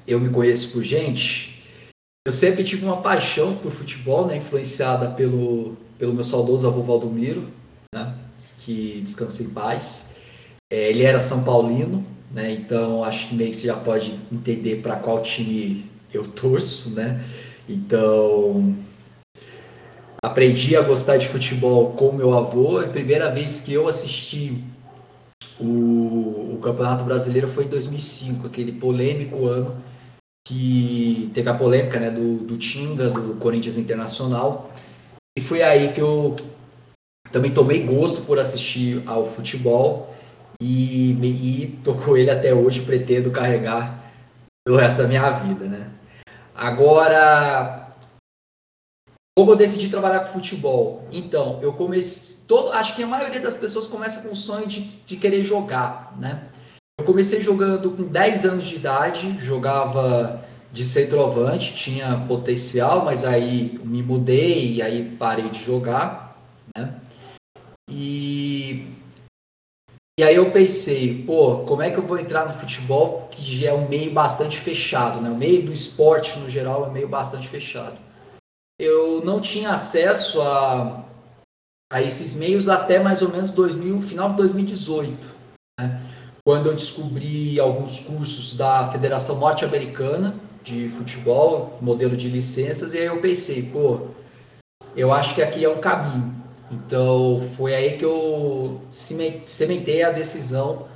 eu 0.06 0.20
me 0.20 0.32
conheço 0.32 0.72
por 0.72 0.84
gente, 0.84 1.55
eu 2.26 2.32
sempre 2.32 2.64
tive 2.64 2.84
uma 2.84 2.96
paixão 2.96 3.54
por 3.54 3.70
futebol, 3.70 4.26
né, 4.26 4.38
influenciada 4.38 5.10
pelo, 5.12 5.76
pelo 5.96 6.12
meu 6.12 6.24
saudoso 6.24 6.66
avô 6.66 6.82
Valdomiro, 6.82 7.44
né, 7.94 8.14
que 8.64 9.00
descansa 9.00 9.44
em 9.44 9.50
paz. 9.50 10.16
É, 10.68 10.90
ele 10.90 11.04
era 11.04 11.20
São 11.20 11.44
Paulino, 11.44 12.04
né, 12.32 12.50
então 12.52 13.04
acho 13.04 13.28
que 13.28 13.36
meio 13.36 13.50
que 13.50 13.56
você 13.56 13.68
já 13.68 13.76
pode 13.76 14.18
entender 14.32 14.82
para 14.82 14.96
qual 14.96 15.22
time 15.22 15.88
eu 16.12 16.26
torço, 16.26 16.96
né. 16.96 17.24
Então, 17.68 18.74
aprendi 20.20 20.74
a 20.74 20.82
gostar 20.82 21.18
de 21.18 21.28
futebol 21.28 21.92
com 21.92 22.10
meu 22.10 22.36
avô. 22.36 22.80
A 22.80 22.88
primeira 22.88 23.30
vez 23.30 23.60
que 23.60 23.72
eu 23.72 23.86
assisti 23.86 24.64
o, 25.60 26.54
o 26.54 26.60
Campeonato 26.60 27.04
Brasileiro 27.04 27.46
foi 27.46 27.66
em 27.66 27.68
2005, 27.68 28.48
aquele 28.48 28.72
polêmico 28.72 29.46
ano 29.46 29.85
que 30.46 31.28
teve 31.34 31.50
a 31.50 31.54
polêmica 31.54 31.98
né, 31.98 32.08
do, 32.08 32.38
do 32.44 32.56
Tinga, 32.56 33.10
do 33.10 33.34
Corinthians 33.34 33.76
Internacional. 33.76 34.70
E 35.36 35.40
foi 35.40 35.60
aí 35.60 35.92
que 35.92 36.00
eu 36.00 36.36
também 37.32 37.52
tomei 37.52 37.82
gosto 37.82 38.22
por 38.22 38.38
assistir 38.38 39.02
ao 39.06 39.26
futebol 39.26 40.14
e, 40.60 41.10
e 41.10 41.78
tô 41.82 41.94
com 41.94 42.16
ele 42.16 42.30
até 42.30 42.54
hoje, 42.54 42.82
pretendo 42.82 43.32
carregar 43.32 44.00
o 44.68 44.76
resto 44.76 45.02
da 45.02 45.08
minha 45.08 45.28
vida, 45.30 45.64
né? 45.64 45.90
Agora, 46.54 47.92
como 49.36 49.50
eu 49.50 49.56
decidi 49.56 49.88
trabalhar 49.88 50.20
com 50.20 50.32
futebol? 50.32 51.08
Então, 51.10 51.58
eu 51.60 51.72
comecei. 51.72 52.36
Todo, 52.46 52.72
acho 52.72 52.94
que 52.94 53.02
a 53.02 53.06
maioria 53.08 53.40
das 53.40 53.56
pessoas 53.56 53.88
começa 53.88 54.22
com 54.22 54.32
o 54.32 54.36
sonho 54.36 54.68
de, 54.68 54.80
de 54.80 55.16
querer 55.16 55.42
jogar, 55.42 56.16
né? 56.20 56.48
Eu 56.98 57.04
comecei 57.04 57.42
jogando 57.42 57.90
com 57.90 58.04
10 58.04 58.44
anos 58.44 58.64
de 58.64 58.76
idade, 58.76 59.38
jogava 59.38 60.44
de 60.72 60.84
centroavante, 60.84 61.74
tinha 61.74 62.24
potencial, 62.26 63.04
mas 63.04 63.24
aí 63.24 63.78
me 63.84 64.02
mudei 64.02 64.74
e 64.74 64.82
aí 64.82 65.16
parei 65.18 65.48
de 65.48 65.62
jogar, 65.62 66.36
né? 66.76 67.00
E, 67.90 68.86
e 70.18 70.22
aí 70.24 70.34
eu 70.34 70.50
pensei, 70.50 71.22
pô, 71.24 71.58
como 71.64 71.82
é 71.82 71.90
que 71.90 71.98
eu 71.98 72.06
vou 72.06 72.18
entrar 72.18 72.46
no 72.46 72.52
futebol 72.52 73.28
que 73.30 73.42
já 73.42 73.68
é 73.70 73.74
um 73.74 73.88
meio 73.88 74.12
bastante 74.12 74.58
fechado, 74.58 75.20
né? 75.20 75.30
O 75.30 75.36
meio 75.36 75.64
do 75.64 75.72
esporte 75.72 76.38
no 76.38 76.48
geral 76.48 76.86
é 76.86 76.88
um 76.88 76.92
meio 76.92 77.08
bastante 77.08 77.46
fechado 77.46 77.96
eu 78.78 79.24
não 79.24 79.40
tinha 79.40 79.70
acesso 79.70 80.40
a, 80.42 81.04
a 81.92 82.02
esses 82.02 82.36
meios 82.36 82.68
até 82.68 82.98
mais 82.98 83.22
ou 83.22 83.30
menos 83.30 83.52
2000, 83.52 84.02
final 84.02 84.30
de 84.30 84.36
2018, 84.36 85.32
né? 85.80 86.02
Quando 86.46 86.66
eu 86.66 86.76
descobri 86.76 87.58
alguns 87.58 88.02
cursos 88.02 88.56
da 88.56 88.88
Federação 88.92 89.40
Norte-Americana, 89.40 90.32
de 90.62 90.88
futebol, 90.88 91.76
modelo 91.80 92.16
de 92.16 92.28
licenças, 92.28 92.94
e 92.94 92.98
aí 92.98 93.06
eu 93.06 93.20
pensei, 93.20 93.64
pô, 93.64 94.02
eu 94.96 95.12
acho 95.12 95.34
que 95.34 95.42
aqui 95.42 95.64
é 95.64 95.68
um 95.68 95.80
caminho. 95.80 96.32
Então 96.70 97.40
foi 97.56 97.74
aí 97.74 97.98
que 97.98 98.04
eu 98.04 98.80
sementei 98.88 100.04
a 100.04 100.12
decisão 100.12 100.86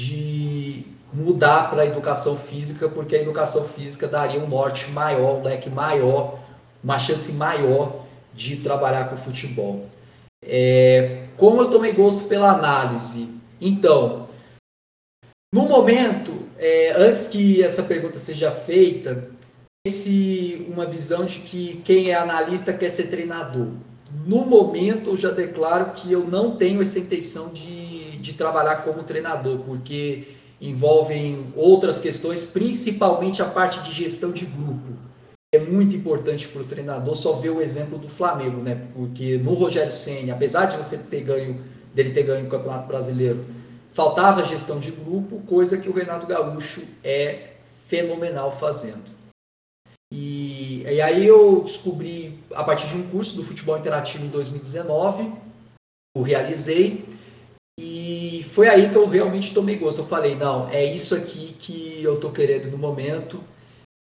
de 0.00 0.86
mudar 1.12 1.70
para 1.70 1.82
a 1.82 1.86
educação 1.86 2.36
física, 2.36 2.88
porque 2.88 3.16
a 3.16 3.20
educação 3.20 3.64
física 3.64 4.06
daria 4.06 4.38
um 4.38 4.48
norte 4.48 4.92
maior, 4.92 5.40
um 5.40 5.42
leque 5.42 5.68
maior, 5.68 6.38
uma 6.84 7.00
chance 7.00 7.32
maior 7.32 8.04
de 8.32 8.58
trabalhar 8.58 9.08
com 9.08 9.16
futebol. 9.16 9.84
É, 10.46 11.26
como 11.36 11.62
eu 11.62 11.70
tomei 11.72 11.92
gosto 11.92 12.28
pela 12.28 12.52
análise? 12.52 13.40
Então, 13.60 14.23
no 15.54 15.68
momento, 15.68 16.32
é, 16.58 16.94
antes 16.96 17.28
que 17.28 17.62
essa 17.62 17.84
pergunta 17.84 18.18
seja 18.18 18.50
feita, 18.50 19.28
esse 19.86 20.66
uma 20.68 20.84
visão 20.84 21.24
de 21.24 21.38
que 21.38 21.80
quem 21.84 22.10
é 22.10 22.16
analista 22.16 22.72
quer 22.72 22.88
ser 22.88 23.04
treinador. 23.04 23.68
No 24.26 24.44
momento, 24.46 25.10
eu 25.10 25.16
já 25.16 25.30
declaro 25.30 25.92
que 25.92 26.10
eu 26.10 26.26
não 26.26 26.56
tenho 26.56 26.82
essa 26.82 26.98
intenção 26.98 27.52
de, 27.52 28.18
de 28.18 28.32
trabalhar 28.32 28.82
como 28.82 29.04
treinador, 29.04 29.58
porque 29.58 30.24
envolvem 30.60 31.46
outras 31.54 32.00
questões, 32.00 32.46
principalmente 32.46 33.40
a 33.40 33.44
parte 33.44 33.80
de 33.84 33.92
gestão 33.92 34.32
de 34.32 34.46
grupo. 34.46 34.98
É 35.54 35.60
muito 35.60 35.94
importante 35.94 36.48
para 36.48 36.62
o 36.62 36.64
treinador 36.64 37.14
só 37.14 37.34
ver 37.34 37.50
o 37.50 37.62
exemplo 37.62 37.96
do 37.96 38.08
Flamengo, 38.08 38.60
né? 38.60 38.88
Porque 38.92 39.38
no 39.38 39.54
Rogério 39.54 39.92
Senna, 39.92 40.32
apesar 40.32 40.64
de 40.64 40.76
você 40.76 40.98
ter 40.98 41.20
ganho, 41.20 41.60
dele 41.94 42.10
ter 42.10 42.24
ganho 42.24 42.44
o 42.44 42.50
Campeonato 42.50 42.88
Brasileiro, 42.88 43.44
faltava 43.94 44.44
gestão 44.44 44.80
de 44.80 44.90
grupo, 44.90 45.40
coisa 45.46 45.78
que 45.78 45.88
o 45.88 45.92
Renato 45.92 46.26
Gaúcho 46.26 46.82
é 47.02 47.52
fenomenal 47.86 48.50
fazendo. 48.50 49.14
E, 50.12 50.82
e 50.82 51.00
aí 51.00 51.24
eu 51.24 51.62
descobri, 51.62 52.38
a 52.54 52.64
partir 52.64 52.88
de 52.88 52.96
um 52.96 53.08
curso 53.08 53.36
do 53.36 53.44
futebol 53.44 53.78
interativo 53.78 54.26
em 54.26 54.28
2019, 54.28 55.32
o 56.16 56.22
realizei, 56.22 57.04
e 57.78 58.44
foi 58.52 58.68
aí 58.68 58.90
que 58.90 58.96
eu 58.96 59.08
realmente 59.08 59.54
tomei 59.54 59.76
gosto. 59.76 60.00
Eu 60.00 60.06
falei, 60.06 60.34
não, 60.34 60.68
é 60.70 60.84
isso 60.84 61.14
aqui 61.14 61.54
que 61.58 62.02
eu 62.02 62.18
tô 62.18 62.30
querendo 62.30 62.70
no 62.70 62.78
momento, 62.78 63.40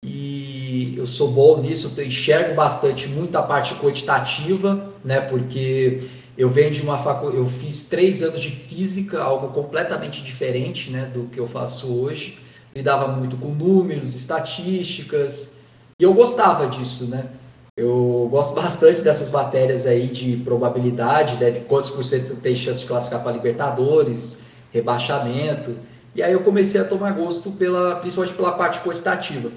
e 0.05 0.95
eu 0.97 1.07
sou 1.07 1.30
bom 1.30 1.61
nisso, 1.61 1.95
eu 1.97 2.07
enxergo 2.07 2.55
bastante 2.55 3.09
muita 3.09 3.41
parte 3.41 3.76
quantitativa, 3.76 4.93
né, 5.05 5.20
porque 5.20 6.03
eu 6.37 6.51
venho 6.51 6.70
de 6.70 6.82
uma 6.82 6.99
facu... 6.99 7.28
eu 7.28 7.47
fiz 7.47 7.89
três 7.89 8.22
anos 8.22 8.41
de 8.41 8.51
física, 8.51 9.22
algo 9.22 9.49
completamente 9.49 10.22
diferente 10.22 10.91
né, 10.91 11.11
do 11.12 11.24
que 11.28 11.41
eu 11.41 11.49
faço 11.49 12.01
hoje. 12.01 12.39
Lidava 12.74 13.09
muito 13.09 13.37
com 13.39 13.49
números, 13.49 14.14
estatísticas, 14.14 15.61
e 15.99 16.05
eu 16.05 16.12
gostava 16.12 16.66
disso, 16.66 17.09
né? 17.09 17.26
Eu 17.74 18.28
gosto 18.30 18.55
bastante 18.61 19.01
dessas 19.01 19.30
matérias 19.30 19.87
aí 19.87 20.09
de 20.09 20.37
probabilidade, 20.39 21.39
né, 21.39 21.51
de 21.51 21.61
quantos 21.61 21.91
por 21.91 22.05
cento 22.05 22.37
tem 22.37 22.55
chance 22.55 22.80
de 22.80 22.87
classificar 22.87 23.22
para 23.22 23.32
Libertadores, 23.32 24.49
rebaixamento. 24.72 25.74
E 26.14 26.22
aí 26.22 26.32
eu 26.32 26.41
comecei 26.41 26.80
a 26.80 26.84
tomar 26.84 27.12
gosto 27.12 27.53
pela, 27.53 27.97
principalmente 27.97 28.37
pela 28.37 28.53
parte 28.53 28.80
quantitativa. 28.80 29.51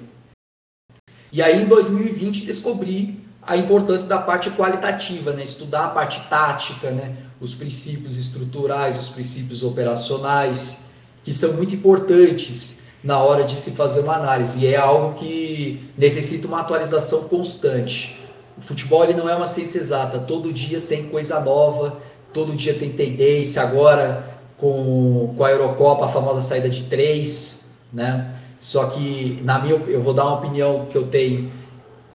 E 1.30 1.42
aí 1.42 1.62
em 1.62 1.66
2020 1.66 2.46
descobri 2.46 3.20
a 3.46 3.56
importância 3.56 4.08
da 4.08 4.18
parte 4.18 4.50
qualitativa, 4.50 5.32
né? 5.32 5.42
estudar 5.42 5.86
a 5.86 5.88
parte 5.88 6.20
tática, 6.28 6.90
né? 6.90 7.16
os 7.40 7.54
princípios 7.54 8.18
estruturais, 8.18 8.98
os 8.98 9.08
princípios 9.08 9.62
operacionais, 9.62 10.90
que 11.24 11.32
são 11.32 11.54
muito 11.54 11.74
importantes 11.74 12.80
na 13.02 13.18
hora 13.18 13.44
de 13.44 13.56
se 13.56 13.72
fazer 13.72 14.00
uma 14.00 14.14
análise. 14.14 14.60
E 14.60 14.66
é 14.66 14.76
algo 14.76 15.14
que 15.18 15.82
necessita 15.96 16.46
uma 16.46 16.60
atualização 16.60 17.24
constante. 17.24 18.20
O 18.58 18.60
futebol 18.60 19.04
ele 19.04 19.14
não 19.14 19.28
é 19.28 19.34
uma 19.34 19.46
ciência 19.46 19.78
exata, 19.78 20.18
todo 20.20 20.52
dia 20.52 20.80
tem 20.80 21.04
coisa 21.04 21.40
nova, 21.40 21.96
todo 22.32 22.54
dia 22.54 22.74
tem 22.74 22.90
tendência. 22.90 23.62
Agora, 23.62 24.26
com, 24.58 25.32
com 25.34 25.44
a 25.44 25.50
Eurocopa, 25.50 26.04
a 26.04 26.08
famosa 26.08 26.42
saída 26.42 26.68
de 26.68 26.84
três, 26.84 27.70
né? 27.92 28.34
Só 28.58 28.88
que, 28.88 29.40
na 29.42 29.58
minha, 29.58 29.74
eu 29.74 30.02
vou 30.02 30.12
dar 30.12 30.26
uma 30.26 30.34
opinião 30.34 30.84
que 30.90 30.96
eu 30.96 31.06
tenho 31.06 31.50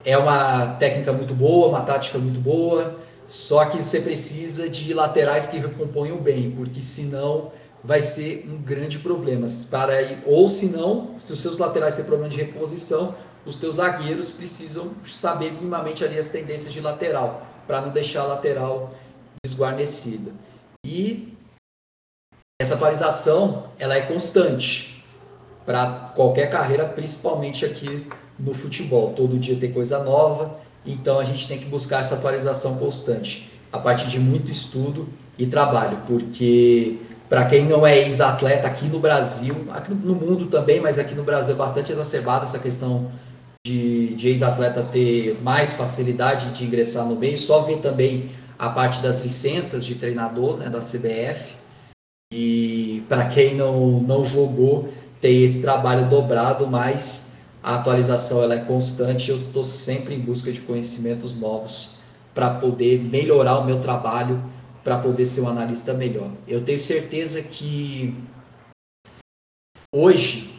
é 0.06 0.18
uma 0.18 0.76
técnica 0.76 1.12
muito 1.12 1.34
boa, 1.34 1.68
uma 1.68 1.82
tática 1.82 2.20
muito 2.20 2.40
boa, 2.40 2.96
só 3.28 3.66
que 3.66 3.84
você 3.84 4.02
precisa 4.02 4.70
de 4.70 4.94
laterais 4.94 5.48
que 5.48 5.58
recomponham 5.58 6.18
bem, 6.18 6.52
porque 6.52 6.80
senão 6.80 7.52
vai 7.84 8.02
ser 8.02 8.48
um 8.48 8.62
grande 8.62 9.00
problema. 9.00 9.48
Para, 9.72 9.94
ou 10.26 10.48
senão, 10.48 11.12
se 11.16 11.34
os 11.34 11.40
seus 11.40 11.58
laterais 11.58 11.96
têm 11.96 12.06
problema 12.06 12.30
de 12.30 12.38
reposição, 12.38 13.16
os 13.46 13.56
teus 13.56 13.78
zagueiros 13.78 14.32
precisam 14.32 14.92
saber 15.04 15.52
minimamente 15.52 16.04
ali 16.04 16.18
as 16.18 16.30
tendências 16.30 16.72
de 16.72 16.82
lateral, 16.82 17.46
para 17.66 17.82
não 17.82 17.90
deixar 17.90 18.22
a 18.22 18.28
lateral 18.28 18.94
desguarnecida. 19.44 20.32
E 20.86 21.34
essa 22.62 22.76
atualização 22.76 23.64
ela 23.80 23.96
é 23.96 24.02
constante 24.02 25.04
para 25.66 26.12
qualquer 26.16 26.50
carreira, 26.52 26.86
principalmente 26.86 27.66
aqui 27.66 28.08
no 28.38 28.54
futebol. 28.54 29.14
Todo 29.14 29.38
dia 29.38 29.56
tem 29.56 29.72
coisa 29.72 30.04
nova, 30.04 30.58
então 30.86 31.20
a 31.20 31.24
gente 31.24 31.48
tem 31.48 31.58
que 31.58 31.66
buscar 31.66 32.00
essa 32.00 32.16
atualização 32.16 32.78
constante 32.78 33.52
a 33.72 33.78
partir 33.78 34.08
de 34.08 34.20
muito 34.20 34.52
estudo 34.52 35.08
e 35.38 35.46
trabalho, 35.46 35.98
porque 36.08 36.98
para 37.28 37.46
quem 37.46 37.66
não 37.66 37.86
é 37.86 37.98
ex-atleta 38.00 38.68
aqui 38.68 38.86
no 38.86 39.00
Brasil, 39.00 39.56
aqui 39.72 39.94
no 39.94 40.16
mundo 40.16 40.46
também, 40.46 40.80
mas 40.80 41.00
aqui 41.00 41.16
no 41.16 41.24
Brasil 41.24 41.56
é 41.56 41.58
bastante 41.58 41.92
exacerbada 41.92 42.46
essa 42.46 42.60
questão 42.60 43.12
de, 43.66 44.14
de 44.16 44.30
ex-atleta 44.30 44.84
ter 44.84 45.40
mais 45.42 45.74
facilidade 45.74 46.52
de 46.52 46.64
ingressar 46.64 47.06
no 47.06 47.16
meio, 47.16 47.38
só 47.38 47.62
ver 47.62 47.80
também 47.80 48.30
a 48.58 48.70
parte 48.70 49.02
das 49.02 49.22
licenças 49.22 49.86
de 49.86 49.96
treinador 49.96 50.58
né, 50.58 50.70
da 50.70 50.80
CBF. 50.80 51.56
E 52.32 53.04
para 53.10 53.26
quem 53.26 53.56
não, 53.56 54.00
não 54.02 54.24
jogou, 54.24 54.90
tem 55.20 55.44
esse 55.44 55.62
trabalho 55.62 56.08
dobrado, 56.08 56.68
mas 56.68 57.35
a 57.66 57.78
atualização 57.78 58.44
ela 58.44 58.54
é 58.54 58.60
constante, 58.60 59.32
eu 59.32 59.36
estou 59.36 59.66
sempre 59.66 60.14
em 60.14 60.20
busca 60.20 60.52
de 60.52 60.62
conhecimentos 60.62 61.40
novos 61.40 61.96
para 62.32 62.54
poder 62.60 63.00
melhorar 63.00 63.58
o 63.58 63.66
meu 63.66 63.80
trabalho, 63.80 64.40
para 64.84 65.00
poder 65.00 65.26
ser 65.26 65.42
um 65.42 65.50
analista 65.50 65.92
melhor. 65.96 66.30
Eu 66.48 66.64
tenho 66.64 66.78
certeza 66.78 67.42
que 67.42 68.16
hoje, 69.92 70.54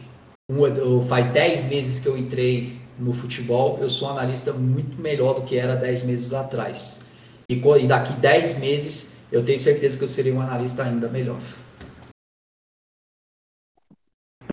faz 1.07 1.29
10 1.29 1.69
meses 1.69 2.03
que 2.03 2.09
eu 2.09 2.17
entrei 2.17 2.77
no 2.99 3.13
futebol, 3.13 3.77
eu 3.79 3.89
sou 3.89 4.09
um 4.09 4.11
analista 4.11 4.51
muito 4.51 5.01
melhor 5.01 5.35
do 5.35 5.43
que 5.43 5.55
era 5.57 5.77
10 5.77 6.03
meses 6.07 6.33
atrás. 6.33 7.11
E 7.49 7.55
daqui 7.87 8.19
10 8.19 8.59
meses, 8.59 9.19
eu 9.31 9.45
tenho 9.45 9.57
certeza 9.57 9.97
que 9.97 10.03
eu 10.03 10.09
serei 10.09 10.33
um 10.33 10.41
analista 10.41 10.83
ainda 10.83 11.07
melhor. 11.07 11.39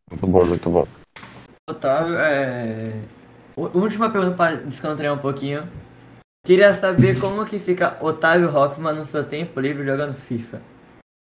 Muito 0.09 0.27
bom, 0.29 0.45
muito 0.45 0.71
bom. 0.71 1.04
Otávio, 1.69 2.17
é... 2.19 2.93
Última 3.57 4.11
pergunta 4.11 4.37
para 4.37 4.57
descontrair 4.57 5.11
um 5.13 5.19
pouquinho. 5.19 5.67
Queria 6.45 6.75
saber 6.75 7.19
como 7.19 7.47
que 7.47 7.59
fica 7.59 7.97
Otávio 8.03 8.55
Hoffman 8.55 8.95
no 8.95 9.07
seu 9.07 9.25
tempo 9.25 9.59
livre 9.61 9.87
jogando 9.87 10.15
FIFA. 10.15 10.61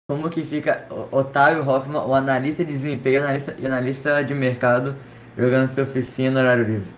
Como 0.06 0.28
que 0.28 0.44
fica 0.44 0.86
Otávio 1.10 1.66
Hoffman, 1.66 2.02
o 2.02 2.14
analista 2.14 2.62
de 2.62 2.72
desempenho 2.72 3.22
analista, 3.22 3.56
e 3.58 3.64
analista 3.64 4.22
de 4.22 4.34
mercado, 4.34 4.94
jogando 5.34 5.72
seu 5.72 5.86
FIFA 5.86 6.30
no 6.30 6.40
horário 6.40 6.64
livre? 6.64 6.92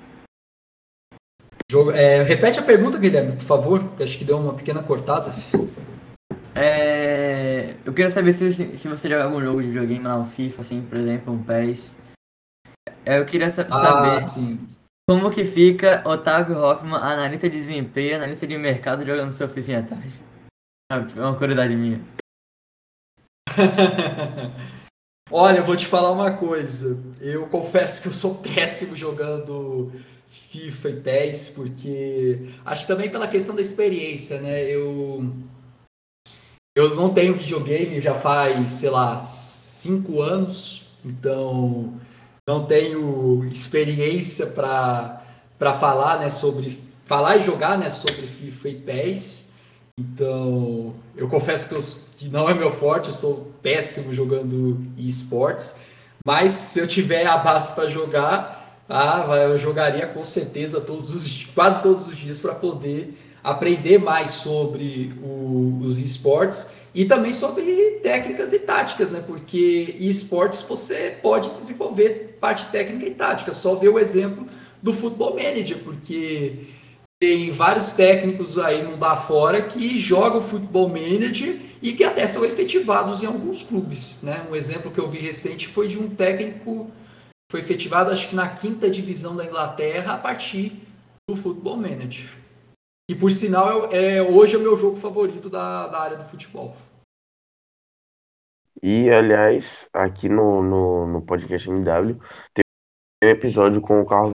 Jogo, 1.71 1.93
é, 1.93 2.25
repete 2.25 2.59
a 2.59 2.65
pergunta, 2.65 2.99
Guilherme, 2.99 3.33
por 3.33 3.43
favor, 3.43 3.95
que 3.97 4.03
acho 4.03 4.19
que 4.19 4.25
deu 4.25 4.39
uma 4.39 4.55
pequena 4.55 4.83
cortada. 4.83 5.31
É, 6.53 7.75
eu 7.85 7.93
queria 7.93 8.11
saber 8.11 8.33
se, 8.33 8.51
se 8.77 8.89
você 8.89 9.09
joga 9.09 9.23
algum 9.23 9.41
jogo 9.41 9.63
de 9.63 9.69
videogame 9.69 10.03
lá, 10.03 10.19
um 10.19 10.27
FIFA, 10.27 10.63
assim, 10.63 10.83
por 10.83 10.99
exemplo, 10.99 11.33
um 11.33 11.41
PES. 11.41 11.95
Eu 13.07 13.25
queria 13.25 13.55
saber 13.55 13.71
ah, 13.73 14.19
como 15.09 15.31
que 15.31 15.45
fica 15.45 16.03
Otávio 16.05 16.59
Hoffman, 16.59 16.97
analista 16.97 17.49
de 17.49 17.61
desempenho, 17.61 18.17
analista 18.17 18.45
de 18.45 18.59
mercado, 18.59 19.07
jogando 19.07 19.37
seu 19.37 19.49
FIFA 19.49 19.79
à 19.79 19.83
tarde. 19.85 20.21
É 20.91 21.21
uma 21.21 21.39
curiosidade 21.39 21.77
minha. 21.77 22.05
Olha, 25.31 25.59
eu 25.59 25.65
vou 25.65 25.77
te 25.77 25.87
falar 25.87 26.11
uma 26.11 26.33
coisa. 26.33 27.01
Eu 27.21 27.47
confesso 27.49 28.03
que 28.03 28.09
eu 28.09 28.13
sou 28.13 28.43
péssimo 28.43 28.97
jogando 28.97 29.93
FIFA 30.27 30.91
e 30.91 31.01
PES, 31.01 31.51
porque 31.51 32.53
acho 32.65 32.83
que 32.83 32.89
também 32.89 33.09
pela 33.09 33.29
questão 33.29 33.55
da 33.55 33.63
experiência, 33.63 34.41
né? 34.41 34.65
Eu 34.65 35.33
eu 36.77 36.97
não 36.97 37.15
tenho 37.15 37.35
videogame 37.35 38.01
já 38.01 38.15
faz, 38.15 38.71
sei 38.71 38.91
lá, 38.91 39.25
cinco 39.25 40.21
anos, 40.21 40.89
então 41.05 41.95
não 42.47 42.65
tenho 42.65 43.45
experiência 43.51 44.47
para 44.47 45.21
falar 45.81 46.21
né, 46.21 46.29
sobre 46.29 46.79
falar 47.05 47.37
e 47.37 47.43
jogar 47.43 47.77
né, 47.77 47.91
sobre 47.91 48.27
FIFA 48.27 48.69
e 48.69 48.75
PES. 48.75 49.53
Então, 49.99 50.95
eu 51.17 51.29
confesso 51.29 51.69
que, 51.69 51.75
eu, 51.75 51.85
que 52.19 52.29
não 52.29 52.49
é 52.49 52.55
meu 52.55 52.71
forte, 52.71 53.09
eu 53.09 53.13
sou 53.13 53.53
péssimo 53.63 54.15
jogando 54.15 54.81
esportes. 54.99 55.79
Mas 56.25 56.53
se 56.53 56.79
eu 56.79 56.87
tiver 56.87 57.27
a 57.27 57.39
base 57.39 57.73
para 57.73 57.89
jogar, 57.89 58.57
Ah, 58.89 59.27
eu 59.49 59.59
jogaria 59.59 60.07
com 60.07 60.25
certeza 60.25 60.81
todos 60.81 61.13
os, 61.13 61.47
quase 61.47 61.83
todos 61.83 62.07
os 62.07 62.17
dias 62.17 62.39
para 62.39 62.55
poder 62.55 63.19
aprender 63.43 63.99
mais 63.99 64.31
sobre 64.31 65.13
o, 65.21 65.81
os 65.83 65.99
esportes 65.99 66.86
e 66.97 67.05
também 67.05 67.31
sobre 67.31 68.01
técnicas 68.03 68.55
e 68.55 68.59
táticas, 68.61 69.11
né? 69.11 69.23
Porque 69.27 69.97
esportes 70.01 70.63
você 70.63 71.15
pode 71.23 71.51
desenvolver 71.51 72.39
parte 72.41 72.71
técnica 72.73 73.07
e 73.07 73.11
tática. 73.11 73.53
Só 73.53 73.75
ver 73.75 73.91
o 73.91 73.99
exemplo 73.99 74.47
do 74.83 74.95
Futebol 74.95 75.35
Manager, 75.35 75.77
porque 75.85 76.55
tem 77.21 77.51
vários 77.51 77.93
técnicos 77.93 78.59
aí 78.59 78.83
mundo 78.83 79.05
afora 79.05 79.61
que 79.61 79.99
jogam 79.99 80.41
Futebol 80.41 80.89
Manager 80.89 81.59
e 81.83 81.93
que 81.93 82.03
até 82.03 82.27
são 82.27 82.43
efetivados 82.47 83.23
em 83.23 83.27
alguns 83.27 83.63
clubes, 83.63 84.23
né? 84.23 84.47
Um 84.51 84.57
exemplo 84.57 84.91
que 84.91 84.99
eu 84.99 85.11
vi 85.11 85.19
recente 85.19 85.69
foi 85.69 85.89
de 85.89 85.99
um 85.99 86.09
técnico 86.09 86.91
foi 87.53 87.61
efetivado 87.61 88.11
acho 88.11 88.31
que 88.31 88.35
na 88.35 88.49
quinta 88.49 88.91
divisão 88.91 89.37
da 89.37 89.45
Inglaterra 89.45 90.15
a 90.15 90.19
partir 90.19 90.73
do 91.29 91.37
Football 91.37 91.77
Manager. 91.77 92.27
E 93.09 93.15
por 93.15 93.31
sinal 93.31 93.91
é, 93.93 94.17
é 94.17 94.23
hoje 94.23 94.55
é 94.57 94.59
o 94.59 94.63
meu 94.63 94.79
jogo 94.79 94.97
favorito 94.97 95.51
da, 95.51 95.89
da 95.89 96.01
área 96.01 96.17
do 96.17 96.25
futebol. 96.25 96.75
E 98.83 99.11
aliás, 99.11 99.89
aqui 99.93 100.29
no, 100.29 100.63
no, 100.63 101.07
no 101.07 101.23
podcast 101.23 101.69
MW 101.69 102.19
tem 102.55 102.63
um 103.25 103.29
episódio 103.29 103.81
com 103.81 104.01
o 104.01 104.07
Carlos 104.07 104.33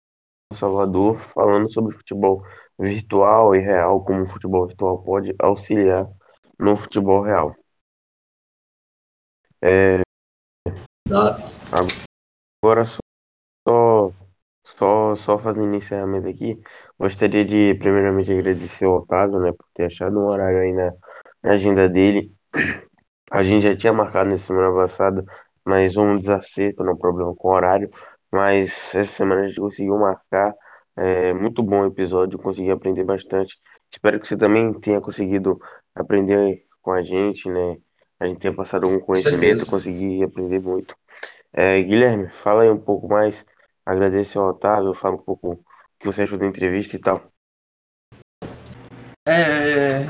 Salvador 0.55 1.19
falando 1.19 1.71
sobre 1.73 1.97
futebol 1.97 2.43
virtual 2.79 3.55
e 3.55 3.59
real, 3.59 4.05
como 4.05 4.23
o 4.23 4.27
futebol 4.27 4.67
virtual 4.67 5.03
pode 5.03 5.35
auxiliar 5.39 6.09
no 6.59 6.77
futebol 6.77 7.23
real. 7.23 7.55
É, 9.61 10.03
Agora 12.63 12.85
só, 12.85 14.13
só, 14.77 15.17
só 15.17 15.39
fazendo 15.39 15.75
encerramento 15.75 16.29
aqui, 16.29 16.61
gostaria 16.99 17.45
de 17.45 17.75
primeiramente 17.79 18.33
agradecer 18.33 18.85
ao 18.85 18.99
Otávio, 18.99 19.41
né, 19.41 19.53
por 19.53 19.67
ter 19.75 19.87
achado 19.87 20.19
um 20.19 20.27
horário 20.27 20.61
aí 20.61 20.73
na, 20.73 20.93
na 21.43 21.53
agenda 21.53 21.89
dele. 21.89 22.31
A 23.31 23.43
gente 23.43 23.63
já 23.63 23.77
tinha 23.77 23.93
marcado 23.93 24.31
na 24.31 24.39
semana 24.39 24.75
passada, 24.75 25.25
mas 25.65 25.97
um 25.97 26.19
desacerto, 26.19 26.83
não 26.83 26.97
problema 26.97 27.35
com 27.35 27.49
o 27.49 27.53
horário, 27.53 27.91
mas 28.33 28.95
essa 28.95 29.13
semana 29.13 29.43
a 29.43 29.49
gente 29.49 29.61
conseguiu 29.61 29.99
marcar. 29.99 30.55
É, 30.97 31.33
muito 31.33 31.63
bom 31.63 31.87
episódio, 31.87 32.39
consegui 32.39 32.71
aprender 32.71 33.05
bastante. 33.05 33.57
Espero 33.91 34.19
que 34.19 34.27
você 34.27 34.37
também 34.37 34.73
tenha 34.81 35.01
conseguido 35.01 35.61
aprender 35.95 36.65
com 36.83 36.91
a 36.91 37.03
gente, 37.03 37.49
né? 37.49 37.77
A 38.19 38.27
gente 38.27 38.41
tenha 38.41 38.55
passado 38.55 38.85
algum 38.85 38.99
conhecimento, 38.99 39.71
consegui 39.71 40.23
aprender 40.23 40.61
muito. 40.61 40.97
É, 41.53 41.81
Guilherme, 41.83 42.29
fala 42.31 42.63
aí 42.63 42.71
um 42.71 42.79
pouco 42.79 43.09
mais. 43.09 43.47
Agradeço 43.85 44.41
ao 44.41 44.51
Otávio, 44.51 44.95
fala 44.95 45.15
um 45.15 45.23
pouco 45.23 45.53
o 45.53 45.65
que 46.01 46.07
você 46.07 46.23
achou 46.23 46.39
da 46.39 46.47
entrevista 46.47 46.97
e 46.97 46.99
tal. 46.99 47.31
É, 49.27 49.58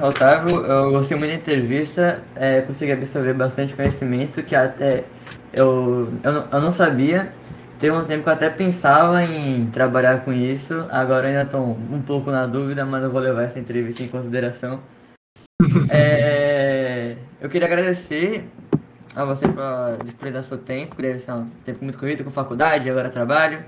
Otávio, 0.03 0.65
eu 0.65 0.91
gostei 0.91 1.17
muito 1.17 1.31
da 1.31 1.37
entrevista, 1.37 2.23
é, 2.35 2.61
consegui 2.61 2.93
absorver 2.93 3.35
bastante 3.35 3.75
conhecimento 3.75 4.43
que 4.43 4.55
até 4.55 5.05
eu, 5.53 6.13
eu, 6.23 6.33
não, 6.33 6.49
eu 6.51 6.61
não 6.61 6.73
sabia. 6.73 7.33
Teve 7.79 7.97
um 7.97 8.05
tempo 8.05 8.25
que 8.25 8.29
eu 8.29 8.33
até 8.33 8.51
pensava 8.51 9.23
em 9.23 9.67
trabalhar 9.67 10.25
com 10.25 10.33
isso, 10.33 10.87
agora 10.91 11.29
ainda 11.29 11.43
estou 11.43 11.79
um 11.93 12.03
pouco 12.03 12.31
na 12.31 12.45
dúvida, 12.45 12.85
mas 12.85 13.05
eu 13.05 13.11
vou 13.11 13.21
levar 13.21 13.45
essa 13.45 13.59
entrevista 13.59 14.03
em 14.03 14.09
consideração. 14.09 14.81
É, 15.91 17.17
eu 17.41 17.49
queria 17.49 17.67
agradecer 17.67 18.49
a 19.17 19.25
você 19.25 19.47
por 19.49 20.05
disponibilizar 20.05 20.45
seu 20.45 20.59
tempo, 20.59 21.01
deve 21.01 21.19
ser 21.19 21.33
um 21.33 21.47
tempo 21.65 21.83
muito 21.83 21.99
corrido 21.99 22.23
com 22.23 22.31
faculdade, 22.31 22.89
agora 22.89 23.09
trabalho. 23.09 23.65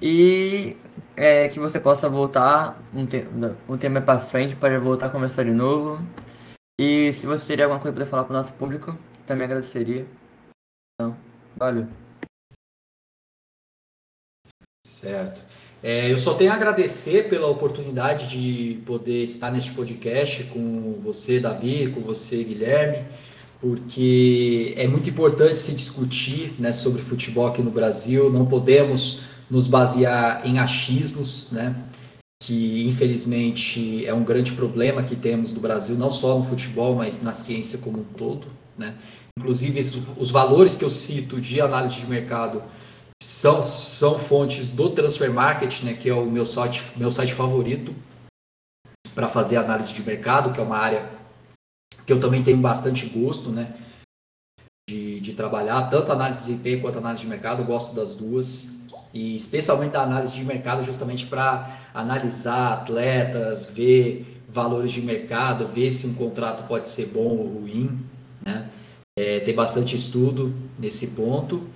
E 0.00 0.76
é, 1.16 1.48
que 1.48 1.58
você 1.58 1.80
possa 1.80 2.08
voltar 2.08 2.82
um, 2.94 3.06
te 3.06 3.26
um 3.68 3.78
tempo 3.78 4.00
para 4.02 4.20
frente 4.20 4.54
para 4.54 4.78
voltar 4.78 5.06
a 5.06 5.10
começar 5.10 5.44
de 5.44 5.52
novo. 5.52 6.04
E 6.78 7.12
se 7.14 7.26
você 7.26 7.46
teria 7.46 7.64
alguma 7.64 7.80
coisa 7.80 7.96
para 7.96 8.06
falar 8.06 8.24
para 8.24 8.34
o 8.34 8.36
nosso 8.36 8.52
público, 8.54 8.96
também 9.26 9.46
agradeceria. 9.46 10.06
Então, 10.94 11.16
valeu. 11.56 11.88
Certo. 14.86 15.42
É, 15.82 16.10
eu 16.10 16.18
só 16.18 16.34
tenho 16.34 16.52
a 16.52 16.54
agradecer 16.54 17.28
pela 17.28 17.46
oportunidade 17.48 18.28
de 18.28 18.82
poder 18.84 19.24
estar 19.24 19.50
neste 19.50 19.72
podcast 19.72 20.44
com 20.44 21.00
você, 21.02 21.40
Davi, 21.40 21.90
com 21.92 22.00
você, 22.00 22.44
Guilherme 22.44 23.04
porque 23.60 24.74
é 24.76 24.86
muito 24.86 25.08
importante 25.08 25.58
se 25.58 25.74
discutir 25.74 26.54
né, 26.58 26.72
sobre 26.72 27.02
futebol 27.02 27.46
aqui 27.46 27.62
no 27.62 27.70
Brasil. 27.70 28.30
Não 28.30 28.46
podemos 28.46 29.22
nos 29.50 29.66
basear 29.66 30.46
em 30.46 30.58
achismos, 30.58 31.52
né, 31.52 31.76
que 32.42 32.86
infelizmente 32.86 34.04
é 34.06 34.12
um 34.12 34.24
grande 34.24 34.52
problema 34.52 35.02
que 35.02 35.16
temos 35.16 35.52
no 35.52 35.60
Brasil, 35.60 35.96
não 35.96 36.10
só 36.10 36.38
no 36.38 36.44
futebol, 36.44 36.96
mas 36.96 37.22
na 37.22 37.32
ciência 37.32 37.78
como 37.78 38.00
um 38.00 38.04
todo. 38.04 38.46
Né. 38.76 38.94
Inclusive, 39.38 39.78
os 40.18 40.30
valores 40.30 40.76
que 40.76 40.84
eu 40.84 40.90
cito 40.90 41.40
de 41.40 41.60
análise 41.60 41.96
de 41.96 42.06
mercado 42.06 42.62
são, 43.22 43.62
são 43.62 44.18
fontes 44.18 44.70
do 44.70 44.90
Transfer 44.90 45.32
Market, 45.32 45.82
né, 45.82 45.94
que 45.94 46.08
é 46.08 46.14
o 46.14 46.26
meu 46.26 46.44
site, 46.44 46.82
meu 46.96 47.10
site 47.10 47.32
favorito 47.32 47.94
para 49.16 49.30
fazer 49.30 49.56
análise 49.56 49.94
de 49.94 50.02
mercado, 50.02 50.52
que 50.52 50.60
é 50.60 50.62
uma 50.62 50.76
área 50.76 51.08
que 52.04 52.12
eu 52.12 52.20
também 52.20 52.44
tenho 52.44 52.58
bastante 52.58 53.06
gosto, 53.06 53.48
né? 53.48 53.74
De, 54.88 55.18
de 55.20 55.32
trabalhar, 55.32 55.88
tanto 55.88 56.12
análise 56.12 56.40
de 56.40 56.50
desempenho 56.50 56.82
quanto 56.82 56.98
análise 56.98 57.22
de 57.22 57.28
mercado, 57.28 57.62
eu 57.62 57.66
gosto 57.66 57.96
das 57.96 58.14
duas. 58.14 58.75
E 59.16 59.34
especialmente 59.34 59.92
da 59.92 60.02
análise 60.02 60.34
de 60.34 60.44
mercado, 60.44 60.84
justamente 60.84 61.26
para 61.26 61.74
analisar 61.94 62.74
atletas, 62.74 63.70
ver 63.72 64.42
valores 64.48 64.92
de 64.92 65.00
mercado, 65.00 65.66
ver 65.66 65.90
se 65.90 66.08
um 66.08 66.14
contrato 66.14 66.66
pode 66.68 66.86
ser 66.86 67.06
bom 67.06 67.36
ou 67.36 67.60
ruim, 67.60 67.98
né? 68.44 68.68
É, 69.18 69.40
tem 69.40 69.54
bastante 69.54 69.96
estudo 69.96 70.54
nesse 70.78 71.08
ponto. 71.08 71.66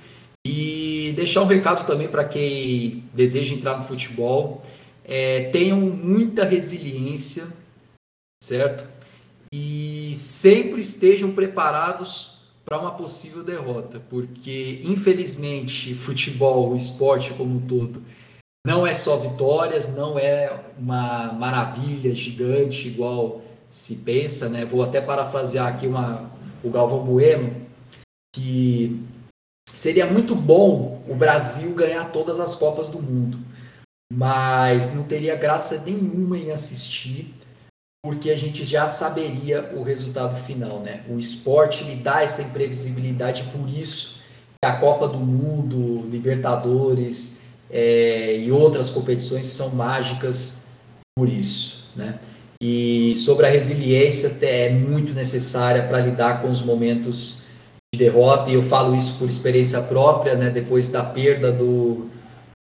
E 0.46 1.14
deixar 1.16 1.42
um 1.42 1.46
recado 1.46 1.86
também 1.86 2.08
para 2.08 2.24
quem 2.24 3.04
deseja 3.14 3.54
entrar 3.54 3.78
no 3.78 3.84
futebol. 3.84 4.62
É, 5.04 5.44
tenham 5.50 5.80
muita 5.80 6.44
resiliência, 6.44 7.46
certo? 8.42 8.90
e 9.52 10.12
sempre 10.14 10.80
estejam 10.80 11.32
preparados 11.32 12.39
para 12.70 12.78
uma 12.78 12.92
possível 12.92 13.42
derrota, 13.42 14.00
porque 14.08 14.80
infelizmente 14.84 15.92
futebol, 15.92 16.76
esporte 16.76 17.34
como 17.34 17.56
um 17.56 17.66
todo, 17.66 18.00
não 18.64 18.86
é 18.86 18.94
só 18.94 19.16
vitórias, 19.16 19.96
não 19.96 20.16
é 20.16 20.66
uma 20.78 21.32
maravilha 21.32 22.14
gigante 22.14 22.86
igual 22.86 23.42
se 23.68 23.96
pensa, 23.96 24.48
né? 24.48 24.64
Vou 24.64 24.84
até 24.84 25.00
parafrasear 25.00 25.66
aqui 25.66 25.88
uma, 25.88 26.30
o 26.62 26.70
Galvão 26.70 27.04
Bueno, 27.04 27.66
que 28.32 29.04
seria 29.72 30.06
muito 30.06 30.36
bom 30.36 31.02
o 31.08 31.14
Brasil 31.16 31.74
ganhar 31.74 32.12
todas 32.12 32.38
as 32.38 32.54
Copas 32.54 32.88
do 32.88 33.02
Mundo, 33.02 33.36
mas 34.12 34.94
não 34.94 35.08
teria 35.08 35.34
graça 35.34 35.82
nenhuma 35.84 36.38
em 36.38 36.52
assistir 36.52 37.34
porque 38.02 38.30
a 38.30 38.36
gente 38.36 38.64
já 38.64 38.86
saberia 38.86 39.72
o 39.76 39.82
resultado 39.82 40.34
final, 40.36 40.80
né? 40.80 41.02
O 41.08 41.18
esporte 41.18 41.84
lhe 41.84 41.96
dá 41.96 42.22
essa 42.22 42.42
imprevisibilidade, 42.42 43.44
por 43.52 43.68
isso 43.68 44.20
a 44.64 44.72
Copa 44.72 45.08
do 45.08 45.18
Mundo, 45.18 46.06
Libertadores 46.10 47.40
é, 47.70 48.36
e 48.38 48.50
outras 48.50 48.90
competições 48.90 49.46
são 49.46 49.70
mágicas 49.70 50.66
por 51.16 51.28
isso, 51.28 51.90
né? 51.96 52.18
E 52.62 53.14
sobre 53.16 53.46
a 53.46 53.50
resiliência 53.50 54.36
é 54.42 54.70
muito 54.70 55.14
necessária 55.14 55.84
para 55.84 56.00
lidar 56.00 56.42
com 56.42 56.50
os 56.50 56.62
momentos 56.62 57.44
de 57.92 57.98
derrota, 57.98 58.50
e 58.50 58.54
eu 58.54 58.62
falo 58.62 58.94
isso 58.94 59.18
por 59.18 59.28
experiência 59.28 59.82
própria, 59.82 60.34
né? 60.34 60.50
Depois 60.50 60.90
da 60.90 61.02
perda 61.02 61.50
do 61.50 62.10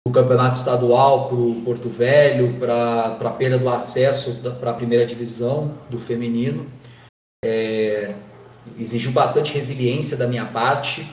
o 0.07 0.11
campeonato 0.13 0.57
estadual 0.57 1.27
para 1.27 1.37
o 1.37 1.63
Porto 1.65 1.89
Velho, 1.89 2.55
para 2.61 3.19
a 3.21 3.31
perda 3.31 3.59
do 3.59 3.69
acesso 3.69 4.41
para 4.61 4.71
a 4.71 4.75
primeira 4.75 5.05
divisão 5.05 5.77
do 5.91 5.99
feminino. 5.99 6.65
É, 7.45 8.15
exigiu 8.79 9.11
bastante 9.11 9.53
resiliência 9.53 10.17
da 10.17 10.29
minha 10.29 10.45
parte 10.45 11.11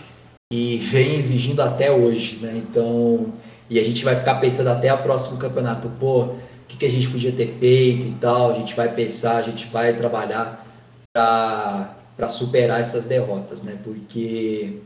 e 0.54 0.78
vem 0.92 1.16
exigindo 1.16 1.62
até 1.64 1.92
hoje, 1.92 2.38
né? 2.40 2.54
Então, 2.56 3.34
e 3.68 3.80
a 3.80 3.84
gente 3.84 4.06
vai 4.06 4.16
ficar 4.16 4.36
pensando 4.36 4.70
até 4.70 4.94
o 4.94 5.02
próximo 5.02 5.40
campeonato, 5.40 5.90
pô, 6.00 6.26
o 6.26 6.38
que, 6.68 6.78
que 6.78 6.86
a 6.86 6.92
gente 6.92 7.10
podia 7.10 7.32
ter 7.32 7.48
feito 7.48 8.06
e 8.06 8.16
tal, 8.22 8.52
a 8.52 8.54
gente 8.54 8.76
vai 8.76 8.94
pensar, 8.94 9.38
a 9.38 9.42
gente 9.42 9.70
vai 9.70 9.98
trabalhar 9.98 10.64
para 11.12 12.28
superar 12.28 12.80
essas 12.80 13.06
derrotas, 13.06 13.64
né? 13.64 13.76
Porque 13.84 14.82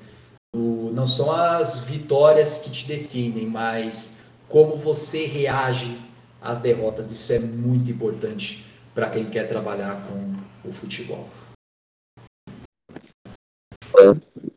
o, 0.58 0.92
não 0.94 1.06
são 1.06 1.32
as 1.32 1.86
vitórias 1.86 2.62
que 2.62 2.72
te 2.72 2.88
definem, 2.88 3.48
mas 3.48 4.32
como 4.48 4.76
você 4.78 5.26
reage 5.26 6.00
às 6.42 6.62
derrotas. 6.62 7.12
Isso 7.12 7.34
é 7.34 7.40
muito 7.40 7.92
importante 7.92 8.66
para 8.94 9.10
quem 9.10 9.30
quer 9.30 9.48
trabalhar 9.48 10.02
com 10.08 10.68
o 10.68 10.74
futebol. 10.74 11.30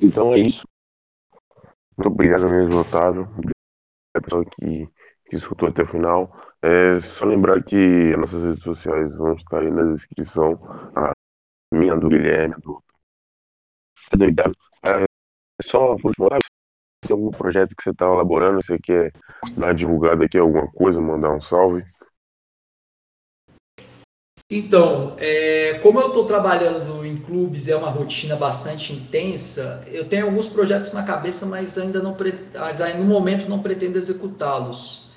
Então 0.00 0.32
é 0.32 0.38
isso. 0.38 0.66
Muito 1.96 2.12
obrigado 2.12 2.50
mesmo, 2.50 2.80
Otávio. 2.80 3.28
a 4.16 4.20
pessoa 4.20 4.44
que, 4.44 4.88
que 5.28 5.36
escutou 5.36 5.68
até 5.68 5.82
o 5.82 5.88
final. 5.88 6.34
É 6.62 7.00
só 7.18 7.24
lembrar 7.24 7.62
que 7.62 8.12
as 8.12 8.18
nossas 8.18 8.42
redes 8.42 8.62
sociais 8.62 9.14
vão 9.16 9.34
estar 9.34 9.60
aí 9.60 9.70
na 9.70 9.94
descrição. 9.94 10.58
A 10.94 11.12
minha, 11.72 11.96
do 11.96 12.08
Guilherme, 12.08 12.54
do. 12.62 12.82
É 14.12 14.16
só, 15.70 15.96
por 15.96 16.08
último, 16.08 16.28
tem 17.06 17.16
algum 17.16 17.30
projeto 17.30 17.74
que 17.76 17.82
você 17.82 17.90
está 17.90 18.06
elaborando, 18.06 18.60
você 18.62 18.78
quer 18.78 19.12
dar 19.56 19.72
divulgada 19.72 20.24
aqui 20.24 20.36
alguma 20.36 20.70
coisa, 20.72 21.00
mandar 21.00 21.32
um 21.32 21.40
salve? 21.40 21.84
Então, 24.52 25.14
é, 25.18 25.78
como 25.80 26.00
eu 26.00 26.08
estou 26.08 26.26
trabalhando 26.26 27.06
em 27.06 27.16
clubes, 27.16 27.68
é 27.68 27.76
uma 27.76 27.88
rotina 27.88 28.34
bastante 28.34 28.92
intensa, 28.92 29.84
eu 29.92 30.08
tenho 30.08 30.26
alguns 30.26 30.48
projetos 30.48 30.92
na 30.92 31.04
cabeça, 31.04 31.46
mas 31.46 31.78
ainda 31.78 32.02
não 32.02 32.16
mas 32.58 32.80
aí, 32.80 32.98
no 32.98 33.04
momento 33.04 33.48
não 33.48 33.62
pretendo 33.62 33.96
executá-los. 33.96 35.10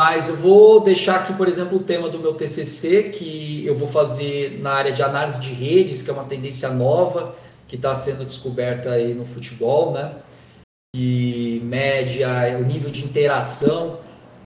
Mas 0.00 0.28
eu 0.28 0.36
vou 0.36 0.80
deixar 0.80 1.20
aqui, 1.20 1.32
por 1.34 1.46
exemplo, 1.46 1.78
o 1.78 1.84
tema 1.84 2.08
do 2.08 2.18
meu 2.18 2.34
TCC, 2.34 3.10
que 3.10 3.64
eu 3.64 3.76
vou 3.76 3.86
fazer 3.86 4.58
na 4.60 4.72
área 4.72 4.90
de 4.90 5.00
análise 5.00 5.40
de 5.40 5.52
redes, 5.52 6.02
que 6.02 6.10
é 6.10 6.12
uma 6.12 6.24
tendência 6.24 6.70
nova 6.70 7.36
que 7.72 7.76
está 7.76 7.94
sendo 7.94 8.22
descoberta 8.22 8.90
aí 8.90 9.14
no 9.14 9.24
futebol, 9.24 9.94
né? 9.94 10.14
Que 10.94 11.58
mede 11.64 12.22
o 12.22 12.64
nível 12.66 12.90
de 12.90 13.02
interação 13.02 13.98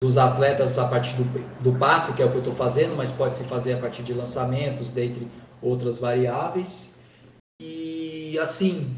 dos 0.03 0.17
atletas 0.17 0.78
a 0.78 0.89
partir 0.89 1.15
do, 1.15 1.24
do 1.63 1.80
passe, 1.80 2.17
que 2.17 2.21
é 2.21 2.26
o 2.26 2.30
que 2.30 2.36
eu 2.36 2.39
estou 2.39 2.53
fazendo, 2.53 2.97
mas 2.97 3.11
pode 3.11 3.34
se 3.34 3.45
fazer 3.45 3.76
a 3.76 3.78
partir 3.78 4.03
de 4.03 4.11
lançamentos, 4.11 4.91
dentre 4.91 5.26
outras 5.61 5.99
variáveis. 5.99 7.05
E 7.61 8.38
assim, 8.39 8.93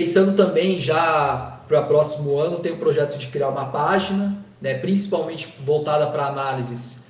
pensando 0.00 0.34
também 0.34 0.78
já 0.78 1.62
para 1.68 1.82
o 1.82 1.86
próximo 1.86 2.38
ano, 2.38 2.60
tenho 2.60 2.76
o 2.76 2.78
projeto 2.78 3.18
de 3.18 3.26
criar 3.26 3.50
uma 3.50 3.66
página, 3.66 4.42
né, 4.62 4.78
principalmente 4.78 5.56
voltada 5.60 6.10
para 6.10 6.28
análises 6.28 7.08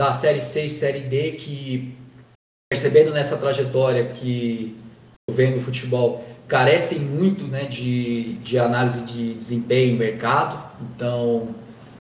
da 0.00 0.10
série 0.10 0.40
C 0.40 0.64
e 0.64 0.70
série 0.70 1.00
D, 1.00 1.32
que 1.32 1.98
percebendo 2.70 3.12
nessa 3.12 3.36
trajetória 3.36 4.08
que 4.08 4.82
eu 5.28 5.34
venho 5.34 5.56
no 5.56 5.60
futebol, 5.60 6.24
carecem 6.46 7.00
muito 7.00 7.44
né, 7.44 7.64
de, 7.64 8.34
de 8.34 8.58
análise 8.58 9.06
de 9.06 9.34
desempenho 9.34 9.94
em 9.94 9.98
mercado. 9.98 10.62
Então, 10.82 11.54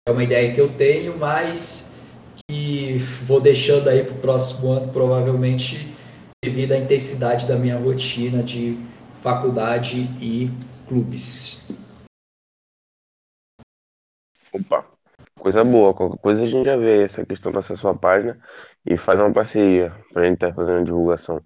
é 0.07 0.11
uma 0.11 0.23
ideia 0.23 0.55
que 0.55 0.61
eu 0.61 0.69
tenho, 0.69 1.19
mas 1.19 2.01
que 2.49 2.97
vou 3.27 3.41
deixando 3.41 3.89
aí 3.89 4.05
para 4.05 4.15
o 4.15 4.19
próximo 4.19 4.73
ano, 4.73 4.93
provavelmente 4.93 5.95
devido 6.43 6.73
à 6.73 6.79
intensidade 6.79 7.47
da 7.49 7.57
minha 7.57 7.77
rotina 7.77 8.43
de 8.43 8.79
faculdade 9.13 10.09
e 10.21 10.51
clubes. 10.87 11.73
Opa, 14.53 14.87
coisa 15.39 15.65
boa. 15.65 15.93
Qualquer 15.93 16.19
coisa 16.19 16.43
a 16.45 16.47
gente 16.47 16.65
já 16.65 16.77
vê 16.77 17.03
essa 17.03 17.27
questão 17.27 17.53
da 17.53 17.61
sua 17.61 17.95
página 17.95 18.39
e 18.87 18.97
faz 18.97 19.21
uma 19.21 19.33
parceria 19.33 19.93
para 20.13 20.23
a 20.23 20.25
gente 20.25 20.35
estar 20.35 20.49
tá 20.49 20.55
fazendo 20.55 20.85
divulgação. 20.85 21.43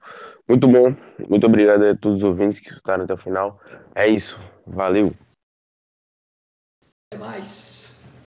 Muito 0.53 0.69
bom, 0.69 0.95
muito 1.31 1.47
obrigado 1.47 1.83
a 1.83 1.97
todos 1.97 2.19
os 2.19 2.25
ouvintes 2.25 2.61
que 2.61 2.75
ficaram 2.75 3.05
até 3.05 3.15
o 3.15 3.17
final. 3.17 3.59
É 3.95 4.07
isso, 4.07 4.39
valeu. 4.67 5.15
Até 7.11 7.19
mais. 7.19 7.92